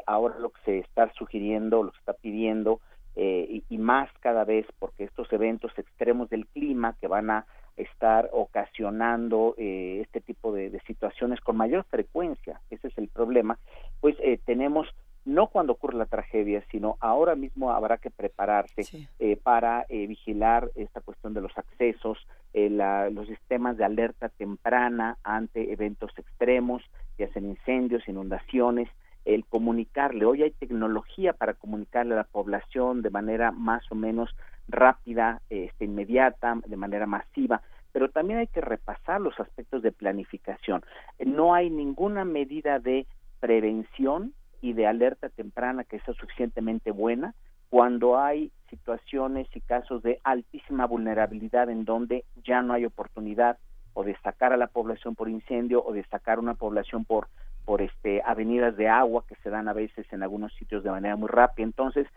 [0.05, 2.79] ahora lo que se está sugiriendo, lo que se está pidiendo,
[3.15, 7.45] y, y, más cada vez, porque estos eventos extremos del clima que van a
[7.77, 13.57] estar ocasionando este tipo de, de, situaciones con mayor frecuencia, ese es el problema,
[14.01, 14.15] pues
[14.45, 14.87] tenemos
[15.25, 20.69] no cuando ocurre la tragedia, sino ahora mismo habrá que prepararse eh, para eh, vigilar
[20.75, 22.19] esta cuestión de los accesos,
[22.53, 26.83] eh, la, los sistemas de alerta temprana ante eventos extremos,
[27.17, 28.87] ya sean incendios, inundaciones,
[29.25, 30.25] el comunicarle.
[30.25, 34.35] Hoy hay tecnología para comunicarle a la población de manera más o menos
[34.67, 37.61] rápida, este, inmediata, de manera masiva,
[37.91, 40.83] pero también hay que repasar los aspectos de planificación.
[41.19, 43.07] No hay ninguna medida de
[43.39, 47.35] prevención y de alerta temprana que sea suficientemente buena
[47.69, 53.57] cuando hay situaciones y casos de altísima vulnerabilidad en donde ya no hay oportunidad
[53.93, 57.27] o de sacar a la población por incendio o de sacar una población por
[57.65, 61.15] por este avenidas de agua que se dan a veces en algunos sitios de manera
[61.15, 61.65] muy rápida.
[61.65, 62.07] Entonces,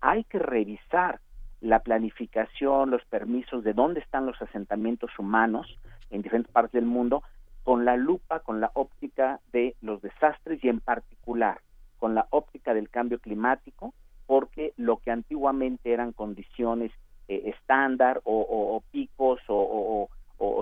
[0.00, 1.20] hay que revisar
[1.60, 5.78] la planificación, los permisos de dónde están los asentamientos humanos
[6.10, 7.22] en diferentes partes del mundo
[7.62, 11.60] con la lupa, con la óptica de los desastres y en particular
[11.98, 13.94] con la óptica del cambio climático,
[14.26, 16.92] porque lo que antiguamente eran condiciones
[17.28, 20.08] eh, estándar o, picos o,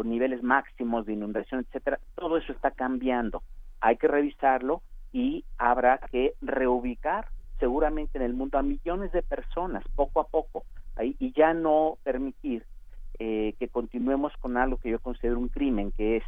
[0.04, 3.42] niveles máximos de inundación, etcétera, todo eso está cambiando.
[3.84, 4.80] Hay que revisarlo
[5.12, 7.26] y habrá que reubicar
[7.60, 10.64] seguramente en el mundo a millones de personas poco a poco
[10.98, 12.64] y ya no permitir
[13.18, 16.24] eh, que continuemos con algo que yo considero un crimen, que es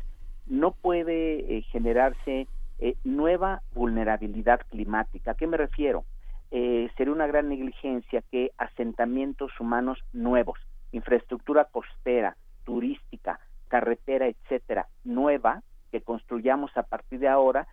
[0.47, 2.47] no puede eh, generarse
[2.79, 5.31] eh, nueva vulnerabilidad climática.
[5.31, 6.05] ¿A qué me refiero?
[6.51, 10.59] Eh, sería una gran negligencia que asentamientos humanos nuevos,
[10.93, 15.63] infraestructura costera, turística, carretera, etcétera, nueva,
[16.07, 17.67] construyamos a partir de ahora,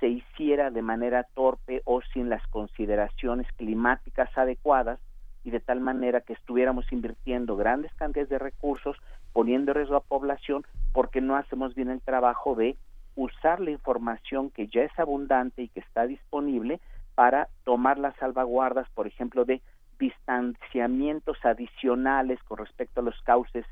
[0.00, 4.98] se hiciera de manera torpe o sin las consideraciones climáticas adecuadas
[5.44, 8.96] y de tal manera que estuviéramos invirtiendo grandes cantidades de recursos,
[9.32, 12.76] poniendo en riesgo a población, porque no hacemos bien el trabajo de
[13.14, 16.80] usar la información que ya es abundante y que está disponible
[17.14, 19.60] para tomar las salvaguardas, por ejemplo, de
[19.98, 23.64] distanciamientos adicionales con respecto a los cauces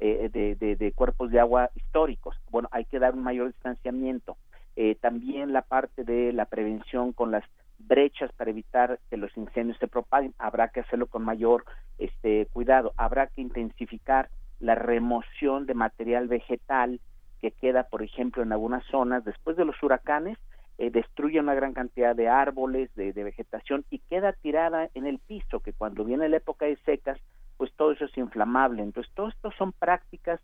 [0.00, 2.36] eh, de, cuerpos de agua históricos.
[2.50, 4.36] Bueno, hay que dar un mayor distanciamiento.
[4.76, 7.44] Eh, también la parte de la prevención con las
[7.78, 11.64] brechas para evitar que los incendios se propaguen, habrá que hacerlo con mayor
[11.98, 12.92] este, cuidado.
[12.96, 14.28] Habrá que intensificar
[14.58, 17.00] la remoción de material vegetal
[17.40, 20.38] que queda, por ejemplo, en algunas zonas después de los huracanes,
[20.78, 25.60] eh, destruye una gran cantidad de árboles, de, vegetación y queda tirada en el piso,
[25.60, 27.18] que cuando viene la época de secas,
[27.60, 28.82] pues todo eso es inflamable.
[28.82, 30.40] Entonces, todo esto son prácticas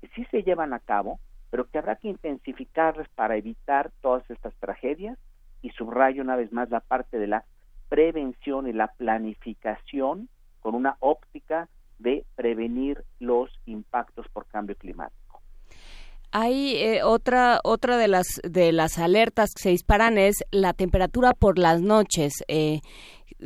[0.00, 1.18] que sí se llevan a cabo,
[1.50, 5.18] pero que habrá que intensificarlas para evitar todas estas tragedias
[5.60, 7.44] y subrayo una vez más la parte de la
[7.88, 10.28] prevención y la planificación
[10.60, 11.68] con una óptica
[11.98, 15.42] de prevenir los impactos por cambio climático.
[16.30, 21.32] Hay eh, otra otra de las de las alertas que se disparan es la temperatura
[21.34, 22.44] por las noches.
[22.46, 22.82] Eh,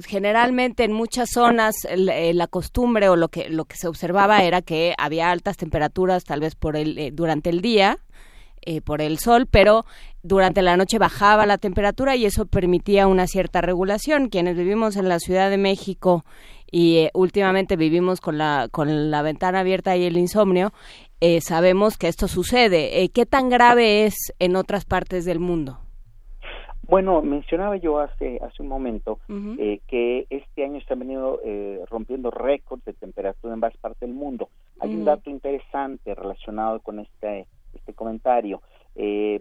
[0.05, 4.62] generalmente en muchas zonas eh, la costumbre o lo que lo que se observaba era
[4.62, 7.98] que había altas temperaturas tal vez por el durante el día
[8.85, 9.85] por el sol, pero
[10.24, 14.28] durante la noche bajaba la temperatura y eso permitía una cierta regulación.
[14.28, 16.24] Quienes vivimos en la Ciudad de México
[16.70, 20.73] y últimamente vivimos con la con la ventana abierta y el insomnio,
[21.20, 23.02] eh, sabemos que esto sucede.
[23.02, 25.85] Eh, ¿Qué tan grave es en otras partes del mundo?
[26.88, 31.40] Bueno, mencionaba yo hace hace un momento eh, que este año se han venido
[31.88, 34.48] rompiendo récords de temperatura en varias partes del mundo.
[34.80, 38.62] Hay un dato interesante relacionado con este este comentario.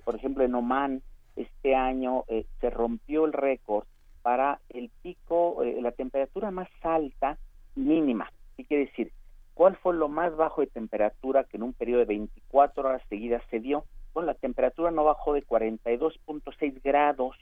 [0.03, 1.01] por ejemplo, en Oman
[1.35, 2.23] este año
[2.61, 3.85] se rompió el récord
[4.21, 7.37] para el pico, la temperatura más alta
[7.75, 8.31] mínima.
[8.57, 9.11] ¿Qué quiere decir?
[9.53, 13.41] ¿Cuál fue lo más bajo de temperatura que en un periodo de 24 horas seguidas
[13.49, 13.85] se dio?
[14.15, 17.35] Bueno, la temperatura no bajó de 42.6 grados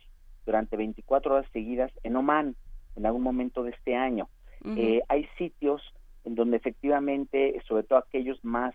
[0.43, 2.55] durante 24 horas seguidas en Oman
[2.95, 4.27] en algún momento de este año.
[4.75, 5.83] Eh, hay sitios
[6.23, 8.73] en donde efectivamente, sobre todo aquellos más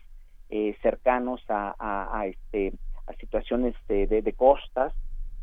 [0.48, 2.72] eh, cercanos a, este,
[3.08, 4.94] a situaciones de, de, costas,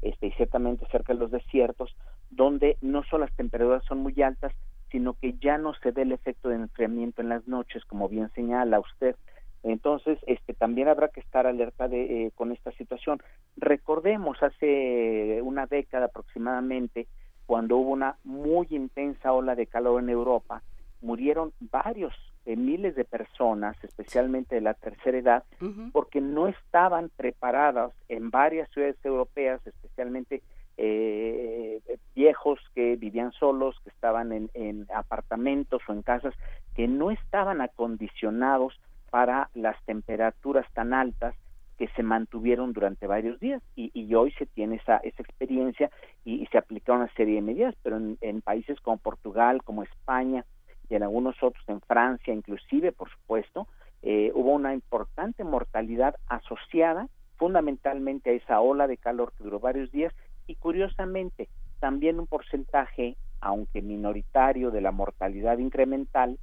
[0.02, 1.94] este, y ciertamente cerca de los desiertos,
[2.30, 4.54] donde no solo las temperaturas son muy altas,
[4.92, 8.32] sino que ya no se ve el efecto de enfriamiento en las noches, como bien
[8.34, 9.18] señala usted.
[9.66, 13.20] Entonces, este, también habrá que estar alerta de, eh, con esta situación.
[13.58, 17.08] Recordemos hace una década aproximadamente,
[17.48, 20.62] cuando hubo una muy intensa ola de calor en Europa,
[21.02, 22.14] murieron varios
[22.46, 25.44] eh, miles de personas, especialmente de la tercera edad,
[25.92, 30.44] porque no estaban preparadas en varias ciudades europeas, especialmente
[30.78, 31.82] eh,
[32.14, 36.36] viejos que vivían solos, que estaban en, en apartamentos o en casas,
[36.76, 38.80] que no estaban acondicionados
[39.16, 41.36] para las temperaturas tan altas
[41.78, 43.64] que se mantuvieron durante varios días.
[43.74, 45.90] Y, y hoy se tiene esa, esa experiencia
[46.26, 50.44] y, se aplica una serie de medidas, pero en, en, países como Portugal, como España
[50.90, 53.70] y en algunos otros, en Francia inclusive, por supuesto,
[54.02, 59.94] eh, hubo una importante mortalidad asociada fundamentalmente a esa ola de calor que duró varios
[59.94, 60.14] días
[60.46, 61.48] y curiosamente
[61.80, 66.38] también un porcentaje, aunque minoritario, de la mortalidad incremental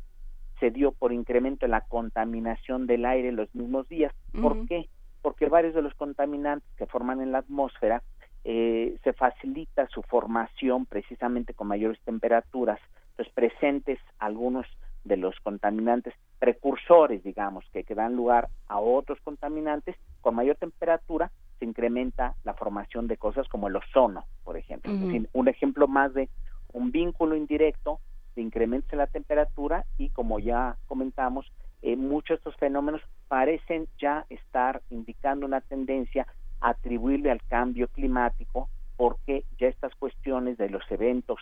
[0.63, 4.15] se dio por incremento en la contaminación del aire los mismos días.
[4.31, 4.69] ¿Por uh -huh.
[4.69, 4.89] qué?
[5.21, 8.01] Porque varios de los contaminantes que forman en la atmósfera
[8.45, 12.79] eh, se facilita su formación precisamente con mayores temperaturas.
[13.11, 14.65] Entonces, presentes algunos
[15.03, 21.33] de los contaminantes precursores, digamos, que, que dan lugar a otros contaminantes, con mayor temperatura
[21.59, 24.93] se incrementa la formación de cosas como el ozono, por ejemplo.
[24.93, 24.99] Uh -huh.
[25.01, 26.29] es decir, un ejemplo más de
[26.73, 27.99] un vínculo indirecto
[28.35, 31.51] de incremento en la temperatura y como ya comentamos,
[31.83, 36.27] eh, muchos de estos fenómenos parecen ya estar indicando una tendencia
[36.61, 41.39] a atribuirle al cambio climático porque ya estas cuestiones de los eventos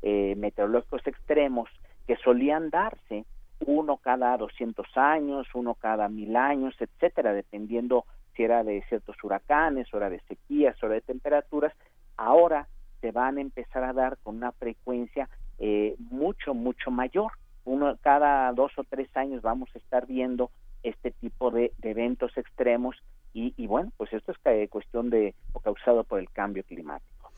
[0.00, 1.68] eh, meteorológicos extremos
[2.06, 3.24] que solían darse
[3.66, 8.04] uno cada 200 años, uno cada mil años, etcétera, dependiendo
[8.34, 11.72] si era de ciertos huracanes, o era de sequías, o era de temperaturas,
[12.16, 12.66] ahora
[13.00, 15.28] se van a empezar a dar con una frecuencia
[15.64, 17.30] eh, mucho, mucho mayor.
[17.64, 20.50] Uno, cada dos o tres años vamos a estar viendo
[20.82, 22.96] este tipo de, eventos extremos
[23.32, 27.30] y, y, bueno, pues esto es cuestión de o causado por el cambio climático.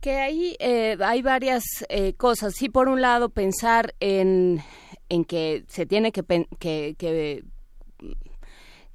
[0.00, 2.54] Que ahí eh, hay varias eh, cosas.
[2.54, 4.60] Sí, por un lado, pensar en,
[5.08, 6.22] en que se tiene que,
[6.60, 7.42] que, que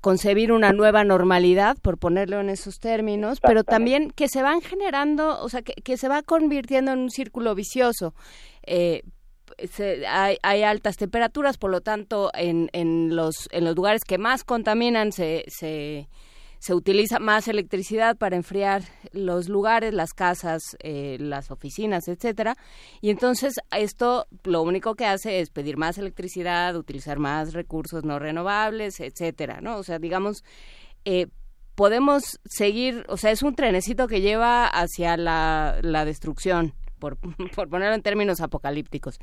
[0.05, 5.41] concebir una nueva normalidad, por ponerlo en esos términos, pero también que se van generando,
[5.41, 8.13] o sea, que, que se va convirtiendo en un círculo vicioso.
[8.67, 9.01] Eh,
[9.67, 14.19] se, hay, hay, altas temperaturas, por lo tanto, en, en, los, en los lugares que
[14.19, 16.07] más contaminan se, se,
[16.59, 22.55] se utiliza más electricidad para enfriar los lugares, las casas, eh, las oficinas, etcétera.
[23.01, 28.19] Y entonces esto lo único que hace es pedir más electricidad, utilizar más recursos no
[28.19, 29.77] renovables, etcétera, ¿no?
[29.77, 30.43] O sea, digamos,
[31.05, 31.27] eh,
[31.75, 37.17] podemos seguir, o sea, es un trenecito que lleva hacia la, la destrucción, por,
[37.55, 39.19] por ponerlo en términos apocalípticos.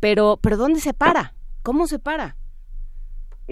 [0.00, 1.34] Pero, pero ¿dónde se para?
[1.62, 2.36] ¿Cómo se para?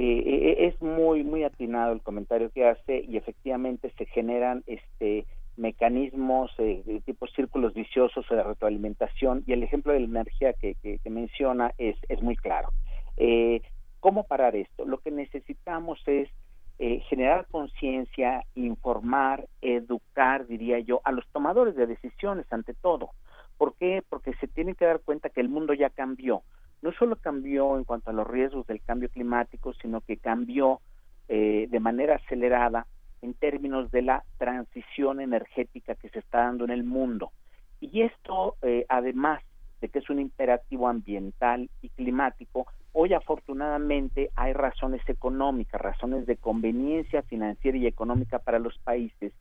[0.00, 5.26] Eh, es muy muy atinado el comentario que hace y efectivamente se generan este
[5.56, 10.98] mecanismos eh, tipo círculos viciosos de retroalimentación y el ejemplo de la energía que, que,
[11.00, 12.68] que menciona es, es muy claro.
[13.16, 13.60] Eh,
[13.98, 14.84] ¿Cómo parar esto?
[14.84, 16.28] Lo que necesitamos es
[16.78, 23.10] eh, generar conciencia, informar, educar, diría yo, a los tomadores de decisiones ante todo.
[23.56, 24.04] ¿Por qué?
[24.08, 26.42] Porque se tienen que dar cuenta que el mundo ya cambió
[26.82, 30.80] no solo cambió en cuanto a los riesgos del cambio climático, sino que cambió
[31.28, 32.86] eh, de manera acelerada
[33.22, 37.32] en términos de la transición energética que se está dando en el mundo.
[37.80, 39.42] Y esto, eh, además
[39.80, 46.36] de que es un imperativo ambiental y climático, hoy afortunadamente hay razones económicas, razones de
[46.36, 49.32] conveniencia financiera y económica para los países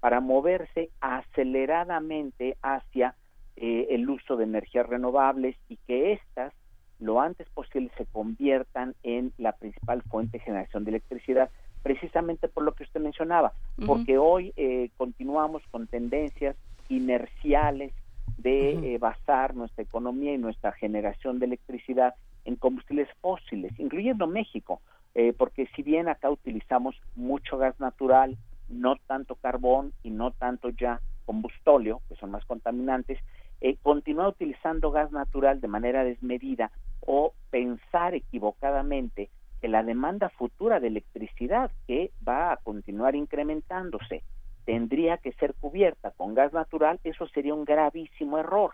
[0.00, 3.14] para moverse aceleradamente hacia
[3.56, 6.52] eh, el uso de energías renovables y que éstas
[6.98, 11.50] lo antes posible se conviertan en la principal fuente de generación de electricidad,
[11.82, 13.86] precisamente por lo que usted mencionaba, uh -huh.
[13.86, 16.56] porque hoy eh, continuamos con tendencias
[16.88, 17.92] inerciales
[18.38, 18.84] de uh -huh.
[18.86, 22.14] eh, basar nuestra economía y nuestra generación de electricidad
[22.44, 24.80] en combustibles fósiles, incluyendo México,
[25.14, 28.36] eh, porque si bien acá utilizamos mucho gas natural,
[28.68, 33.18] no tanto carbón y no tanto ya combustóleo, que son más contaminantes,
[33.60, 36.70] eh, continuar utilizando gas natural de manera desmedida
[37.00, 39.30] o pensar equivocadamente
[39.60, 44.22] que la demanda futura de electricidad que va a continuar incrementándose
[44.64, 48.72] tendría que ser cubierta con gas natural, eso sería un gravísimo error,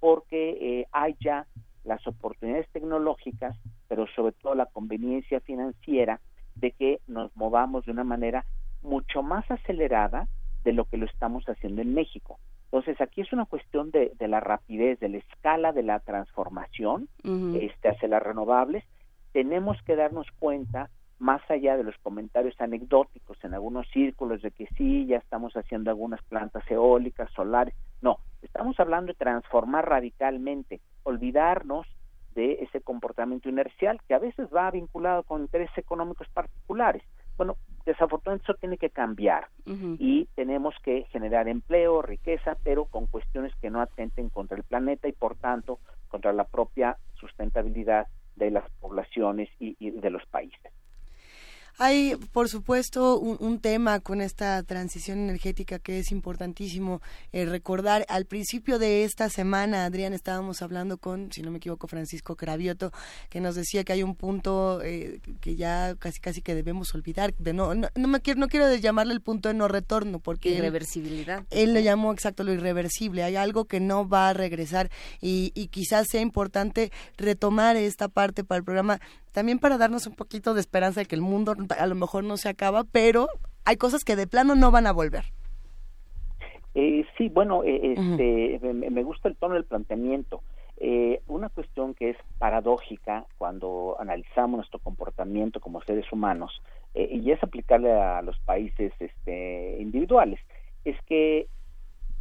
[0.00, 1.46] porque eh, hay ya
[1.84, 3.56] las oportunidades tecnológicas,
[3.86, 6.20] pero sobre todo la conveniencia financiera
[6.54, 8.44] de que nos movamos de una manera
[8.82, 10.28] mucho más acelerada
[10.64, 12.38] de lo que lo estamos haciendo en México.
[12.74, 17.08] Entonces, aquí es una cuestión de, de la rapidez, de la escala de la transformación
[17.22, 17.62] uh -huh.
[17.62, 18.82] este, hacia las renovables.
[19.30, 20.90] Tenemos que darnos cuenta,
[21.20, 25.88] más allá de los comentarios anecdóticos en algunos círculos de que sí, ya estamos haciendo
[25.90, 27.76] algunas plantas eólicas, solares.
[28.02, 31.86] No, estamos hablando de transformar radicalmente, olvidarnos
[32.34, 37.04] de ese comportamiento inercial que a veces va vinculado con intereses económicos particulares.
[37.36, 39.48] Bueno, desafortunadamente eso tiene que cambiar
[39.98, 45.08] y tenemos que generar empleo, riqueza, pero con cuestiones que no atenten contra el planeta
[45.08, 45.78] y por tanto
[46.08, 48.06] contra la propia sustentabilidad
[48.36, 50.72] de las poblaciones y, y de los países.
[51.78, 57.00] Hay, por supuesto, un, tema con esta transición energética que es importantísimo
[57.32, 58.04] eh, recordar.
[58.08, 62.92] Al principio de esta semana, Adrián, estábamos hablando con, si no me equivoco, Francisco Cravioto,
[63.28, 67.34] que nos decía que hay un punto eh, que ya casi casi que debemos olvidar.
[67.38, 71.44] De no, no, me quiero, no quiero llamarle el punto de no retorno, porque irreversibilidad.
[71.50, 73.24] Él, lo llamó exacto lo irreversible.
[73.24, 74.90] Hay algo que no va a regresar
[75.20, 79.00] y, y quizás sea importante retomar esta parte para el programa
[79.34, 82.36] también para darnos un poquito de esperanza de que el mundo a lo mejor no
[82.36, 83.26] se acaba, pero
[83.64, 85.24] hay cosas que de plano no van a volver.
[86.76, 90.42] Eh, sí, bueno, eh, este, me, gusta el tono del planteamiento.
[90.76, 96.62] Eh, una cuestión que es paradójica cuando analizamos nuestro comportamiento como seres humanos,
[96.94, 100.38] y es aplicarle a los países este, individuales,
[100.84, 101.48] es que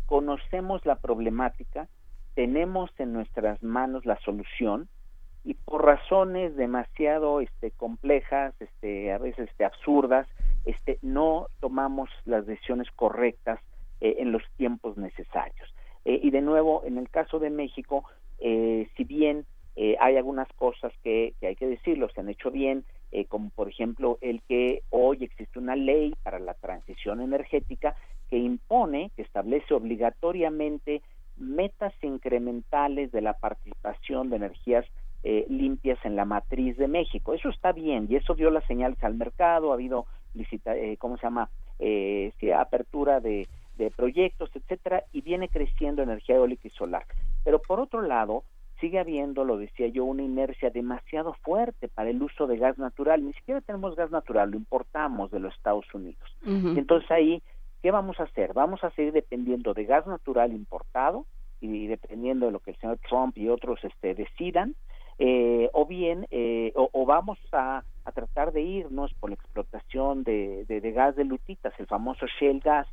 [0.07, 1.87] conocemos la problemática,
[2.33, 4.89] tenemos en nuestras manos la solución,
[5.43, 10.27] y por razones demasiado este complejas este a veces este absurdas
[10.65, 13.59] este no tomamos las decisiones correctas
[13.99, 15.73] eh, en los tiempos necesarios.
[16.05, 18.05] Eh, y de nuevo en el caso de México
[18.39, 19.45] eh, si bien
[19.99, 22.85] hay algunas cosas que, que, hay que decirlo se han hecho bien
[23.27, 27.95] como por ejemplo el que hoy existe una ley para la transición energética
[28.29, 31.01] que impone que establece obligatoriamente
[31.37, 34.85] metas incrementales de la participación de energías
[35.23, 37.33] eh, limpias en la matriz de México.
[37.33, 41.17] Eso está bien y eso dio las señales al mercado, ha habido, licita, eh, ¿cómo
[41.17, 43.47] se llama?, eh, apertura de,
[43.77, 47.05] de proyectos, etcétera, y viene creciendo energía eólica y solar.
[47.43, 48.43] Pero por otro lado,
[48.79, 53.25] sigue habiendo, lo decía yo, una inercia demasiado fuerte para el uso de gas natural.
[53.25, 56.29] Ni siquiera tenemos gas natural, lo importamos de los Estados Unidos.
[56.45, 57.41] entonces ahí,
[57.81, 58.53] ¿qué vamos a hacer?
[58.53, 61.25] Vamos a seguir dependiendo de gas natural importado
[61.61, 64.75] y dependiendo de lo que el señor Trump y otros este, decidan,
[65.19, 70.65] eh, o bien eh, o, vamos a, a, tratar de irnos por la explotación de,
[70.65, 72.87] de, gas de lutitas, el famoso shale gas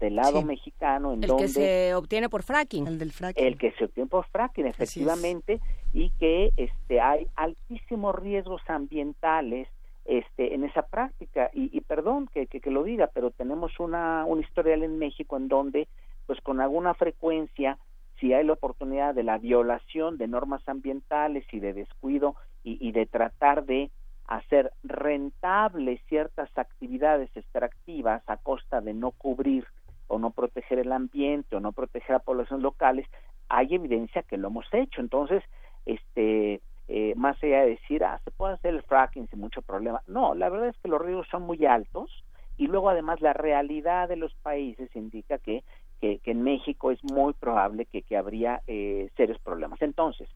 [0.00, 3.56] del lado mexicano, en el donde que se obtiene por fracking, el del fracking, el
[3.56, 5.60] que se obtiene por fracking, efectivamente,
[5.92, 9.68] y que este hay altísimos riesgos ambientales
[10.04, 11.50] este, en esa práctica.
[11.52, 15.36] Y, y perdón que, que, que, lo diga pero tenemos una un historial en México
[15.36, 15.88] en donde
[16.26, 17.78] pues con alguna frecuencia
[18.18, 23.06] si hay la oportunidad de la violación de normas ambientales y de descuido y, de
[23.06, 23.92] tratar de
[24.26, 29.66] hacer rentables ciertas actividades extractivas a costa de no cubrir
[30.08, 33.06] o no proteger el ambiente o no proteger a poblaciones locales,
[33.48, 35.00] hay evidencia que lo hemos hecho.
[35.00, 35.44] Entonces,
[35.84, 40.02] este, eh, más allá de decir, ah, se puede hacer el fracking sin mucho problema.
[40.08, 42.24] No, la verdad es que los riesgos son muy altos
[42.56, 45.62] y luego además la realidad de los países indica que
[46.00, 49.80] que, en México es muy probable que, habría eh, serios problemas.
[49.82, 50.28] Entonces,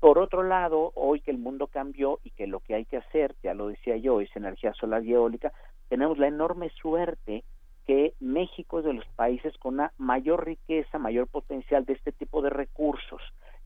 [0.00, 3.34] por otro lado, hoy que el mundo cambió y que lo que hay que hacer,
[3.42, 5.52] ya lo decía yo, es energía solar y eólica,
[5.88, 7.44] tenemos la enorme suerte
[7.86, 12.42] que México es de los países con una mayor riqueza, mayor potencial de este tipo
[12.42, 13.20] de recursos.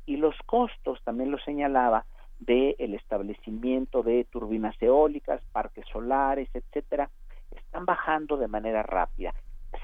[0.06, 2.04] Y los costos, también lo señalaba,
[2.38, 7.10] del el establecimiento de turbinas eólicas, parques solares, etcétera,
[7.50, 9.34] están bajando de manera rápida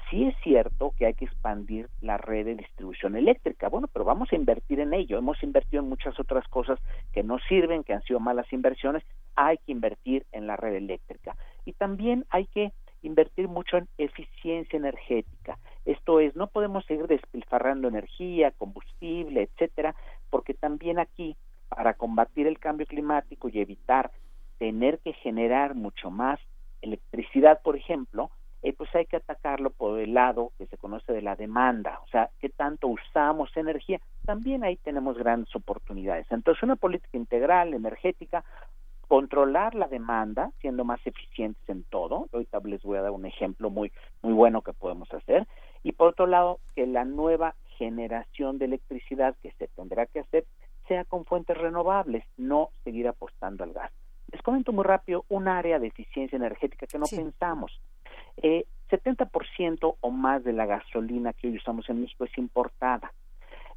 [0.09, 3.69] sí es cierto que hay que expandir la red de distribución eléctrica.
[3.69, 5.17] Bueno, pero vamos a invertir en ello.
[5.17, 6.79] Hemos invertido en muchas otras cosas
[7.13, 9.03] que no sirven, que han sido malas inversiones.
[9.35, 11.35] Hay que invertir en la red eléctrica.
[11.65, 12.71] Y también hay que
[13.01, 15.57] invertir mucho en eficiencia energética.
[15.85, 19.95] Esto es, no podemos seguir despilfarrando energía, combustible, etcétera,
[20.29, 21.35] porque también aquí,
[21.69, 24.11] para combatir el cambio climático y evitar
[24.57, 26.39] tener que generar mucho más
[26.81, 28.31] electricidad, por ejemplo,
[28.65, 32.07] eh, pues hay que atacarlo por el lado que se conoce de la demanda, o
[32.07, 36.25] sea, qué tanto usamos energía, también ahí tenemos grandes oportunidades.
[36.31, 38.43] Entonces, una política integral, energética,
[39.07, 43.69] controlar la demanda, siendo más eficientes en todo, ahorita les voy a dar un ejemplo
[43.69, 43.91] muy,
[44.23, 45.45] muy bueno que podemos hacer,
[45.83, 50.43] y por otro lado, que la nueva generación de electricidad que se tendrá que hacer
[50.87, 53.91] sea con fuentes renovables, no seguir apostando al gas.
[54.31, 57.79] Les comento muy rápido un área de eficiencia energética que no pensamos.
[58.37, 63.11] Eh, 70% o más de la gasolina que hoy usamos en México es importada.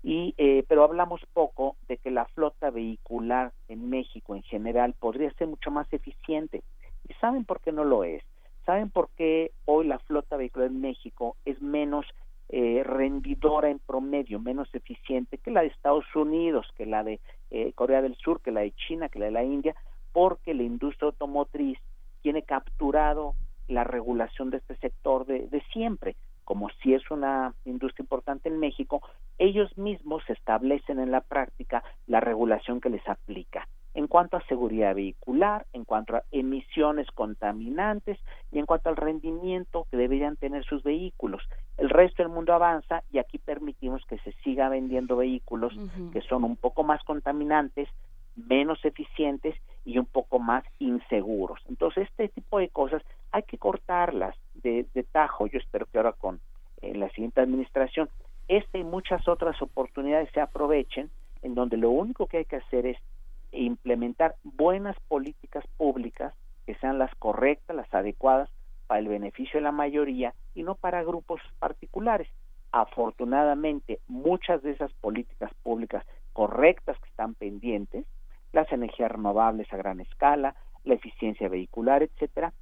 [0.02, 5.32] Y, eh, pero hablamos poco de que la flota vehicular en México en general podría
[5.32, 6.62] ser mucho más eficiente.
[7.08, 8.22] ¿Y saben por qué no lo es?
[8.64, 12.06] ¿Saben por qué hoy la flota vehicular en México es menos
[12.50, 17.20] eh, rendidora en promedio, menos eficiente que la de Estados Unidos, que la de
[17.50, 19.74] eh, Corea del Sur, que la de China, que la de la India,
[20.12, 21.78] porque la industria automotriz
[22.22, 23.34] tiene capturado
[23.68, 26.16] la regulación de este sector de, de siempre.
[26.44, 29.02] Como si es una industria importante en México,
[29.38, 33.68] ellos mismos establecen en la práctica la regulación que les aplica
[33.98, 38.16] en cuanto a seguridad vehicular, en cuanto a emisiones contaminantes
[38.52, 41.42] y en cuanto al rendimiento que deberían tener sus vehículos.
[41.76, 45.74] El resto del mundo avanza y aquí permitimos que se siga vendiendo vehículos
[46.12, 47.88] que son un poco más contaminantes,
[48.46, 49.54] menos eficientes
[49.84, 51.60] y un poco más inseguros.
[51.68, 53.02] Entonces, este tipo de cosas
[53.32, 55.46] hay que cortarlas de, de tajo.
[55.46, 56.40] Yo espero que ahora con
[56.82, 58.08] eh, la siguiente administración,
[58.48, 61.10] esta y muchas otras oportunidades se aprovechen,
[61.42, 62.98] en donde lo único que hay que hacer es
[63.52, 66.34] implementar buenas políticas públicas
[66.66, 68.50] que sean las correctas, las adecuadas
[68.86, 72.28] para el beneficio de la mayoría y no para grupos particulares.
[72.72, 78.04] Afortunadamente, muchas de esas políticas públicas correctas que están pendientes,
[78.52, 80.54] las energías renovables a gran escala,
[80.84, 82.52] la eficiencia vehicular, etcétera,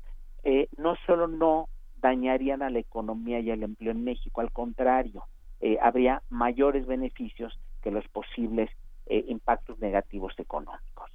[0.42, 5.24] eh, no solo no dañarían a la economía y al empleo en México, al contrario,
[5.60, 8.70] eh, habría mayores beneficios que los posibles
[9.06, 11.10] eh, impactos negativos económicos.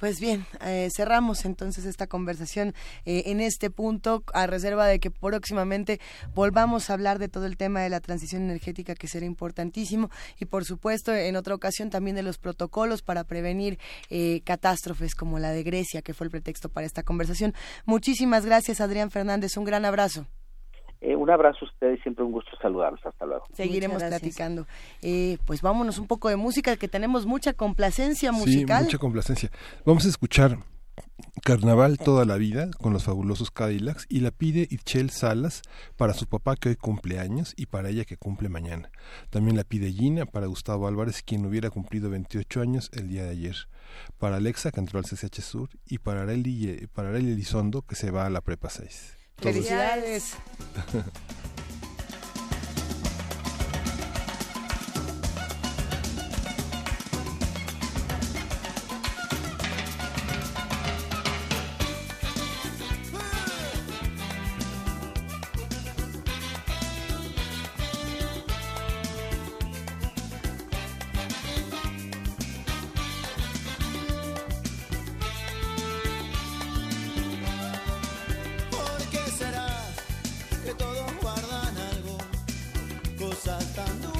[0.00, 2.74] Pues bien, eh, cerramos entonces esta conversación
[3.04, 6.00] eh, en este punto, a reserva de que próximamente
[6.34, 10.08] volvamos a hablar de todo el tema de la transición energética, que será importantísimo,
[10.38, 13.78] y por supuesto en otra ocasión también de los protocolos para prevenir
[14.08, 17.52] eh, catástrofes como la de Grecia, que fue el pretexto para esta conversación.
[17.84, 20.26] Muchísimas gracias, Adrián Fernández, un gran abrazo.
[21.00, 23.04] Eh, un abrazo a ustedes, siempre un gusto saludarlos.
[23.04, 23.46] Hasta luego.
[23.54, 24.66] Seguiremos platicando.
[25.02, 28.80] Eh, pues vámonos un poco de música, que tenemos mucha complacencia musical.
[28.80, 29.50] Sí, mucha complacencia.
[29.84, 30.58] Vamos a escuchar
[31.42, 35.62] Carnaval toda la vida con los fabulosos Cadillacs y la pide Itchel Salas
[35.96, 38.90] para su papá que hoy cumple años y para ella que cumple mañana.
[39.30, 43.30] También la pide Gina para Gustavo Álvarez quien hubiera cumplido 28 años el día de
[43.30, 43.56] ayer.
[44.18, 48.10] Para Alexa que entró al CCH Sur y para Areli, para Areli Elizondo que se
[48.10, 49.19] va a la Prepa 6.
[49.40, 50.34] Felicidades.
[81.20, 82.18] guardan algo?
[83.18, 84.19] Cosas tan duras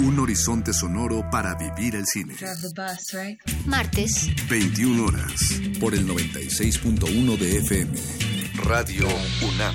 [0.00, 2.34] Un horizonte sonoro para vivir el cine.
[3.66, 5.32] Martes, 21 horas.
[5.80, 7.98] Por el 96.1 de FM.
[8.64, 9.06] Radio
[9.42, 9.74] UNAM.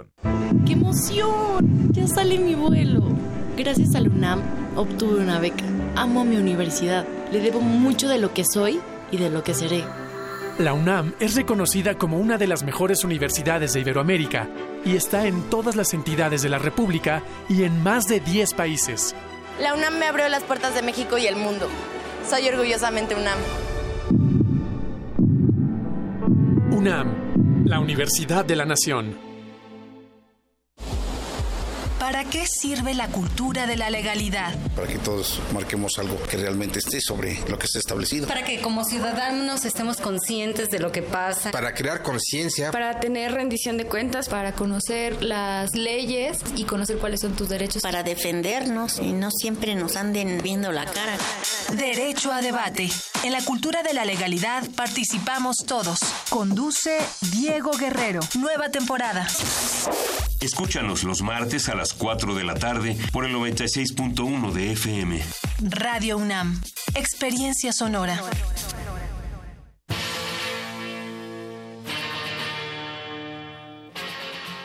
[0.65, 1.91] ¡Qué emoción!
[1.91, 3.03] Ya sale mi vuelo.
[3.57, 4.41] Gracias a la UNAM
[4.75, 5.63] obtuve una beca.
[5.95, 7.05] Amo mi universidad.
[7.31, 8.79] Le debo mucho de lo que soy
[9.11, 9.83] y de lo que seré.
[10.57, 14.47] La UNAM es reconocida como una de las mejores universidades de Iberoamérica
[14.85, 19.15] y está en todas las entidades de la República y en más de 10 países.
[19.59, 21.67] La UNAM me abrió las puertas de México y el mundo.
[22.29, 23.39] Soy orgullosamente UNAM.
[26.71, 29.30] UNAM, la Universidad de la Nación.
[32.21, 34.53] ¿Para qué sirve la cultura de la legalidad?
[34.75, 38.27] Para que todos marquemos algo que realmente esté sobre lo que está establecido.
[38.27, 41.49] Para que como ciudadanos estemos conscientes de lo que pasa.
[41.49, 42.69] Para crear conciencia.
[42.69, 47.81] Para tener rendición de cuentas, para conocer las leyes y conocer cuáles son tus derechos.
[47.81, 51.17] Para defendernos y no siempre nos anden viendo la cara.
[51.75, 52.91] Derecho a debate.
[53.23, 55.99] En la cultura de la legalidad participamos todos.
[56.29, 56.97] Conduce
[57.31, 58.19] Diego Guerrero.
[58.39, 59.27] Nueva temporada.
[60.39, 65.21] Escúchanos los martes a las 4 de la tarde por el 96.1 de FM.
[65.59, 66.59] Radio UNAM.
[66.95, 68.19] Experiencia sonora.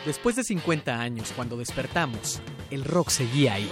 [0.03, 3.71] Después de 50 años, cuando despertamos, el rock seguía ahí.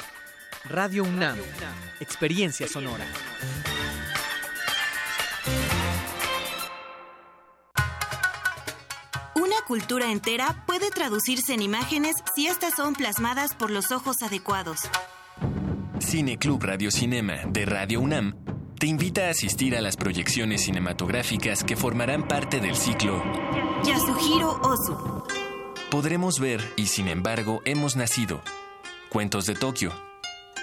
[0.65, 1.37] Radio UNAM,
[1.99, 3.05] Experiencia Sonora.
[9.35, 14.81] Una cultura entera puede traducirse en imágenes si estas son plasmadas por los ojos adecuados.
[15.99, 18.35] Cine Club Radio Cinema de Radio UNAM
[18.79, 23.23] te invita a asistir a las proyecciones cinematográficas que formarán parte del ciclo
[23.83, 25.23] Yasuhiro Ozu.
[25.89, 28.41] Podremos ver y sin embargo hemos nacido.
[29.09, 29.91] Cuentos de Tokio,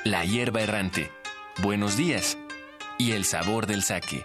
[0.05, 1.11] La hierba errante,
[1.61, 2.39] Buenos días
[2.99, 4.25] y El sabor del sake.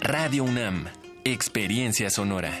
[0.00, 0.84] Radio UNAM,
[1.24, 2.60] Experiencia Sonora.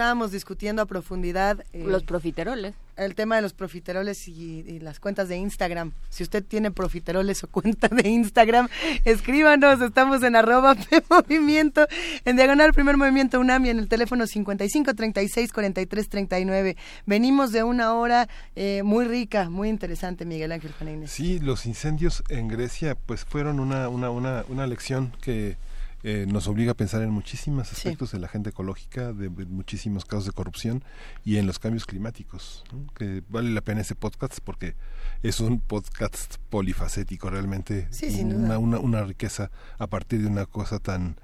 [0.00, 2.72] Estábamos discutiendo a profundidad eh, Los profiteroles.
[2.96, 5.92] el tema de los profiteroles y, y las cuentas de Instagram.
[6.08, 8.70] Si usted tiene profiteroles o cuenta de Instagram,
[9.04, 9.82] escríbanos.
[9.82, 11.86] Estamos en arroba P Movimiento,
[12.24, 16.76] en diagonal primer movimiento UNAM y en el teléfono 55 36 43 39.
[17.04, 21.10] Venimos de una hora eh, muy rica, muy interesante, Miguel Ángel Inés.
[21.10, 25.58] Sí, los incendios en Grecia pues fueron una, una, una, una lección que
[26.02, 30.04] eh, nos obliga a pensar en muchísimos aspectos de la agenda ecológica, de, de muchísimos
[30.04, 30.82] casos de corrupción
[31.24, 32.64] y en los cambios climáticos.
[32.72, 32.86] ¿no?
[32.94, 34.74] Que vale la pena ese podcast porque
[35.22, 40.78] es un podcast polifacético, realmente Sí, una, una, una riqueza a partir de una cosa
[40.78, 41.16] tan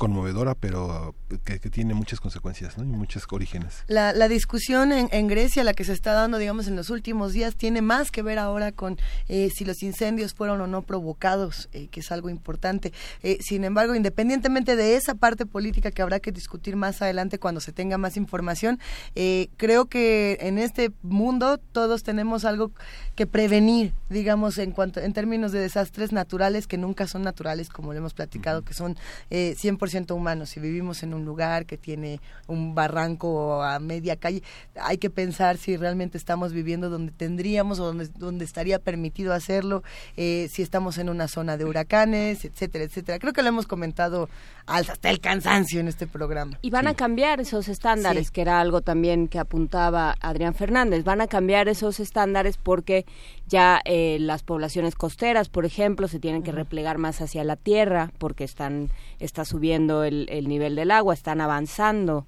[0.00, 1.14] conmovedora, pero
[1.44, 3.84] que, que tiene muchas consecuencias y muchos orígenes.
[3.86, 7.34] La, la discusión en, en Grecia, la que se está dando, digamos, en los últimos
[7.34, 8.98] días, tiene más que ver ahora con
[9.28, 12.94] eh, si los incendios fueron o no provocados, eh, que es algo importante.
[13.22, 17.60] Eh, sin embargo, independientemente de esa parte política que habrá que discutir más adelante cuando
[17.60, 18.80] se tenga más información,
[19.14, 22.72] eh, creo que en este mundo todos tenemos algo
[23.20, 27.92] que prevenir, digamos, en cuanto en términos de desastres naturales que nunca son naturales, como
[27.92, 28.96] lo hemos platicado, que son
[29.28, 30.48] eh, 100% humanos.
[30.48, 34.42] Si vivimos en un lugar que tiene un barranco a media calle,
[34.80, 39.82] hay que pensar si realmente estamos viviendo donde tendríamos o donde, donde estaría permitido hacerlo,
[40.16, 43.18] eh, si estamos en una zona de huracanes, etcétera, etcétera.
[43.18, 44.30] Creo que lo hemos comentado
[44.64, 46.58] hasta el cansancio en este programa.
[46.62, 48.32] Y van a cambiar esos estándares, Sí.
[48.32, 51.04] que era algo también que apuntaba Adrián Fernández.
[51.04, 53.04] Van a cambiar esos estándares porque
[53.46, 58.12] ya eh, las poblaciones costeras, por ejemplo, se tienen que replegar más hacia la tierra
[58.18, 62.26] porque están está subiendo el, el nivel del agua, están avanzando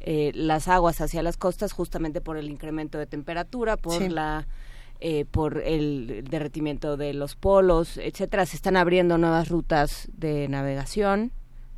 [0.00, 4.08] eh, las aguas hacia las costas justamente por el incremento de temperatura, por Sí.
[4.08, 4.46] la
[5.00, 8.46] eh, por el derretimiento de los polos, etcétera.
[8.46, 11.30] Se están abriendo nuevas rutas de navegación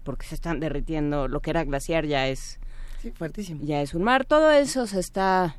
[0.04, 1.26] porque se están derritiendo.
[1.26, 2.60] Lo que era glaciar ya es
[3.02, 3.60] Sí, fuertísimo.
[3.64, 4.24] ya es un mar.
[4.26, 5.56] Todo eso se está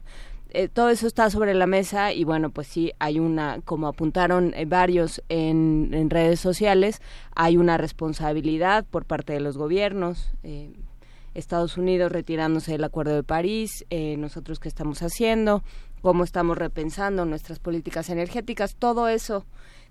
[0.52, 4.54] eh, todo eso está sobre la mesa y bueno, pues sí, hay una, como apuntaron
[4.56, 7.02] eh, varios en, redes sociales,
[7.36, 10.32] hay una responsabilidad por parte de los gobiernos.
[10.44, 10.74] eh,
[11.34, 15.62] Estados Unidos retirándose del Acuerdo de París, nosotros qué estamos haciendo,
[16.02, 19.46] cómo estamos repensando nuestras políticas energéticas, todo eso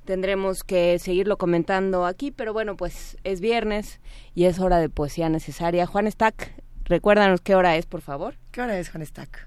[0.07, 4.01] tendremos que seguirlo comentando aquí, pero bueno, pues es viernes
[4.35, 5.87] y es hora de poesía necesaria.
[5.87, 6.55] Juan Stack,
[6.85, 8.35] recuérdanos qué hora es, por favor.
[8.51, 9.47] ¿Qué hora es, Juan Stack?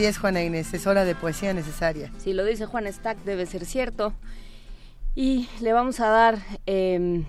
[0.00, 2.10] Así es, Juana Inés, es hora de poesía necesaria.
[2.16, 4.14] Si lo dice Juan Stack, debe ser cierto.
[5.14, 7.22] Y le vamos a dar eh,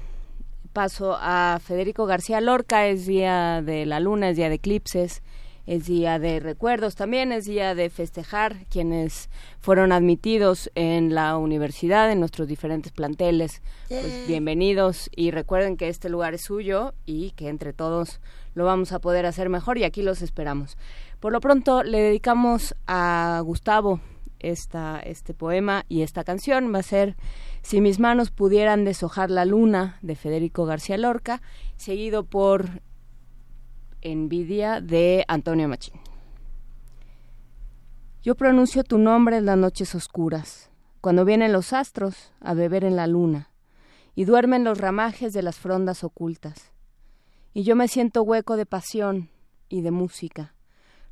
[0.71, 2.87] paso a Federico García Lorca.
[2.87, 5.21] Es día de la luna, es día de eclipses.
[5.67, 9.29] es día de recuerdos también, es día de festejar quienes
[9.59, 13.61] fueron admitidos en la universidad, en nuestros diferentes planteles.
[13.89, 18.21] Pues bienvenidos y recuerden que este lugar es suyo y que entre todos
[18.53, 20.77] lo vamos a poder hacer mejor y aquí los esperamos.
[21.21, 24.01] Por lo pronto le dedicamos a Gustavo
[24.39, 26.73] esta, este poema y esta canción.
[26.73, 27.15] Va a ser
[27.61, 31.43] Si mis manos pudieran deshojar la luna de Federico García Lorca,
[31.77, 32.81] seguido por
[34.01, 36.01] Envidia de Antonio Machín.
[38.23, 40.71] Yo pronuncio tu nombre en las noches oscuras,
[41.01, 43.51] cuando vienen los astros a beber en la luna
[44.15, 46.71] y duermen los ramajes de las frondas ocultas.
[47.53, 49.29] Y yo me siento hueco de pasión
[49.69, 50.55] y de música,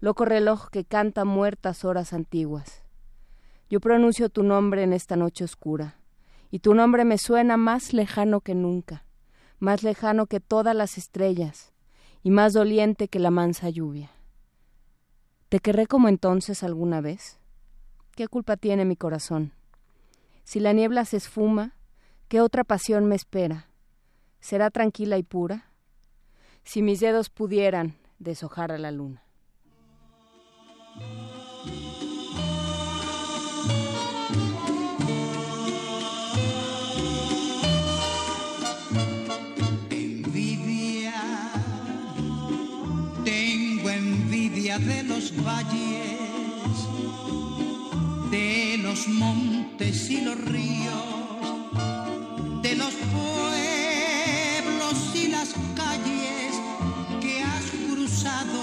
[0.02, 2.84] loco reloj que canta muertas horas antiguas.
[3.70, 6.00] Yo pronuncio tu nombre en esta noche oscura,
[6.52, 9.06] y tu nombre me suena más lejano que nunca,
[9.60, 11.74] más lejano que todas las estrellas,
[12.24, 14.12] y más doliente que la mansa lluvia.
[15.50, 17.38] ¿Te querré como entonces alguna vez?
[18.16, 19.54] ¿Qué culpa tiene mi corazón?
[20.44, 21.76] Si la niebla se esfuma,
[22.28, 23.70] ¿qué otra pasión me espera?
[24.40, 25.72] ¿Será tranquila y pura?
[26.64, 29.29] Si mis dedos pudieran deshojar a la luna.
[44.86, 46.88] De los valles,
[48.32, 50.94] de los montes y los ríos,
[52.62, 53.56] de los pueblos
[55.16, 56.54] y las calles
[57.22, 58.60] que has cruzado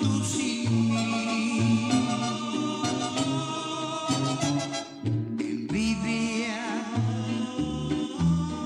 [0.00, 1.90] tú sin mí.
[5.38, 6.84] Envidia,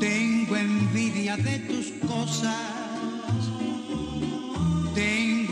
[0.00, 2.73] tengo envidia de tus cosas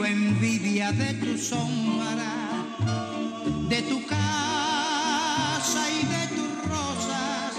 [0.04, 2.32] envidia de tu sombra,
[3.68, 7.52] de tu casa y de tus rosas,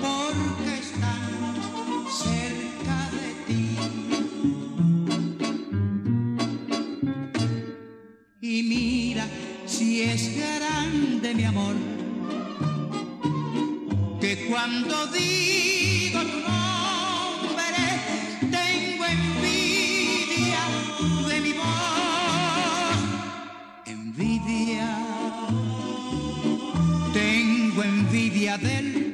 [0.00, 1.32] porque están
[2.24, 3.64] cerca de ti.
[8.40, 9.26] Y mira
[9.66, 11.76] si es grande mi amor,
[14.20, 16.59] que cuando digo tu nombre,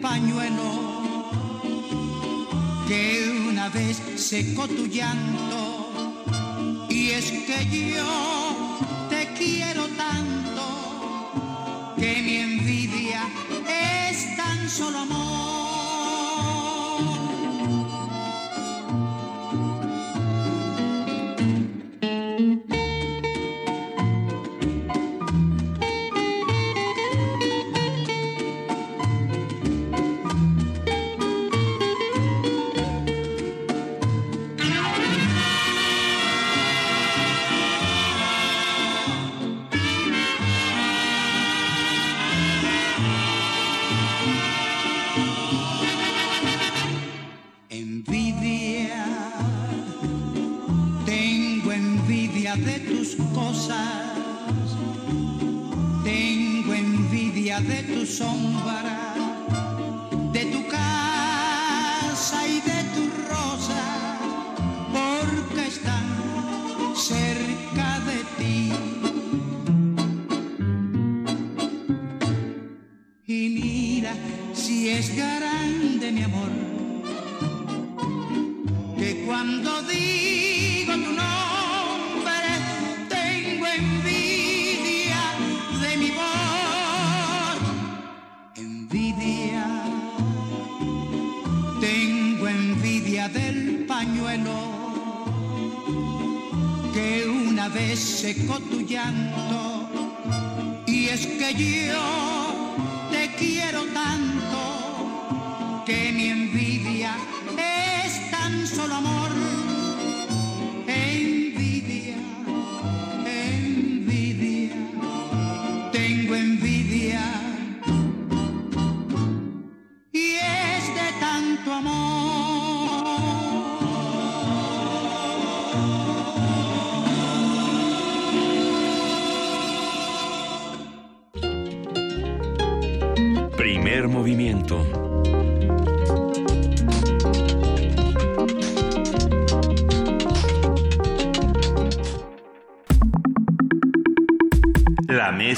[0.08, 0.68] pañuelo
[2.86, 3.02] que
[3.50, 5.62] una vez secó tu llanto
[6.88, 7.58] y es que
[7.94, 8.12] yo
[9.10, 10.64] te quiero tanto
[11.98, 13.22] que mi envidia
[14.10, 15.45] es tan solo amor.
[57.60, 59.05] de tu sombra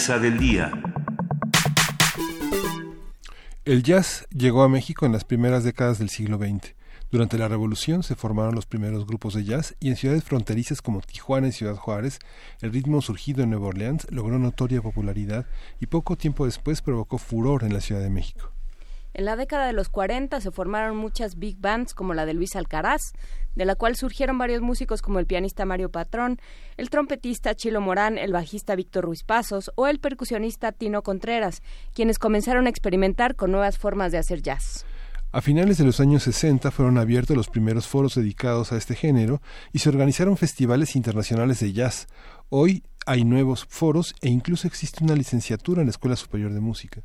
[0.08, 0.72] mesa del día.
[3.66, 6.74] El jazz llegó a México en las primeras décadas del siglo XX.
[7.10, 11.02] Durante la Revolución se formaron los primeros grupos de jazz y en ciudades fronterizas como
[11.02, 12.20] Tijuana y Ciudad Juárez,
[12.62, 15.44] el ritmo surgido en Nueva Orleans logró notoria popularidad
[15.78, 18.52] y poco tiempo después provocó furor en la Ciudad de México.
[19.12, 22.56] En la década de los 40 se formaron muchas big bands como la de Luis
[22.56, 23.12] Alcaraz,
[23.58, 26.38] de la cual surgieron varios músicos como el pianista Mario Patrón,
[26.76, 31.60] el trompetista Chilo Morán, el bajista Víctor Ruiz Pasos o el percusionista Tino Contreras,
[31.92, 34.86] quienes comenzaron a experimentar con nuevas formas de hacer jazz.
[35.32, 39.42] A finales de los años 60 fueron abiertos los primeros foros dedicados a este género
[39.72, 42.06] y se organizaron festivales internacionales de jazz.
[42.50, 47.02] Hoy hay nuevos foros e incluso existe una licenciatura en la Escuela Superior de Música.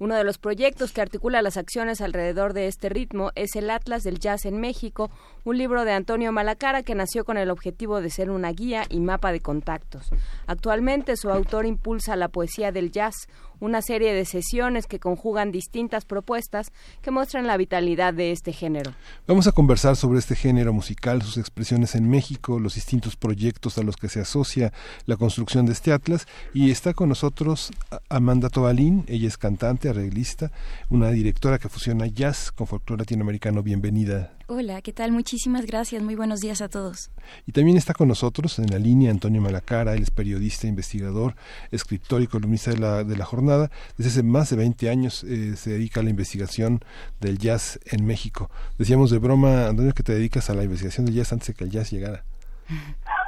[0.00, 4.02] Uno de los proyectos que articula las acciones alrededor de este ritmo es el Atlas
[4.02, 5.10] del Jazz en México,
[5.44, 8.98] un libro de Antonio Malacara que nació con el objetivo de ser una guía y
[8.98, 10.08] mapa de contactos.
[10.46, 13.28] Actualmente su autor impulsa la poesía del jazz,
[13.60, 16.72] una serie de sesiones que conjugan distintas propuestas
[17.02, 18.92] que muestran la vitalidad de este género.
[19.26, 23.82] Vamos a conversar sobre este género musical, sus expresiones en México, los distintos proyectos a
[23.82, 24.72] los que se asocia
[25.06, 27.70] la construcción de este atlas y está con nosotros
[28.08, 30.50] Amanda Tobalín, ella es cantante, arreglista,
[30.88, 33.62] una directora que fusiona jazz con folclore latinoamericano.
[33.62, 34.32] Bienvenida.
[34.52, 35.12] Hola, ¿qué tal?
[35.12, 36.02] Muchísimas gracias.
[36.02, 37.12] Muy buenos días a todos.
[37.46, 41.36] Y también está con nosotros en la línea Antonio Malacara, él es periodista, investigador,
[41.70, 43.70] escritor y columnista de la, de la jornada.
[43.96, 46.80] Desde hace más de 20 años eh, se dedica a la investigación
[47.20, 48.50] del jazz en México.
[48.76, 51.62] Decíamos de broma, Antonio, que te dedicas a la investigación del jazz antes de que
[51.62, 52.24] el jazz llegara.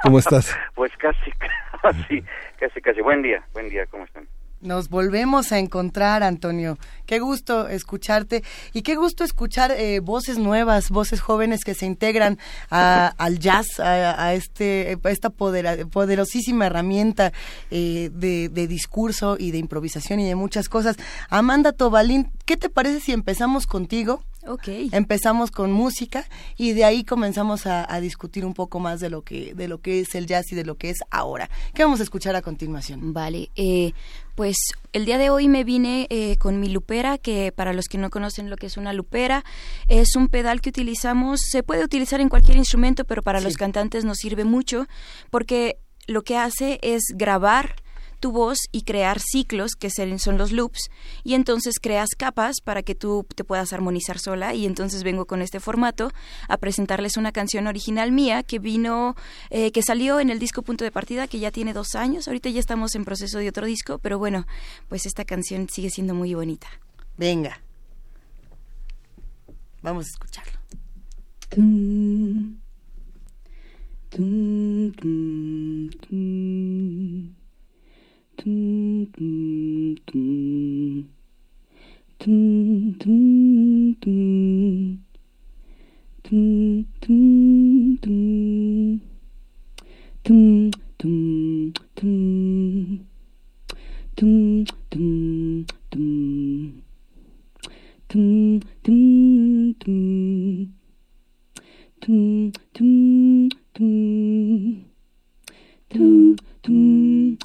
[0.03, 0.53] ¿Cómo estás?
[0.75, 1.31] pues casi,
[1.81, 2.21] casi,
[2.59, 2.99] casi, casi.
[2.99, 4.27] Buen día, buen día, ¿cómo están?
[4.63, 6.77] Nos volvemos a encontrar, Antonio.
[7.05, 12.39] Qué gusto escucharte y qué gusto escuchar eh, voces nuevas, voces jóvenes que se integran
[12.69, 17.33] al jazz, a, este, esta poderosísima herramienta
[17.71, 20.95] eh, de, de, discurso y de improvisación y de muchas cosas.
[21.29, 24.23] Amanda Tobalín, ¿qué te parece si empezamos contigo?
[24.45, 24.89] Okay.
[24.91, 26.25] Empezamos con música
[26.57, 30.01] y de ahí comenzamos a, discutir un poco más de lo que de lo que
[30.01, 31.49] es el jazz y de lo que es ahora.
[31.73, 33.13] ¿Qué vamos a escuchar a continuación?
[33.13, 33.93] Vale, eh,
[34.35, 34.57] pues
[34.93, 38.09] el día de hoy me vine eh, con mi lupera, que para los que no
[38.09, 39.43] conocen lo que es una lupera,
[39.87, 44.05] es un pedal que utilizamos, se puede utilizar en cualquier instrumento, pero para los cantantes
[44.05, 44.87] nos sirve mucho
[45.29, 45.77] porque
[46.07, 47.75] lo que hace es grabar
[48.23, 50.89] tu voz y crear ciclos, que son los loops,
[51.25, 55.41] y entonces creas capas para que tú te puedas armonizar sola, y entonces vengo con
[55.41, 56.13] este formato
[56.47, 59.17] a presentarles una canción original mía que vino,
[59.49, 62.49] eh, que salió en el disco Punto de Partida, que ya tiene dos años, ahorita
[62.49, 64.47] ya estamos en proceso de otro disco, pero bueno,
[64.87, 66.69] pues esta canción sigue siendo muy bonita.
[67.17, 67.59] Venga,
[69.81, 70.59] vamos a escucharlo.
[71.49, 72.55] Dum
[74.11, 77.42] dum dum
[78.37, 79.95] tum tum
[82.19, 82.63] tum
[106.63, 107.37] tum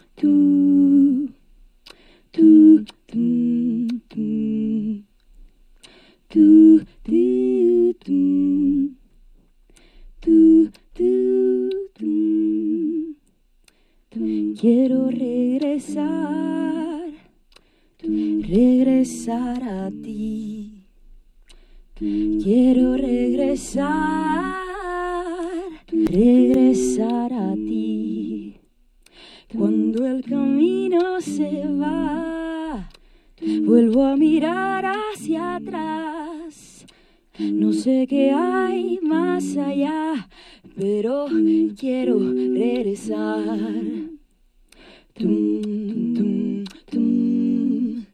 [14.60, 17.12] Quiero regresar,
[18.02, 20.82] regresar a ti.
[21.94, 23.86] Quiero regresar,
[25.92, 27.97] regresar a ti.
[33.68, 36.86] Vuelvo a mirar hacia atrás.
[37.38, 40.26] No sé qué hay más allá,
[40.74, 41.26] pero
[41.78, 43.44] quiero regresar.
[45.12, 48.06] Tum, tum, tum.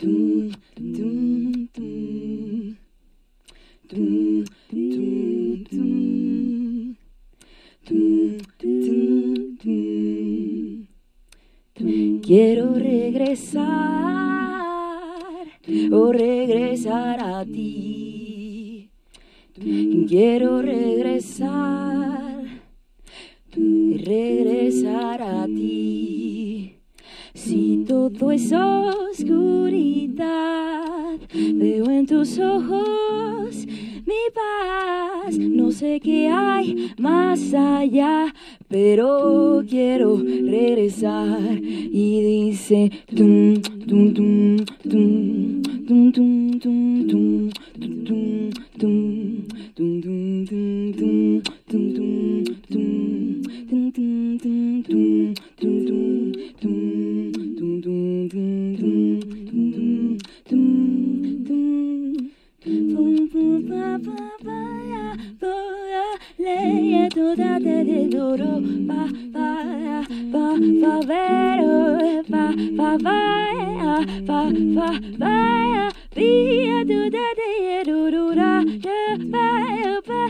[0.00, 2.76] Tum, tum, tum.
[3.88, 5.64] Tum, tum,
[11.74, 12.20] tum.
[12.22, 14.21] Quiero regresar
[15.90, 18.90] o regresar a ti.
[20.08, 22.22] Quiero regresar
[23.56, 26.78] regresar a ti.
[27.34, 30.28] Si todo es oscuridad,
[31.32, 35.38] veo en tus ojos mi paz.
[35.38, 38.34] No sé qué hay más allá,
[38.72, 45.42] pero quiero regresar y dice tum tum tum tum
[45.86, 47.50] tum tum tum tum
[48.78, 49.12] tum tum
[50.48, 52.12] tum tum
[52.70, 52.92] tum
[65.42, 66.06] toda
[66.44, 67.78] ley toda de
[68.14, 68.52] duro
[68.88, 69.02] pa
[69.34, 69.50] pa
[70.32, 70.46] pa
[70.82, 71.76] pa vero
[72.32, 72.44] pa
[72.78, 73.20] pa va
[74.28, 74.40] pa
[74.76, 74.88] pa
[75.22, 75.38] va
[76.16, 77.52] via toda de
[77.90, 78.54] duro ra
[79.32, 79.48] pa
[80.08, 80.22] pa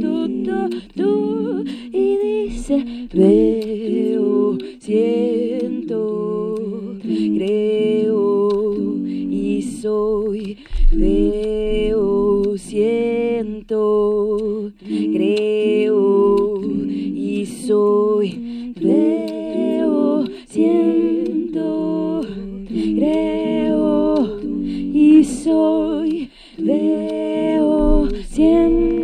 [0.00, 2.76] todo tú y dice
[3.12, 6.00] veo siento
[7.02, 10.58] creo y soy
[10.92, 13.86] veo siento
[14.80, 18.74] creo y soy.
[18.80, 22.22] Veo siento
[22.68, 26.30] creo y soy.
[26.58, 28.95] Veo siento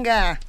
[0.00, 0.40] Venga.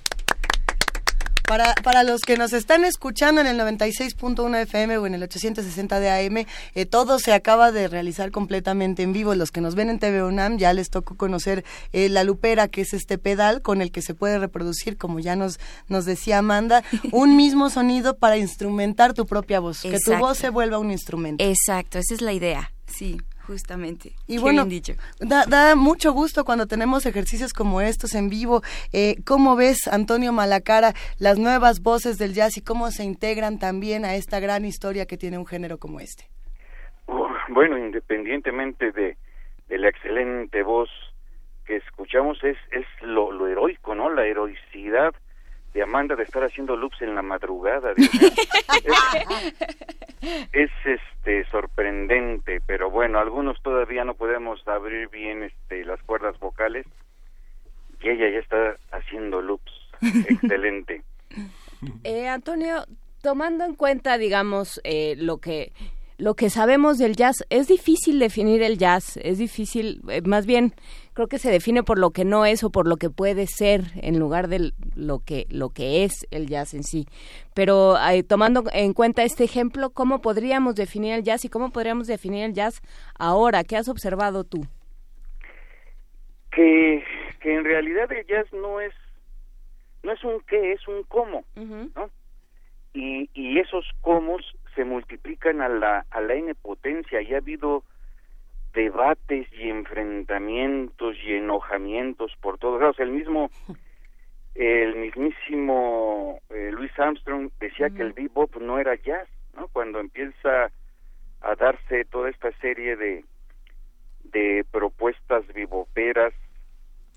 [1.45, 5.99] Para, para los que nos están escuchando en el 96.1 FM o en el 860
[5.99, 9.35] de AM, eh, todo se acaba de realizar completamente en vivo.
[9.35, 12.79] Los que nos ven en TV UNAM ya les tocó conocer eh, la lupera, que
[12.79, 15.59] es este pedal con el que se puede reproducir, como ya nos,
[15.89, 20.47] nos decía Amanda, un mismo sonido para instrumentar tu propia voz, que tu voz se
[20.47, 21.43] vuelva un instrumento.
[21.43, 22.71] Exacto, esa es la idea.
[22.87, 23.17] Sí,
[23.51, 24.13] justamente.
[24.27, 24.93] Y Qué bueno, bien dicho.
[25.19, 28.61] Da, da mucho gusto cuando tenemos ejercicios como estos en vivo.
[28.93, 34.05] Eh, ¿Cómo ves, Antonio Malacara, las nuevas voces del jazz y cómo se integran también
[34.05, 36.23] a esta gran historia que tiene un género como este?
[37.07, 39.17] Uh, Bueno, independientemente de,
[39.67, 40.89] de la excelente voz
[41.65, 44.09] que escuchamos, es, es lo, lo heroico, ¿no?
[44.09, 45.13] La heroicidad
[45.73, 47.93] de Amanda de estar haciendo loops en la madrugada.
[47.93, 48.29] Dios mío.
[50.51, 56.39] es, es, este sorprendente, pero bueno, algunos todavía no podemos abrir bien este las cuerdas
[56.39, 56.87] vocales
[58.01, 59.71] y ella ya está haciendo loops.
[60.27, 61.03] Excelente.
[62.03, 62.85] Eh, Antonio,
[63.23, 65.71] tomando en cuenta, digamos, eh, lo que
[66.19, 70.75] lo que sabemos del jazz, es difícil definir el jazz, es difícil, eh, más bien
[71.13, 73.81] creo que se define por lo que no es o por lo que puede ser
[74.01, 77.07] en lugar de lo que lo que es el jazz en sí.
[77.53, 82.07] Pero eh, tomando en cuenta este ejemplo, ¿cómo podríamos definir el jazz y cómo podríamos
[82.07, 82.81] definir el jazz
[83.17, 83.63] ahora?
[83.63, 84.61] ¿Qué has observado tú?
[86.51, 87.03] que
[87.39, 88.93] que en realidad el jazz no es
[90.03, 92.09] no es un qué es un cómo ¿no?
[92.93, 94.37] y y esos cómo
[94.75, 97.83] se multiplican a la a la n potencia y ha habido
[98.73, 102.99] debates y enfrentamientos y enojamientos por todos lados.
[102.99, 103.49] El mismo
[104.55, 110.71] el mismísimo eh, Louis Armstrong decía que el bebop no era jazz no cuando empieza
[111.41, 113.23] a darse toda esta serie de
[114.25, 116.33] de propuestas vivoperas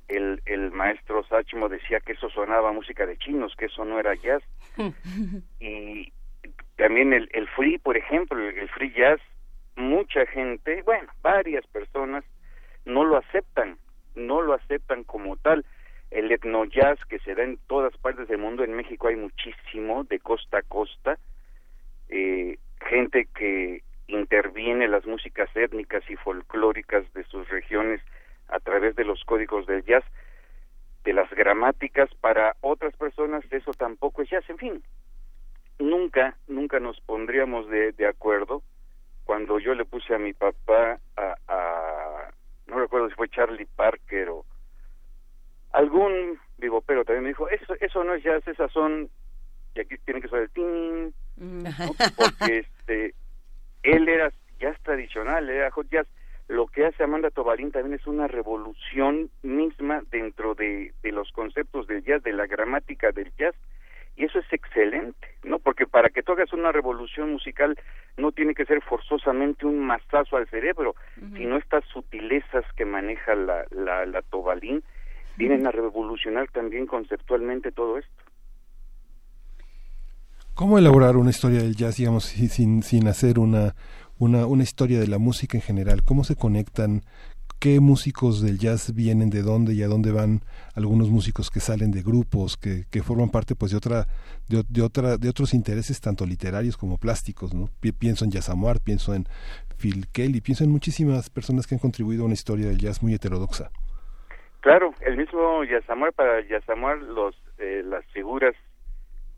[0.09, 4.15] el, el maestro Sachmo decía que eso sonaba música de chinos, que eso no era
[4.15, 4.43] jazz.
[5.61, 6.13] Y
[6.77, 9.21] también el, el free, por ejemplo, el, el free jazz,
[9.77, 12.25] mucha gente, bueno, varias personas
[12.85, 13.79] no lo aceptan,
[14.15, 15.65] no lo aceptan como tal.
[16.11, 20.05] El etno jazz que se da en todas partes del mundo, en México hay muchísimo,
[20.05, 21.19] de costa a costa,
[22.09, 28.01] eh, gente que interviene las músicas étnicas y folclóricas de sus regiones
[28.49, 30.05] a través de los códigos del jazz,
[31.05, 34.83] de las gramáticas, para otras personas eso tampoco es jazz, en fin,
[35.79, 38.63] nunca, nunca nos pondríamos de, de acuerdo
[39.25, 42.31] cuando yo le puse a mi papá a, a,
[42.67, 44.45] no recuerdo si fue Charlie Parker o
[45.73, 49.11] algún vivo pero también me dijo eso eso no es jazz esas son
[49.75, 51.71] y aquí tiene que ser el tin ¿no?
[52.17, 53.15] porque este
[53.83, 56.07] él era jazz tradicional era hot jazz.
[56.47, 61.87] Lo que hace Amanda Tobalín también es una revolución misma dentro de, de los conceptos
[61.87, 63.55] del jazz de la gramática del jazz
[64.17, 65.59] y eso es excelente, ¿no?
[65.59, 67.77] Porque para que tú hagas una revolución musical
[68.17, 70.95] no tiene que ser forzosamente un mazazo al cerebro,
[71.37, 74.85] sino estas sutilezas que maneja la, la, la Tobalín,
[75.37, 78.25] vienen a revolucionar también conceptualmente todo esto.
[80.55, 83.75] ¿Cómo elaborar una historia del jazz, digamos, sin, sin hacer una,
[84.21, 86.05] una, una historia de la música en general?
[86.05, 87.03] ¿Cómo se conectan?
[87.59, 90.41] ¿Qué músicos del jazz vienen de dónde y a dónde van
[90.75, 94.07] algunos músicos que salen de grupos, que, que forman parte pues de otra,
[94.49, 97.71] de, otra, de otros intereses tanto literarios como plásticos, ¿no?
[97.99, 98.51] Pienso en Jazz
[98.85, 99.27] pienso en
[99.79, 103.15] Phil Kelly, pienso en muchísimas personas que han contribuido a una historia del jazz muy
[103.15, 103.71] heterodoxa.
[104.61, 108.55] Claro, el mismo Yasamar, para Yasamar los, eh, las figuras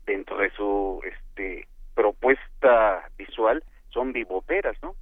[0.05, 4.95] dentro de su este, propuesta visual son biboperas, ¿no?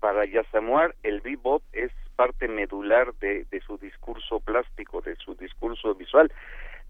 [0.00, 6.30] Para Yasamuar el bebop es parte medular de, su discurso plástico, de su discurso visual,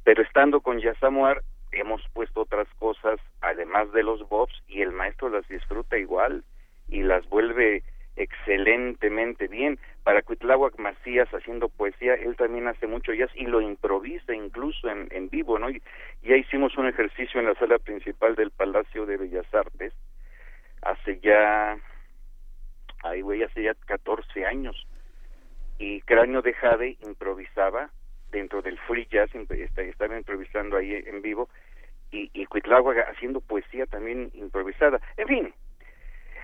[0.03, 5.29] pero estando con Yasamuar hemos puesto otras cosas además de los bobs y el maestro
[5.29, 6.43] las disfruta igual
[6.89, 7.85] y las vuelve
[8.17, 9.79] excelentemente bien.
[10.03, 15.29] Para Cuitláhuac Macías haciendo poesía, él también hace mucho jazz y lo improvisa incluso en,
[15.29, 15.69] vivo, ¿no?
[16.25, 19.93] Ya hicimos un ejercicio en la sala principal del Palacio de Bellas Artes
[20.83, 21.79] hace ya,
[23.05, 24.89] ahí güey, hace ya 14 años.
[25.81, 27.89] Y Cráneo de Jade improvisaba
[28.31, 31.49] dentro del free jazz, estaba improvisando ahí en vivo,
[32.11, 32.47] y, y
[33.09, 35.01] haciendo poesía también improvisada.
[35.17, 35.55] En fin,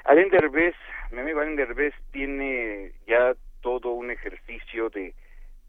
[0.05, 0.75] Alain Derbez,
[1.11, 5.15] mi amigo Alain Derbez tiene ya todo un ejercicio de,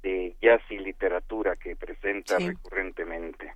[0.02, 3.52] de jazz y literatura que presenta recurrentemente.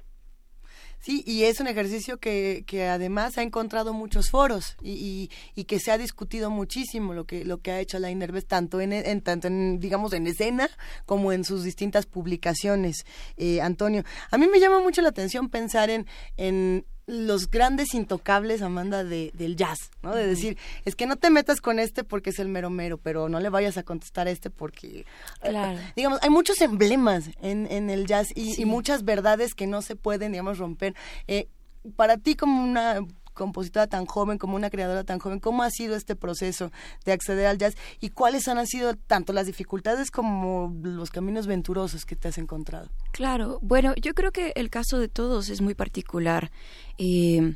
[1.02, 5.80] Sí, y es un ejercicio que, que además ha encontrado muchos foros y, y, que
[5.80, 9.22] se ha discutido muchísimo lo que lo que ha hecho Alain Derbez tanto en, en
[9.22, 10.70] tanto en digamos en escena
[11.08, 13.06] como en sus distintas publicaciones.
[13.36, 16.06] Eh, Antonio, a mí me llama mucho la atención pensar en
[16.38, 20.16] en los grandes intocables, Amanda, de, del jazz, ¿no?
[20.16, 23.28] De decir, es que no te metas con este porque es el mero mero, pero
[23.28, 25.06] no le vayas a contestar a este porque...
[25.44, 29.98] Eh, digamos, hay muchos emblemas en, en el jazz y, muchas verdades que no se
[29.98, 30.96] pueden, digamos, romper.
[31.28, 31.50] Eh,
[31.98, 33.02] para ti como una
[33.34, 36.72] compositora tan joven, como una creadora tan joven, ¿cómo ha sido este proceso
[37.06, 42.06] de acceder al jazz y cuáles han sido tanto las dificultades como los caminos venturosos
[42.06, 42.90] que te has encontrado?
[43.12, 46.52] Claro, bueno, yo creo que el caso de todos es muy particular.
[46.98, 47.56] Eh,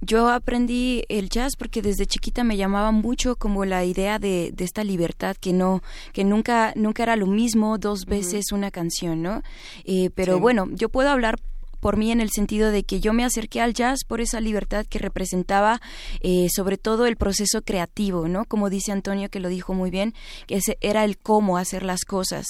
[0.00, 4.64] yo aprendí el jazz porque desde chiquita me llamaba mucho como la idea de, de
[4.64, 5.82] esta libertad que no
[6.12, 9.42] que nunca nunca era lo mismo dos veces una canción no
[9.84, 11.36] eh, pero bueno yo puedo hablar
[11.80, 14.86] por mí en el sentido de que yo me acerqué al jazz por esa libertad
[14.86, 15.80] que representaba
[16.20, 18.44] eh, sobre todo el proceso creativo, ¿no?
[18.44, 20.14] Como dice Antonio que lo dijo muy bien,
[20.46, 22.46] que ese era el cómo hacer las cosas.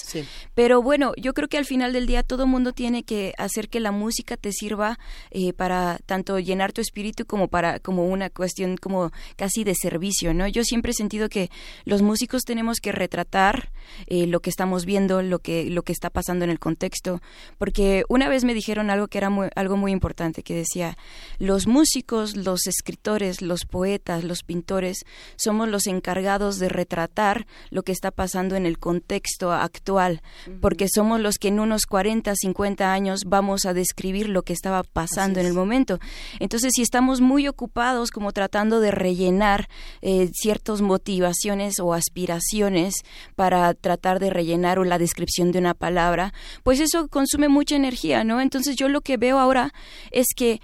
[0.54, 3.80] Pero bueno, yo creo que al final del día todo mundo tiene que hacer que
[3.80, 4.98] la música te sirva
[5.30, 10.34] eh, para tanto llenar tu espíritu como para como una cuestión como casi de servicio,
[10.34, 10.48] ¿no?
[10.48, 11.50] Yo siempre he sentido que
[11.84, 13.70] los músicos tenemos que retratar
[14.06, 17.20] eh, lo que estamos viendo, lo que lo que está pasando en el contexto,
[17.58, 20.96] porque una vez me dijeron algo que era algo muy importante que decía,
[21.38, 25.04] los músicos, los escritores, los poetas, los pintores,
[25.36, 30.22] somos los encargados de retratar lo que está pasando en el contexto actual,
[30.60, 34.82] porque somos los que en unos 40, 50 años vamos a describir lo que estaba
[34.82, 35.98] pasando en el momento.
[36.38, 39.68] Entonces, si estamos muy ocupados como tratando de rellenar
[40.00, 42.94] eh, ciertas motivaciones o aspiraciones
[43.36, 46.32] para tratar de rellenar o la descripción de una palabra,
[46.62, 48.40] pues eso consume mucha energía, ¿no?
[48.40, 49.72] Entonces, yo lo que veo ahora
[50.10, 50.60] es que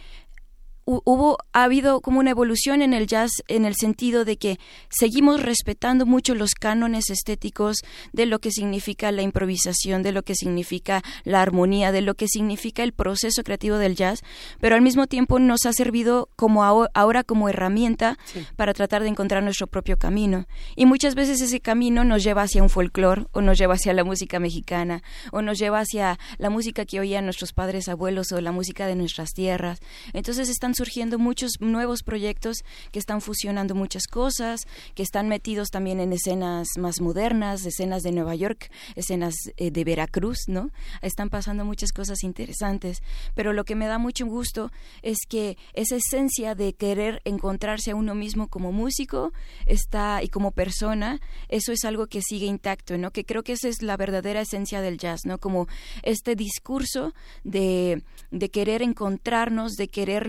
[0.87, 4.59] hubo ha habido como una evolución en el jazz en el sentido de que
[4.89, 7.79] seguimos respetando mucho los cánones estéticos
[8.13, 12.29] de lo que significa la improvisación, de lo que significa la armonía, de lo que
[12.29, 14.23] significa el proceso creativo del jazz,
[14.61, 18.17] pero al mismo tiempo nos ha servido como ahora como herramienta
[18.55, 20.47] para tratar de encontrar nuestro propio camino.
[20.77, 24.05] Y muchas veces ese camino nos lleva hacia un folclore o nos lleva hacia la
[24.05, 28.53] música mexicana o nos lleva hacia la música que oían nuestros padres abuelos o la
[28.53, 29.81] música de nuestras tierras.
[30.13, 32.59] Entonces están surgiendo muchos nuevos proyectos
[32.93, 34.61] que están fusionando muchas cosas,
[34.95, 39.85] que están metidos también en escenas más modernas, escenas de Nueva York, escenas eh, de
[39.85, 40.71] Veracruz, ¿no?
[41.03, 43.03] Están pasando muchas cosas interesantes,
[43.35, 44.71] pero lo que me da mucho gusto
[45.03, 49.33] es que esa esencia de querer encontrarse a uno mismo como músico
[49.67, 53.11] está y como persona, eso es algo que sigue intacto, ¿no?
[53.11, 55.39] Que creo que esa es la verdadera esencia del jazz, ¿no?
[55.39, 55.67] Como
[56.03, 57.15] este discurso
[57.45, 60.29] de, de querer encontrarnos, de querer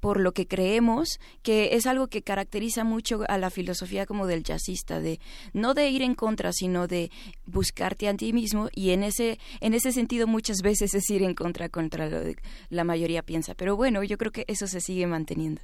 [0.00, 4.42] por lo que creemos, que es algo que caracteriza mucho a la filosofía como del
[4.42, 5.20] jazzista, de
[5.52, 7.10] no de ir en contra, sino de
[7.46, 11.34] buscarte a ti mismo y en ese, en ese sentido muchas veces es ir en
[11.34, 12.36] contra contra lo que
[12.70, 13.54] la mayoría piensa.
[13.54, 15.62] Pero bueno, yo creo que eso se sigue manteniendo.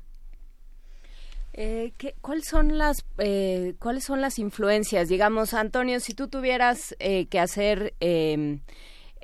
[1.56, 5.08] Eh, ¿cuáles, son las, eh, ¿Cuáles son las influencias?
[5.08, 8.60] Digamos, Antonio, si tú tuvieras eh, que hacer, em,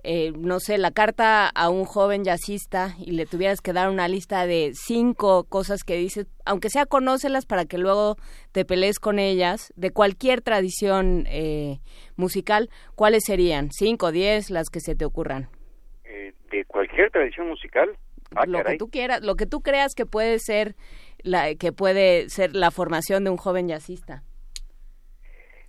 [0.03, 4.09] eh, no sé, la carta a un joven jazzista y le tuvieras que dar una
[4.09, 8.17] lista de cinco cosas que dices, aunque sea conócelas para que luego
[8.53, 11.27] te pelees con ellas, de cualquier tradición
[12.17, 13.71] musical, ¿cuáles serían?
[13.71, 15.49] ¿Cinco, diez, las que se te ocurran?
[16.51, 17.91] ¿De cualquier tradición musical?
[18.35, 20.77] Ah, lo que tú quieras, lo que tú creas que puede ser
[21.23, 24.23] la, que puede ser la formación de un joven jazzista.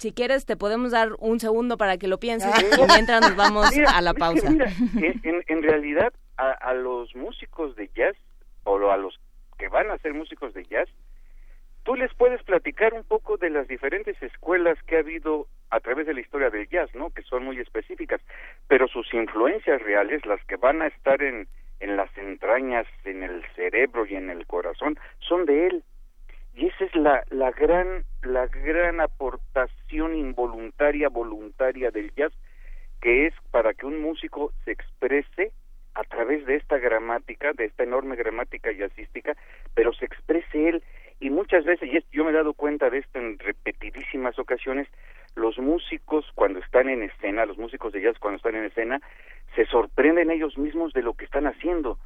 [0.01, 2.51] Si quieres, te podemos dar un segundo para que lo pienses
[2.87, 4.47] mientras nos vamos a la pausa.
[4.49, 8.15] en, realidad, a, los músicos de jazz,
[8.63, 9.19] o a los
[9.59, 10.89] que van a ser músicos de jazz,
[11.83, 16.07] tú les puedes platicar un poco de las diferentes escuelas que ha habido a través
[16.07, 17.11] de la historia del jazz, ¿no?
[17.11, 18.21] Que son muy específicas,
[18.67, 21.47] pero sus influencias reales, las que van a estar en,
[21.79, 25.83] en las entrañas, en el cerebro y en el corazón, son de él.
[26.53, 32.33] Y esa es la, la gran, la gran aportación involuntaria, voluntaria del jazz,
[33.01, 35.51] que es para que un músico se exprese
[35.93, 39.35] a través de esta gramática, de esta enorme gramática jazzística,
[39.73, 40.83] pero se exprese él.
[41.19, 44.87] Y muchas veces, y yo me he dado cuenta de esto en repetidísimas ocasiones,
[45.35, 49.01] los músicos cuando están en escena, los músicos de jazz cuando están en escena,
[49.55, 51.97] se sorprenden ellos mismos de lo que están haciendo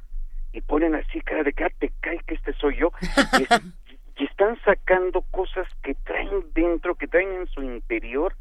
[0.52, 2.90] y ponen así cara de que ah, te cae que este soy yo
[3.38, 3.85] y,
[4.24, 8.34] están sacando cosas que traen dentro, que traen en su interior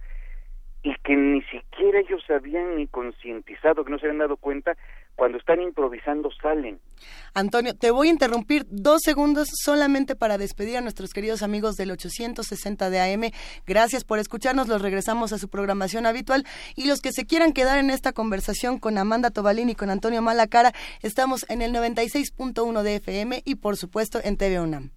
[0.85, 4.77] y que ni siquiera ellos habían ni concientizado, que no se habían dado cuenta,
[5.15, 6.79] cuando están improvisando salen.
[7.33, 11.89] Antonio, te voy a interrumpir dos segundos solamente para despedir a nuestros queridos amigos del
[11.89, 13.31] 860 de AM.
[13.65, 16.45] Gracias por escucharnos, los regresamos a su programación habitual
[16.75, 20.21] y los que se quieran quedar en esta conversación con Amanda Tobalín y con Antonio
[20.21, 24.91] Malacara, estamos en el 96.1 de FM y por supuesto en TV UNAM.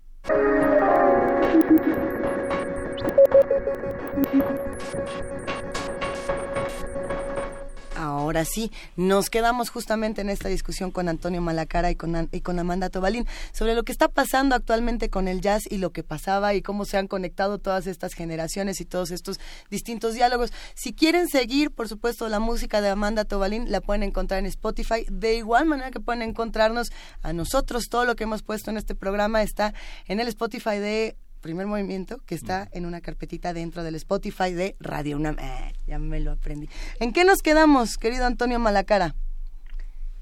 [7.99, 12.58] Ahora sí, nos quedamos justamente en esta discusión con Antonio Malacara y con, y con
[12.58, 16.55] Amanda Tobalín sobre lo que está pasando actualmente con el jazz y lo que pasaba
[16.55, 20.52] y cómo se han conectado todas estas generaciones y todos estos distintos diálogos.
[20.75, 25.05] Si quieren seguir, por supuesto, la música de Amanda Tobalín, la pueden encontrar en Spotify.
[25.10, 26.92] De igual manera que pueden encontrarnos
[27.23, 29.75] a nosotros, todo lo que hemos puesto en este programa está
[30.07, 34.76] en el Spotify de primer movimiento que está en una carpetita dentro del Spotify de
[34.81, 35.36] Radio UNAM.
[35.39, 36.68] Eh, ya me lo aprendí.
[37.00, 39.15] ¿En qué nos quedamos, querido Antonio Malacara?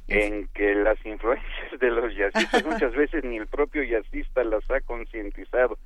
[0.09, 4.81] En que las influencias de los jazzistas muchas veces ni el propio jazzista las ha
[4.81, 5.79] concientizado.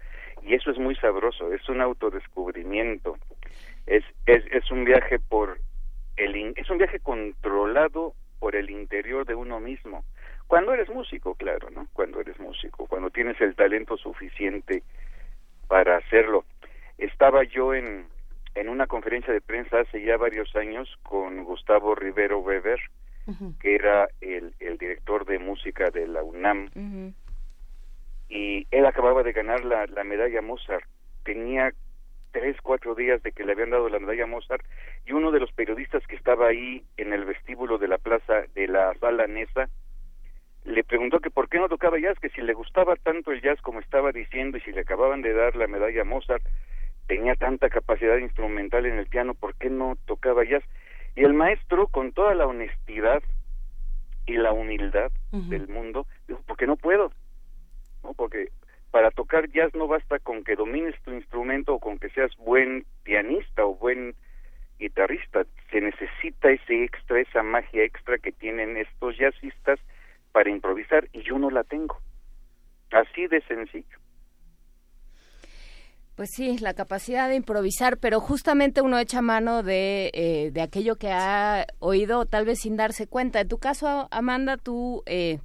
[0.43, 3.17] Y eso es muy sabroso, es un autodescubrimiento.
[3.87, 5.59] Es, es, es un viaje por
[6.17, 10.05] el es un viaje controlado por el interior de uno mismo.
[10.47, 11.87] Cuando eres músico, claro, ¿no?
[11.93, 14.83] Cuando eres músico, cuando tienes el talento suficiente
[15.71, 16.45] para hacerlo.
[16.99, 18.07] Estaba yo en,
[18.57, 22.81] en una conferencia de prensa hace ya varios años con Gustavo Rivero Weber,
[23.61, 26.71] que era el, el, director de música de la UNAM,
[28.29, 30.85] y él acababa de ganar la, la medalla Mozart.
[31.23, 31.73] Tenía
[32.33, 34.65] tres, cuatro días de que le habían dado la medalla Mozart,
[35.07, 38.67] y uno de los periodistas que estaba ahí en el vestíbulo de la plaza de
[38.67, 39.69] la sala Nesa,
[40.65, 43.61] le preguntó que por qué no tocaba jazz, que si le gustaba tanto el jazz
[43.63, 46.45] como estaba diciendo y si le acababan de dar la medalla Mozart,
[47.07, 50.63] tenía tanta capacidad instrumental en el piano, ¿por qué no tocaba jazz?
[51.17, 53.23] Y el maestro, con toda la honestidad
[54.27, 57.11] y la humildad del mundo, dijo, porque no puedo,
[58.05, 58.13] ¿no?
[58.15, 58.51] Porque
[58.91, 62.85] para tocar jazz no basta con que domines tu instrumento o con que seas buen
[63.03, 64.15] pianista o buen
[64.79, 69.79] guitarrista, se necesita ese extra, esa magia extra que tienen estos jazzistas
[70.33, 71.99] para improvisar y yo no la tengo.
[72.91, 73.99] Así de sencillo.
[76.21, 80.97] Pues sí, la capacidad de improvisar, pero justamente uno echa mano de, eh, de aquello
[80.97, 83.41] que ha oído tal vez sin darse cuenta.
[83.41, 85.39] En tu caso, Amanda, tú, eh,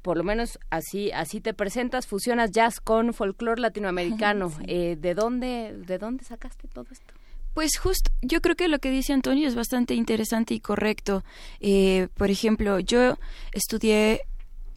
[0.00, 4.52] por lo menos así así te presentas, fusionas jazz con folclore latinoamericano.
[4.68, 7.14] Eh, ¿de, dónde, ¿De dónde sacaste todo esto?
[7.54, 11.22] Pues justo, yo creo que lo que dice Antonio es bastante interesante y correcto.
[12.14, 13.18] por ejemplo, yo
[13.52, 14.22] estudié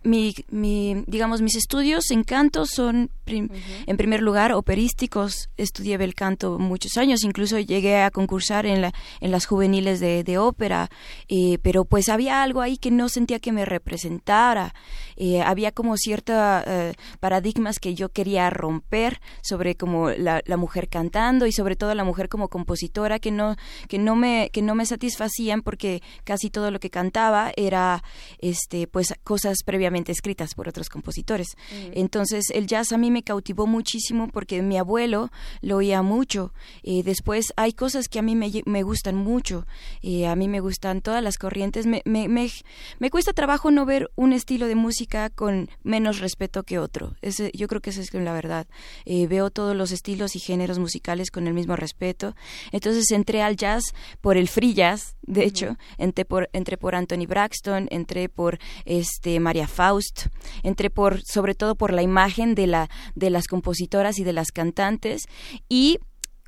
[0.05, 5.49] mi, mi, digamos, mis estudios en canto son, en primer lugar, operísticos.
[5.57, 10.23] Estudié el canto muchos años, incluso llegué a concursar en, la, en las juveniles de,
[10.23, 10.89] de ópera,
[11.27, 14.73] eh, pero pues había algo ahí que no sentía que me representara.
[15.17, 16.35] Eh, había como ciertos
[16.67, 21.95] eh, paradigmas que yo quería romper sobre como la, la, mujer cantando y sobre todo
[21.95, 23.55] la mujer como compositora que no,
[23.87, 28.03] que no me, que no me satisfacían porque casi todo lo que cantaba era,
[28.39, 31.55] este, pues, cosas previamente obviamente escritas por otros compositores.
[31.93, 36.53] Entonces el jazz a mí me cautivó muchísimo porque mi abuelo lo oía mucho.
[36.83, 39.65] Eh, después hay cosas que a mí me, me gustan mucho.
[40.01, 41.85] Eh, a mí me gustan todas las corrientes.
[41.85, 46.77] Me, me, me, cuesta trabajo no ver un estilo de música con menos respeto que
[46.77, 47.15] otro.
[47.21, 48.67] Ese, yo creo que esa es la verdad.
[49.05, 52.35] Eh, veo todos los estilos y géneros musicales con el mismo respeto.
[52.73, 57.25] Entonces entré al jazz por el free jazz, de hecho, entré por, entré por Anthony
[57.27, 60.27] Braxton, entré por este María Faust,
[60.63, 64.51] entré por sobre todo por la imagen de la de las compositoras y de las
[64.51, 65.25] cantantes
[65.69, 65.99] y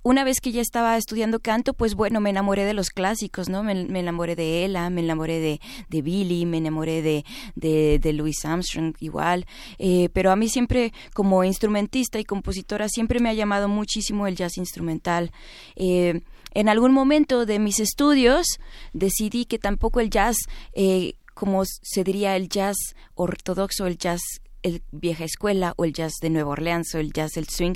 [0.04, 3.62] una vez que ya estaba estudiando canto, pues bueno, me enamoré de los clásicos, ¿no?
[3.62, 5.60] Me, enamoré de Ella, me enamoré de,
[5.90, 7.26] de Billy, me enamoré de,
[7.56, 9.46] de, Louis Armstrong igual,
[9.80, 14.38] eh, pero a mí siempre como instrumentista y compositora siempre me ha llamado muchísimo el
[14.38, 15.32] jazz instrumental.
[15.76, 16.22] Eh,
[16.54, 18.60] en algún momento de mis estudios
[18.94, 20.38] decidí que tampoco el jazz,
[20.74, 22.76] eh, como se diría el jazz
[23.14, 24.22] ortodoxo, el jazz
[24.64, 27.76] el vieja escuela o el jazz de Nueva Orleans o el jazz del swing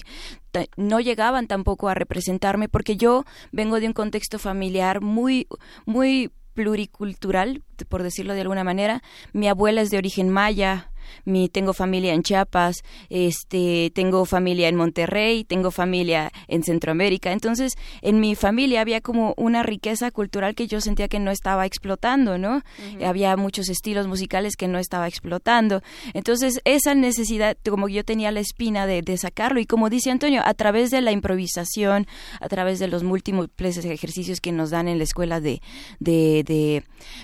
[0.76, 5.48] no llegaban tampoco a representarme porque yo vengo de un contexto familiar muy
[5.86, 9.04] muy pluricultural por decirlo de alguna manera.
[9.32, 10.91] Mi abuela es de origen maya
[11.26, 17.32] mi tengo familia en Chiapas, este, tengo familia en Monterrey, tengo familia en Centroamérica.
[17.32, 21.66] Entonces, en mi familia había como una riqueza cultural que yo sentía que no estaba
[21.66, 22.62] explotando, ¿no?
[23.06, 25.82] Había muchos estilos musicales que no estaba explotando.
[26.14, 30.54] Entonces, esa necesidad, como yo tenía la espina de, sacarlo, y como dice Antonio, a
[30.54, 32.08] través de la improvisación,
[32.40, 35.62] a través de los múltiples ejercicios que nos dan en la escuela de,
[36.00, 36.84] de, de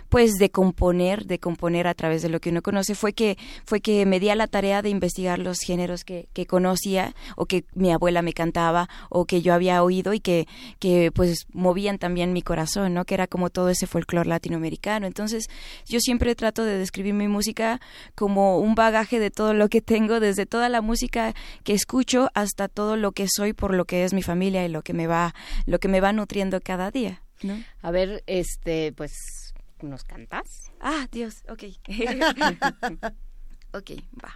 [0.10, 3.77] pues, de componer, de componer a través de lo que uno conoce, fue que fue
[3.82, 7.66] que me di a la tarea de investigar los géneros que, que conocía o que
[7.74, 10.48] mi abuela me cantaba o que yo había oído y que,
[10.80, 13.06] que pues movían también mi corazón, ¿no?
[13.06, 15.08] Que era como todo ese folclore latinoamericano.
[15.08, 15.48] Entonces,
[15.88, 17.80] yo siempre trato de describir mi música
[18.16, 21.34] como un bagaje de todo lo que tengo, desde toda la música
[21.64, 24.82] que escucho hasta todo lo que soy por lo que es mi familia y lo
[24.82, 25.34] que me va,
[25.66, 27.22] lo que me va nutriendo cada día.
[27.44, 27.62] ¿no?
[27.82, 29.12] A ver, este, pues,
[29.82, 30.72] ¿nos cantas?
[30.80, 31.64] Ah, Dios, ok.
[33.78, 33.92] Ok,
[34.24, 34.32] va.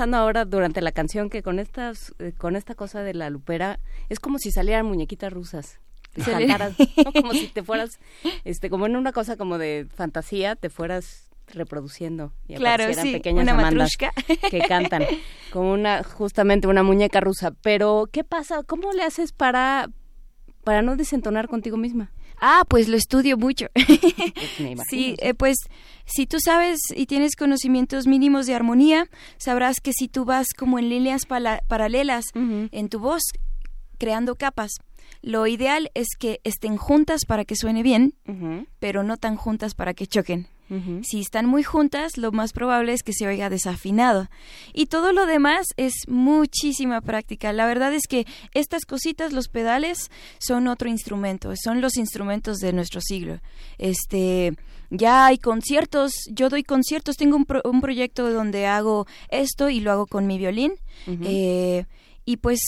[0.00, 3.80] pensando ahora durante la canción que con estas, eh, con esta cosa de la lupera
[4.08, 5.78] es como si salieran muñequitas rusas.
[6.24, 6.72] Cantaras,
[7.04, 7.12] ¿no?
[7.12, 8.00] como si te fueras,
[8.46, 13.12] este, como en una cosa como de fantasía, te fueras reproduciendo y Claro, aparecieran sí,
[13.12, 13.90] pequeñas una amandas
[14.50, 15.04] que cantan
[15.52, 17.50] como una justamente una muñeca rusa.
[17.60, 18.62] Pero ¿qué pasa?
[18.62, 19.90] ¿Cómo le haces para
[20.64, 22.10] para no desentonar contigo misma?
[22.40, 23.66] Ah, pues lo estudio mucho.
[24.88, 25.56] Sí, eh, pues
[26.06, 30.78] si tú sabes y tienes conocimientos mínimos de armonía, sabrás que si tú vas como
[30.78, 33.22] en líneas paralelas en tu voz,
[33.98, 34.72] creando capas,
[35.22, 38.14] lo ideal es que estén juntas para que suene bien,
[38.78, 40.48] pero no tan juntas para que choquen.
[41.02, 44.28] Si están muy juntas, lo más probable es que se oiga desafinado.
[44.72, 47.52] Y todo lo demás es muchísima práctica.
[47.52, 48.24] La verdad es que
[48.54, 53.40] estas cositas, los pedales, son otro instrumento, son los instrumentos de nuestro siglo.
[53.78, 54.54] Este,
[54.90, 59.80] ya hay conciertos, yo doy conciertos, tengo un, pro- un proyecto donde hago esto y
[59.80, 60.74] lo hago con mi violín.
[61.06, 61.84] Eh,
[62.24, 62.60] y pues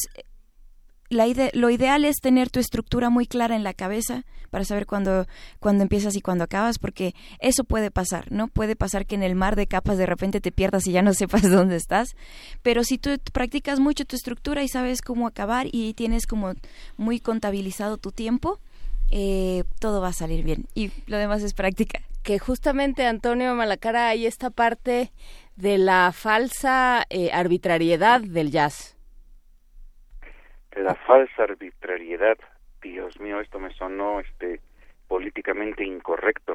[1.12, 5.26] la lo ideal es tener tu estructura muy clara en la cabeza para saber cuándo,
[5.60, 8.48] cuándo empiezas y cuándo acabas, porque eso puede pasar, ¿no?
[8.48, 11.14] Puede pasar que en el mar de capas de repente te pierdas y ya no
[11.14, 12.16] sepas dónde estás,
[12.62, 16.52] pero si tú practicas mucho tu estructura y sabes cómo acabar y tienes como
[16.96, 18.58] muy contabilizado tu tiempo,
[19.10, 22.00] eh, todo va a salir bien y lo demás es práctica.
[22.22, 25.12] que justamente Antonio Malacara hay esta parte
[25.56, 28.96] de la falsa eh, arbitrariedad del jazz.
[30.76, 32.38] La falsa arbitrariedad.
[32.80, 34.60] Dios mío, esto me sonó este
[35.08, 36.54] políticamente incorrecto.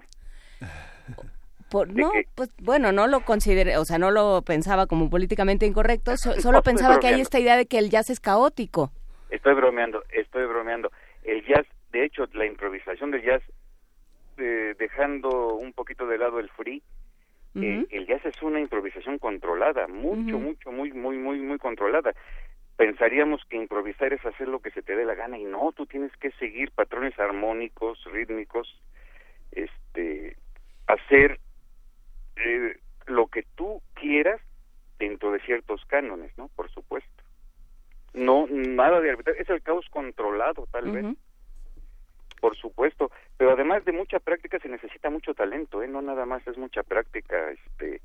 [1.69, 5.65] Por- ¿De no, pues bueno, no lo consideré, o sea, no lo pensaba como políticamente
[5.65, 8.91] incorrecto, so- solo No, pensaba que hay esta idea de que el jazz es caótico.
[9.29, 10.91] Estoy bromeando, estoy bromeando.
[11.23, 13.41] El jazz, de hecho, la improvisación del jazz,
[14.37, 16.81] eh, dejando un poquito de lado el free,
[17.55, 22.13] eh, el jazz es una improvisación controlada, mucho, mucho, muy, muy, muy, muy controlada.
[22.77, 25.87] Pensaríamos que improvisar es hacer lo que se te dé la gana y no, tú
[25.87, 28.81] tienes que seguir patrones armónicos, rítmicos,
[29.51, 30.37] este,
[30.85, 31.39] hacer
[32.35, 34.39] eh, lo que tú quieras
[34.99, 36.49] dentro de ciertos cánones, ¿no?
[36.49, 37.23] Por supuesto.
[38.13, 41.05] No, nada de arbitrar, es el caos controlado, tal vez,
[42.39, 45.87] por supuesto, pero además de mucha práctica se necesita mucho talento, ¿eh?
[45.87, 48.01] No nada más es mucha práctica, este,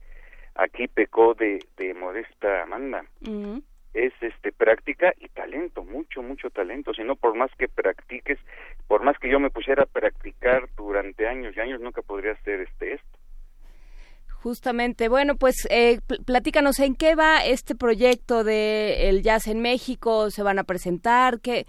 [0.54, 3.04] aquí pecó de, de modesta Amanda,
[3.94, 8.38] es este práctica y talento, mucho, mucho talento, si no por más que practiques,
[8.86, 12.60] por más que yo me pusiera a practicar durante años y años, nunca podría hacer
[12.60, 13.18] este esto.
[14.42, 19.60] Justamente, bueno, pues eh, pl- platícanos en qué va este proyecto de el jazz en
[19.60, 21.66] México, se van a presentar, qué,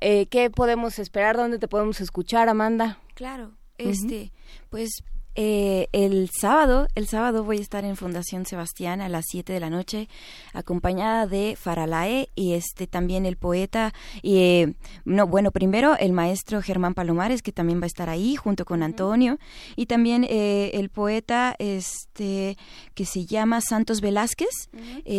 [0.00, 2.98] eh, qué podemos esperar, dónde te podemos escuchar, Amanda.
[3.14, 4.32] Claro, este,
[4.70, 5.04] pues
[5.38, 9.60] Eh, el sábado, el sábado voy a estar en Fundación Sebastián a las 7 de
[9.60, 10.08] la noche,
[10.54, 13.92] acompañada de Faralae y este también el poeta
[14.22, 14.74] y eh,
[15.04, 18.82] no bueno primero el maestro Germán Palomares que también va a estar ahí junto con
[18.82, 19.38] Antonio
[19.76, 22.56] y también eh, el poeta este
[22.94, 24.70] que se llama Santos Velázquez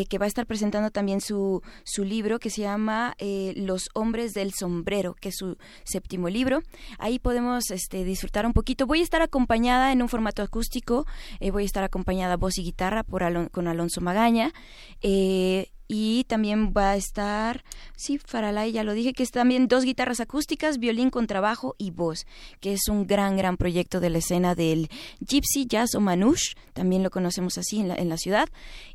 [0.09, 3.15] que va a estar presentando también su su libro que se llama
[3.55, 6.63] Los hombres del sombrero que es su séptimo libro.
[6.97, 8.87] Ahí podemos este disfrutar un poquito.
[8.87, 11.05] Voy a estar acompañada en un formato acústico.
[11.39, 14.53] Eh, voy a estar acompañada voz y guitarra por con Alonso Magaña.
[15.01, 17.63] Eh, y también va a estar,
[17.95, 21.91] sí, Faralay, ya lo dije, que es también dos guitarras acústicas, violín con trabajo y
[21.91, 22.25] voz,
[22.59, 27.03] que es un gran, gran proyecto de la escena del Gypsy Jazz o Manouche, también
[27.03, 28.49] lo conocemos así en la, en la ciudad.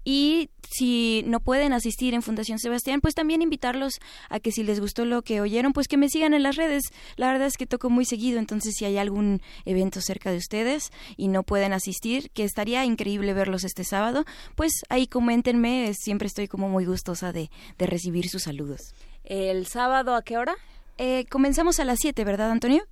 [0.04, 3.94] Y si no pueden asistir en Fundación Sebastián, pues también invitarlos
[4.28, 6.84] a que si les gustó lo que oyeron, pues que me sigan en las redes.
[7.16, 10.90] La verdad es que toco muy seguido, entonces si hay algún evento cerca de ustedes
[11.16, 16.48] y no pueden asistir, que estaría increíble verlos este sábado, pues ahí coméntenme, siempre estoy
[16.48, 18.94] como muy gustosa de, recibir sus saludos.
[19.24, 20.54] ¿El sábado a qué hora?
[20.98, 22.84] Eh, comenzamos a las 7, ¿verdad, Antonio?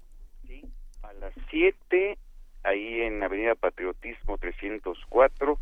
[0.47, 0.65] Sí,
[1.03, 2.19] a las 7,
[2.65, 5.59] ahí en Avenida Patriotismo 304.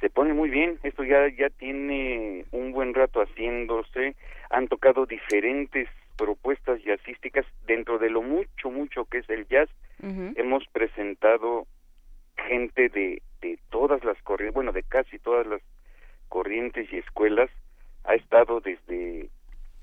[0.00, 4.14] Se pone muy bien, esto ya, ya tiene un buen rato haciéndose.
[4.50, 9.68] Han tocado diferentes propuestas jazzísticas dentro de lo mucho, mucho que es el jazz.
[10.02, 11.66] Hemos presentado
[12.36, 15.62] gente de, de todas las corrientes, bueno, de casi todas las
[16.28, 17.50] corrientes y escuelas
[18.04, 19.28] ha estado desde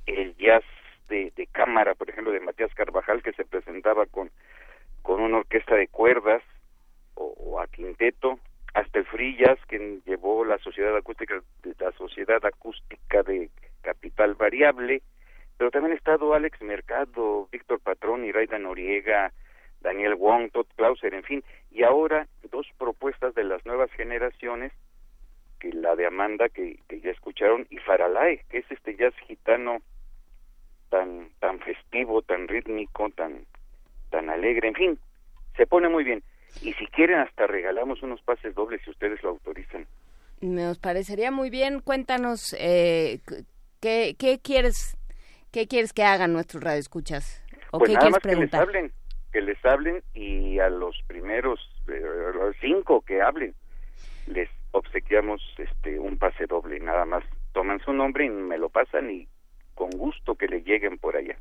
[0.05, 0.63] el jazz
[1.09, 4.31] de, de cámara, por ejemplo, de Matías Carvajal, que se presentaba con,
[5.01, 6.41] con una orquesta de cuerdas
[7.15, 8.39] o, a quinteto,
[8.73, 11.41] hasta el free jazz que llevó la sociedad acústica
[11.80, 13.49] la sociedad acústica de
[13.81, 15.01] capital variable.
[15.57, 19.31] Pero también ha estado Alex Mercado Víctor Patrón y Raida Noriega
[19.81, 21.43] Daniel Wong Todd Clauser en fin.
[21.69, 24.72] Y ahora dos propuestas de las nuevas generaciones
[25.72, 29.82] la de Amanda que, ya escucharon y Faralae, que es este jazz gitano
[30.90, 33.45] tan tan festivo, tan rítmico, tan
[34.09, 35.00] tan alegre, en fin,
[35.58, 36.24] se pone muy bien.
[36.61, 39.88] Y si quieren hasta regalamos unos pases dobles si ustedes lo autorizan.
[40.42, 41.80] Nos parecería muy bien.
[41.80, 43.22] Cuéntanos eh,
[43.80, 44.98] ¿qué, qué quieres
[45.51, 48.67] qué quieres que hagan nuestros radioescuchas o pues qué nada quieres más preguntar.
[48.67, 48.92] que les hablen,
[49.32, 52.01] que les hablen y a los primeros eh,
[52.33, 53.56] los cinco que hablen
[54.27, 59.11] les obsequiamos este un pase doble, nada más toman su nombre y me lo pasan
[59.11, 59.27] y
[59.75, 61.37] con gusto que le lleguen por allá.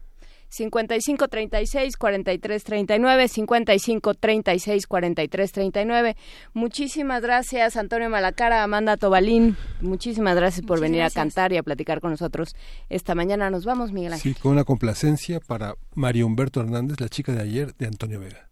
[0.48, 6.16] 55 36 43 39 55 36 43 39
[6.52, 9.56] Muchísimas gracias Antonio Malacara, Amanda Tobalín.
[9.80, 12.54] Muchísimas gracias por venir a cantar y a platicar con nosotros
[12.90, 13.48] esta mañana.
[13.48, 14.34] Nos vamos, Miguel Ángel.
[14.34, 18.50] Sí, con una complacencia para María Humberto Hernández, la chica de ayer de Antonio Vega.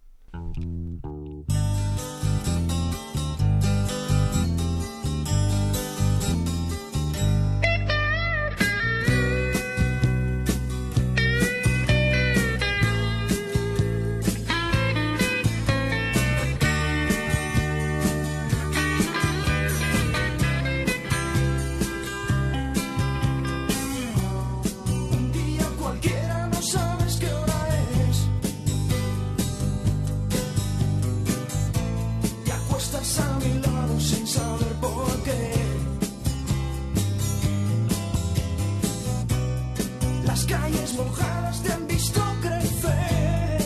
[40.40, 43.60] las calles mojadas te han visto crecer.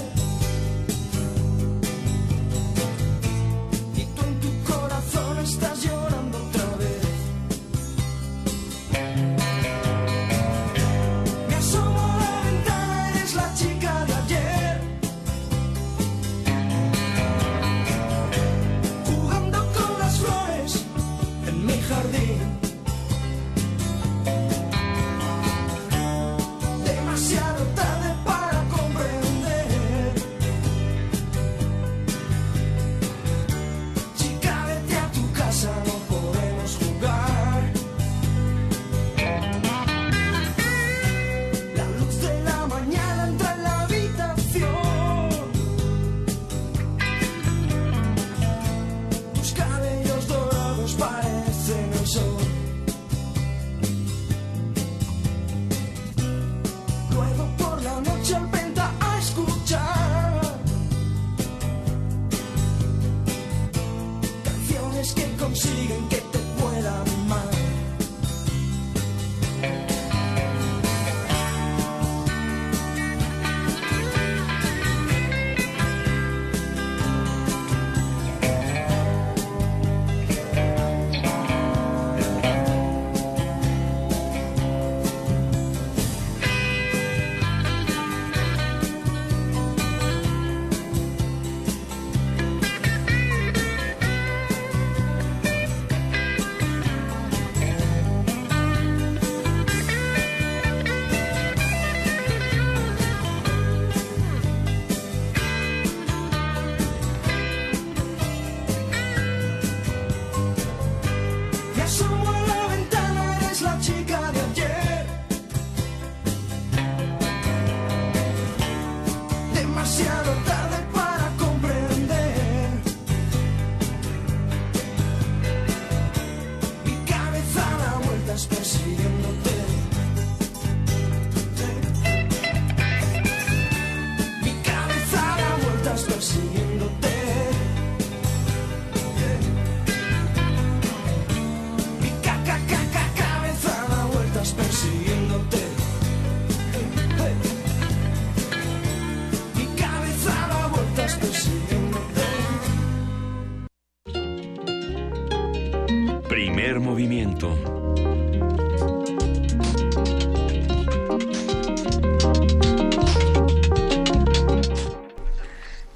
[3.97, 6.04] Y tú en tu corazón estás llorando.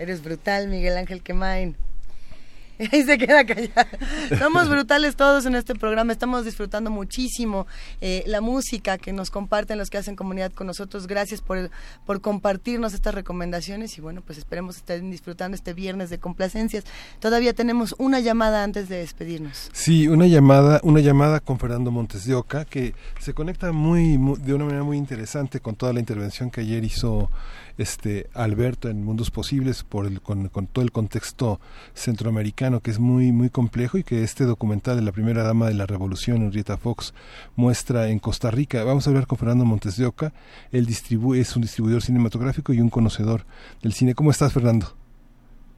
[0.08, 1.76] Eres brutal, Miguel Ángel Quemain.
[2.92, 3.88] Ahí se queda callado.
[4.38, 6.12] Somos brutales todos en este programa.
[6.12, 7.66] Estamos disfrutando muchísimo
[8.00, 11.06] eh, la música que nos comparten los que hacen comunidad con nosotros.
[11.08, 11.70] Gracias por,
[12.06, 16.84] por compartirnos estas recomendaciones y bueno, pues esperemos estén disfrutando este viernes de complacencias.
[17.20, 19.68] Todavía tenemos una llamada antes de despedirnos.
[19.74, 24.38] Sí, una llamada, una llamada con Fernando Montes de Oca que se conecta muy, muy-
[24.38, 27.30] de una manera muy interesante con toda la intervención que ayer hizo
[27.78, 31.60] este Alberto en Mundos Posibles por el, con, con todo el contexto
[31.94, 35.74] centroamericano que es muy muy complejo y que este documental de la primera dama de
[35.74, 37.14] la revolución Henrietta Fox
[37.56, 38.84] muestra en Costa Rica.
[38.84, 40.32] Vamos a hablar con Fernando Montes de Oca,
[40.72, 43.44] él distribu es un distribuidor cinematográfico y un conocedor
[43.82, 44.14] del cine.
[44.14, 44.94] ¿Cómo estás, Fernando?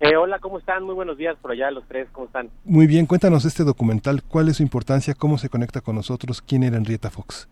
[0.00, 0.82] Eh, hola, ¿cómo están?
[0.82, 2.48] Muy buenos días por allá los tres, ¿cómo están?
[2.64, 6.62] Muy bien, cuéntanos este documental, cuál es su importancia, cómo se conecta con nosotros, quién
[6.62, 7.48] era Henrietta Fox.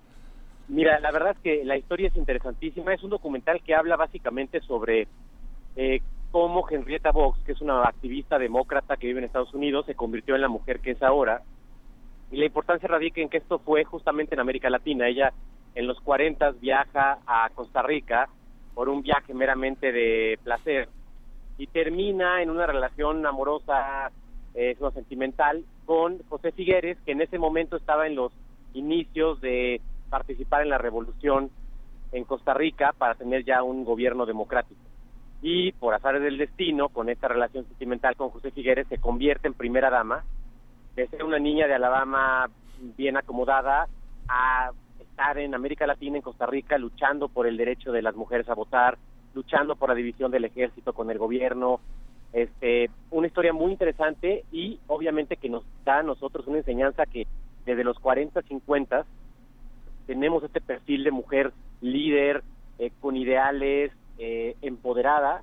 [0.68, 2.92] Mira, la verdad es que la historia es interesantísima.
[2.92, 5.08] Es un documental que habla básicamente sobre
[5.76, 9.94] eh, cómo Henrietta Fox, que es una activista demócrata que vive en Estados Unidos, se
[9.94, 11.42] convirtió en la mujer que es ahora.
[12.30, 15.08] Y la importancia radica en que esto fue justamente en América Latina.
[15.08, 15.32] Ella
[15.74, 18.28] en los 40 viaja a Costa Rica
[18.74, 20.88] por un viaje meramente de placer
[21.56, 24.10] y termina en una relación amorosa,
[24.54, 28.32] eh, sentimental, con José Figueres, que en ese momento estaba en los
[28.74, 31.50] inicios de participar en la revolución
[32.12, 34.80] en Costa Rica para tener ya un gobierno democrático.
[35.40, 39.54] Y por azares del destino, con esta relación sentimental con José Figueres, se convierte en
[39.54, 40.24] primera dama,
[40.96, 42.50] de ser una niña de Alabama
[42.96, 43.86] bien acomodada
[44.28, 48.48] a estar en América Latina, en Costa Rica, luchando por el derecho de las mujeres
[48.48, 48.98] a votar,
[49.34, 51.80] luchando por la división del ejército con el gobierno.
[52.32, 57.26] Este, una historia muy interesante y obviamente que nos da a nosotros una enseñanza que
[57.64, 59.06] desde los 40, 50
[60.08, 62.42] tenemos este perfil de mujer líder,
[62.78, 65.42] eh, con ideales, eh, empoderada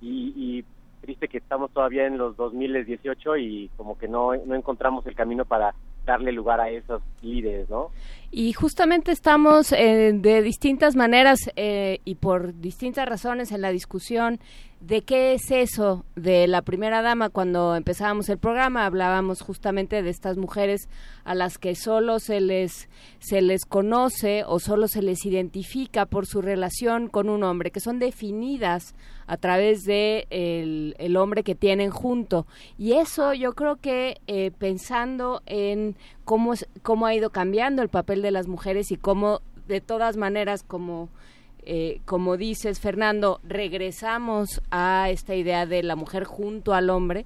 [0.00, 0.64] y, y
[1.02, 5.44] triste que estamos todavía en los 2018 y como que no, no encontramos el camino
[5.44, 5.74] para
[6.06, 7.90] darle lugar a esos líderes, ¿no?
[8.30, 14.40] Y justamente estamos eh, de distintas maneras eh, y por distintas razones en la discusión
[14.80, 17.30] de qué es eso de la primera dama.
[17.30, 20.88] Cuando empezábamos el programa hablábamos justamente de estas mujeres
[21.24, 22.88] a las que solo se les
[23.18, 27.80] se les conoce o solo se les identifica por su relación con un hombre, que
[27.80, 28.94] son definidas
[29.26, 32.46] a través de el, el hombre que tienen junto.
[32.78, 35.96] Y eso yo creo que eh, pensando en
[36.26, 40.62] cómo, cómo ha ido cambiando el papel de las mujeres y cómo de todas maneras
[40.62, 41.08] como
[41.62, 47.24] eh, como dices Fernando regresamos a esta idea de la mujer junto al hombre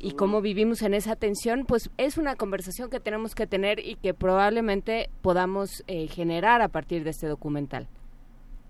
[0.00, 3.94] y cómo vivimos en esa tensión pues es una conversación que tenemos que tener y
[3.94, 7.86] que probablemente podamos eh, generar a partir de este documental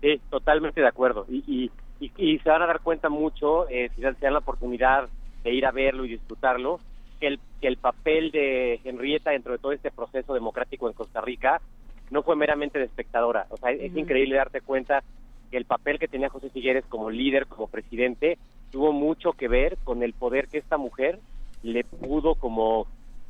[0.01, 1.25] Sí, totalmente de acuerdo.
[1.29, 5.07] Y, y, y, y se van a dar cuenta mucho, eh, si dan la oportunidad
[5.43, 6.79] de ir a verlo y disfrutarlo,
[7.21, 11.21] que el, que el papel de Henrietta dentro de todo este proceso democrático en Costa
[11.21, 11.61] Rica
[12.09, 13.45] no fue meramente de espectadora.
[13.49, 15.03] O sea, es increíble darte cuenta
[15.51, 18.37] que el papel que tenía José Figueres como líder, como presidente,
[18.71, 21.19] tuvo mucho que ver con el poder que esta mujer
[21.61, 22.87] le pudo como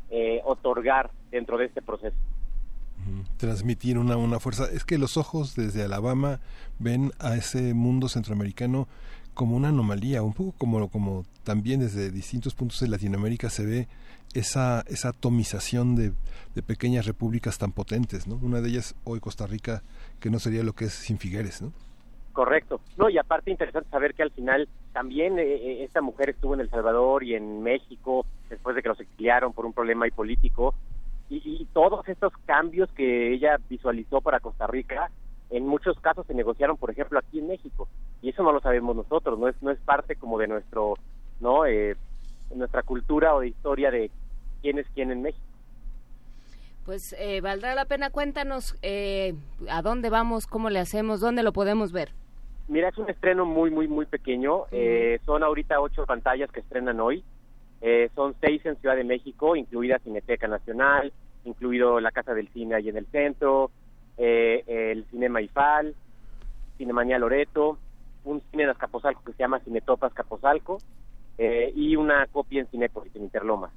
[0.10, 2.16] eh, otorgar dentro de este proceso.
[3.38, 4.66] transmitir una, una fuerza.
[4.72, 6.40] Es que los ojos desde Alabama
[6.80, 8.88] ven a ese mundo centroamericano
[9.34, 13.88] como una anomalía, un poco como, como también desde distintos puntos de Latinoamérica se ve
[14.34, 16.14] esa, esa atomización de,
[16.56, 18.36] de pequeñas repúblicas tan potentes, ¿no?
[18.42, 19.84] Una de ellas hoy Costa Rica,
[20.20, 21.72] que no sería lo que es sin Figueres, ¿no?
[22.34, 22.80] Correcto.
[22.98, 26.62] No, y aparte interesante saber que al final también eh, eh, esta mujer estuvo en
[26.62, 30.74] El Salvador y en México después de que los exiliaron por un problema político
[31.30, 35.12] y, y todos estos cambios que ella visualizó para Costa Rica
[35.52, 37.88] en muchos casos se negociaron, por ejemplo, aquí en México
[38.22, 40.96] y eso no lo sabemos nosotros, no es no es parte como de nuestro,
[41.40, 41.96] no, eh,
[42.56, 44.10] nuestra cultura o de historia de
[44.62, 45.46] quién es quién en México.
[46.86, 49.36] Pues eh, valdrá la pena, cuéntanos eh,
[49.70, 52.10] a dónde vamos, cómo le hacemos, dónde lo podemos ver.
[52.68, 54.64] Mira, es un estreno muy, muy, muy pequeño.
[54.72, 57.24] Eh, son ahorita ocho pantallas que estrenan hoy.
[57.82, 61.12] Eh, son seis en Ciudad de México, incluida Cineteca Nacional,
[61.44, 63.72] incluido la Casa del Cine ahí en el centro,
[64.24, 65.96] eh, el Cinema Ifal,
[66.78, 67.80] Cinemanía Loreto,
[68.24, 70.78] un cine de Azcapotzalco que se llama Cinetopas Capozalco
[71.40, 73.72] eh, y una copia en Cinépolis, en Interlomas.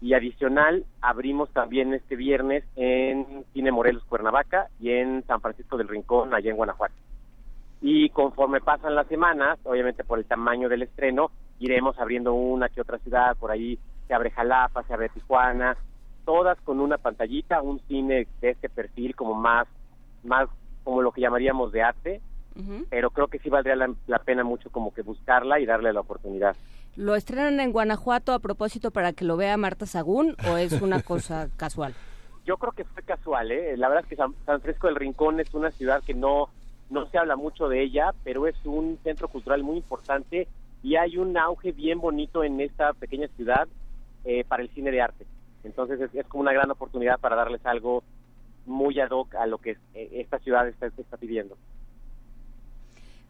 [0.00, 5.88] Y adicional, abrimos también este viernes en Cine Morelos Cuernavaca y en San Francisco del
[5.88, 6.94] Rincón, allá en Guanajuato.
[7.82, 12.80] Y conforme pasan las semanas, obviamente por el tamaño del estreno, iremos abriendo una que
[12.80, 15.76] otra ciudad, por ahí se abre Jalapa, se abre Tijuana,
[16.24, 19.66] todas con una pantallita, un cine de este perfil como más,
[20.22, 20.48] más
[20.82, 22.20] como lo que llamaríamos de arte,
[22.88, 26.00] pero creo que sí valdría la, la pena mucho como que buscarla y darle la
[26.00, 26.56] oportunidad.
[26.96, 31.02] ¿Lo estrenan en Guanajuato a propósito para que lo vea Marta Sagún o es una
[31.02, 31.94] cosa casual?
[32.46, 33.76] Yo creo que fue casual, ¿eh?
[33.76, 36.50] La verdad es que San, San Francisco del Rincón es una ciudad que no,
[36.90, 40.46] no se habla mucho de ella, pero es un centro cultural muy importante
[40.82, 43.66] y hay un auge bien bonito en esta pequeña ciudad
[44.24, 45.26] eh, para el cine de arte.
[45.64, 48.04] Entonces es, como una gran oportunidad para darles algo
[48.66, 51.56] muy ad hoc a lo que eh, esta ciudad está, está pidiendo.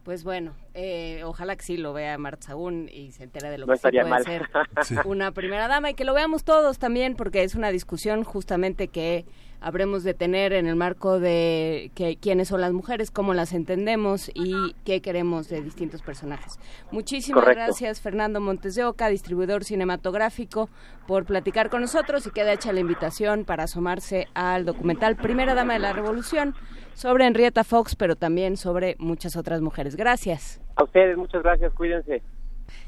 [0.04, 3.66] Pues bueno, eh, ojalá que sí lo vea Marta Sagún y se entere de lo
[3.66, 4.24] No que sí estaría puede mal.
[4.24, 4.50] ser
[4.82, 4.96] Sí.
[5.04, 9.24] una primera dama y que lo veamos todos también porque es una discusión justamente que
[9.60, 14.30] habremos de tener en el marco de que, quiénes son las mujeres, cómo las entendemos
[14.34, 16.58] y qué queremos de distintos personajes.
[16.90, 17.64] Muchísimas Correcto.
[17.64, 20.68] gracias Fernando Montes de Oca, distribuidor cinematográfico,
[21.06, 25.74] por platicar con nosotros y queda hecha la invitación para asomarse al documental Primera Dama
[25.74, 26.54] de la Revolución
[26.92, 29.96] sobre Henrietta Fox, pero también sobre muchas otras mujeres.
[29.96, 30.60] Gracias.
[30.76, 32.22] A ustedes, muchas gracias, cuídense.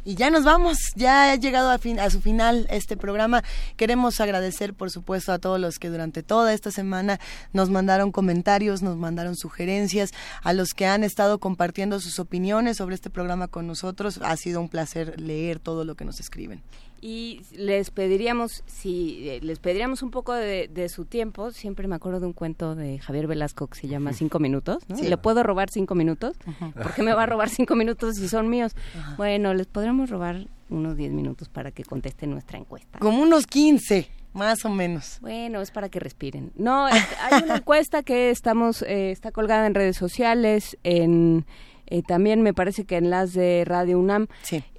[0.04, 3.42] Y ya nos vamos, ya ha llegado a, fin- a su final este programa.
[3.76, 7.18] Queremos agradecer, por supuesto, a todos los que durante toda esta semana
[7.52, 12.94] nos mandaron comentarios, nos mandaron sugerencias, a los que han estado compartiendo sus opiniones sobre
[12.94, 14.18] este programa con nosotros.
[14.22, 16.62] Ha sido un placer leer todo lo que nos escriben.
[17.08, 21.94] Y les pediríamos, si eh, les pediríamos un poco de, de su tiempo, siempre me
[21.94, 24.96] acuerdo de un cuento de Javier Velasco que se llama Cinco Minutos, ¿no?
[24.96, 25.06] Sí.
[25.06, 26.36] ¿Le puedo robar cinco minutos?
[26.74, 28.74] ¿Por qué me va a robar cinco minutos si son míos?
[29.16, 32.98] Bueno, les podríamos robar unos diez minutos para que contesten nuestra encuesta.
[32.98, 35.18] Como unos 15, más o menos.
[35.20, 36.50] Bueno, es para que respiren.
[36.56, 41.46] No, hay una encuesta que estamos, eh, está colgada en redes sociales, en
[41.86, 44.26] eh, también me parece que en las de Radio UNAM.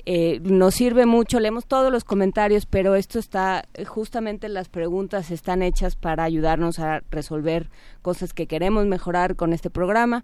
[0.09, 5.61] Eh, nos sirve mucho, leemos todos los comentarios, pero esto está, justamente las preguntas están
[5.61, 7.69] hechas para ayudarnos a resolver
[8.01, 10.23] cosas que queremos mejorar con este programa,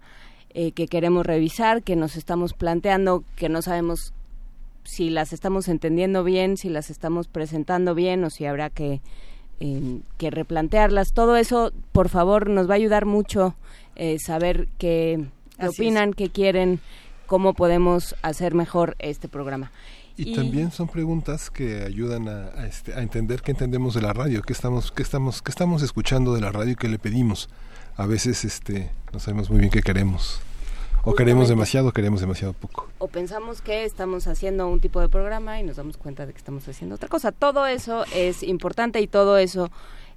[0.54, 4.14] eh, que queremos revisar, que nos estamos planteando, que no sabemos
[4.84, 9.00] si las estamos entendiendo bien, si las estamos presentando bien o si habrá que,
[9.60, 11.12] eh, que replantearlas.
[11.12, 13.54] Todo eso, por favor, nos va a ayudar mucho
[13.96, 15.26] eh, saber qué,
[15.58, 16.80] qué Así opinan, qué quieren,
[17.26, 19.70] cómo podemos hacer mejor este programa.
[20.16, 24.12] Y, también son preguntas que ayudan a, a, este, a entender qué entendemos de la
[24.12, 27.48] radio, qué estamos, qué estamos, qué estamos escuchando de la radio y qué le pedimos.
[27.96, 30.40] A veces este, no sabemos muy bien qué queremos.
[31.06, 32.88] O queremos demasiado o queremos demasiado poco.
[32.98, 36.38] o pensamos que estamos haciendo un tipo de programa y nos damos cuenta de que
[36.38, 37.30] estamos haciendo otra cosa.
[37.30, 39.70] Todo eso es importante y todo eso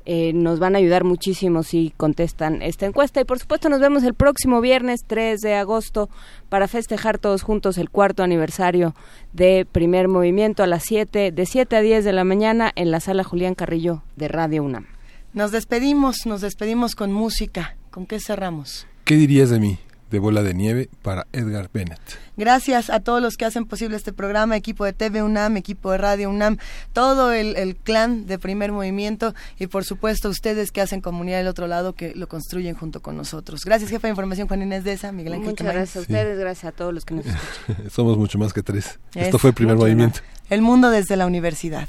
[0.10, 3.20] eh, nos van a ayudar muchísimo si contestan esta encuesta.
[3.20, 6.10] Y por supuesto nos vemos el próximo viernes 3 de agosto
[6.48, 8.96] para festejar todos juntos el cuarto aniversario
[9.34, 13.02] de Primer Movimiento a las 7, de 7 a 10 de la mañana en la
[13.02, 14.86] sala Julián Carrillo de Radio UNAM.
[15.34, 17.76] Nos despedimos, nos despedimos con música.
[17.92, 18.88] ¿Con qué cerramos?
[19.04, 19.78] ¿Qué dirías de mí?
[20.12, 22.00] De bola de nieve para Edgar Bennett.
[22.38, 25.98] Gracias a todos los que hacen posible este programa, equipo de TV UNAM, equipo de
[25.98, 26.58] Radio UNAM,
[26.94, 31.48] todo el, el clan de primer movimiento y por supuesto ustedes que hacen comunidad del
[31.48, 33.62] otro lado que lo construyen junto con nosotros.
[33.66, 36.66] Gracias, jefa de información Juan Inés de esa, Miguel Ángel Muchas gracias a ustedes, gracias
[36.66, 37.90] a todos los que nos escuchan.
[37.90, 39.00] Somos mucho más que tres.
[39.14, 40.20] Es Esto fue el primer movimiento.
[40.22, 40.52] más.
[40.52, 41.88] El mundo desde la universidad.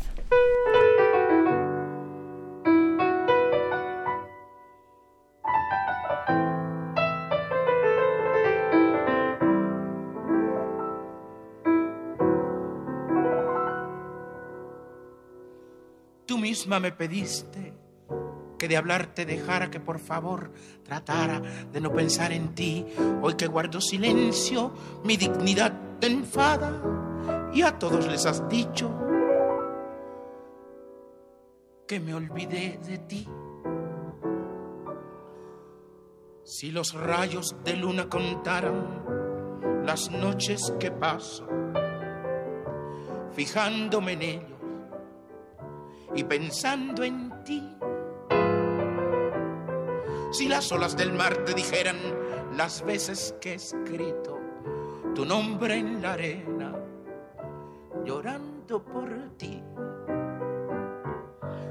[16.49, 17.75] Misma me pediste
[18.59, 20.51] que de hablarte dejara que por favor
[20.83, 22.87] tratara de no pensar en ti.
[23.21, 24.73] Hoy que guardo silencio,
[25.05, 26.73] mi dignidad te enfada
[27.53, 28.91] y a todos les has dicho
[31.87, 33.29] que me olvidé de ti.
[36.45, 41.47] Si los rayos de luna contaran las noches que paso,
[43.35, 44.58] fijándome en ellos
[46.15, 47.77] y pensando en ti.
[50.31, 51.97] Si las olas del mar te dijeran
[52.57, 54.39] las veces que he escrito
[55.15, 56.75] tu nombre en la arena,
[58.05, 59.63] llorando por ti.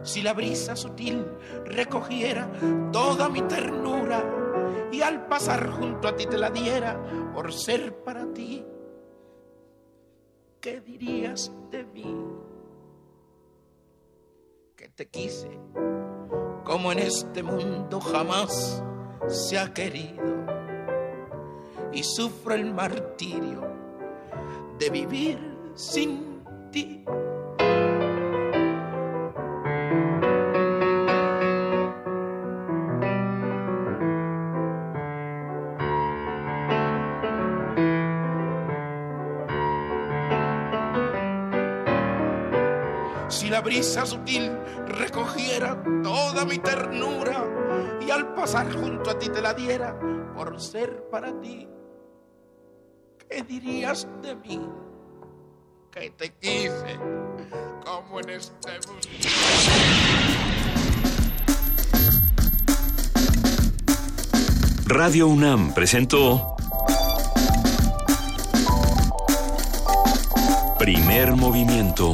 [0.03, 1.25] Si la brisa sutil
[1.65, 2.49] recogiera
[2.91, 4.23] toda mi ternura
[4.91, 7.01] y al pasar junto a ti te la diera
[7.33, 8.65] por ser para ti,
[10.59, 12.15] ¿qué dirías de mí?
[14.97, 15.47] Te quise
[16.63, 18.83] como en este mundo jamás
[19.27, 20.25] se ha querido.
[21.93, 23.61] Y sufro el martirio
[24.79, 25.39] de vivir
[25.75, 27.05] sin ti.
[43.57, 44.51] La brisa sutil
[44.85, 47.43] recogiera toda mi ternura
[48.05, 49.99] y al pasar junto a ti te la diera
[50.35, 51.67] por ser para ti,
[53.27, 54.61] ¿qué dirías de mí?
[55.89, 56.99] Que te quise
[57.83, 59.07] como en este mundo.
[64.85, 66.55] Radio UNAM presentó
[70.77, 72.13] Primer Movimiento.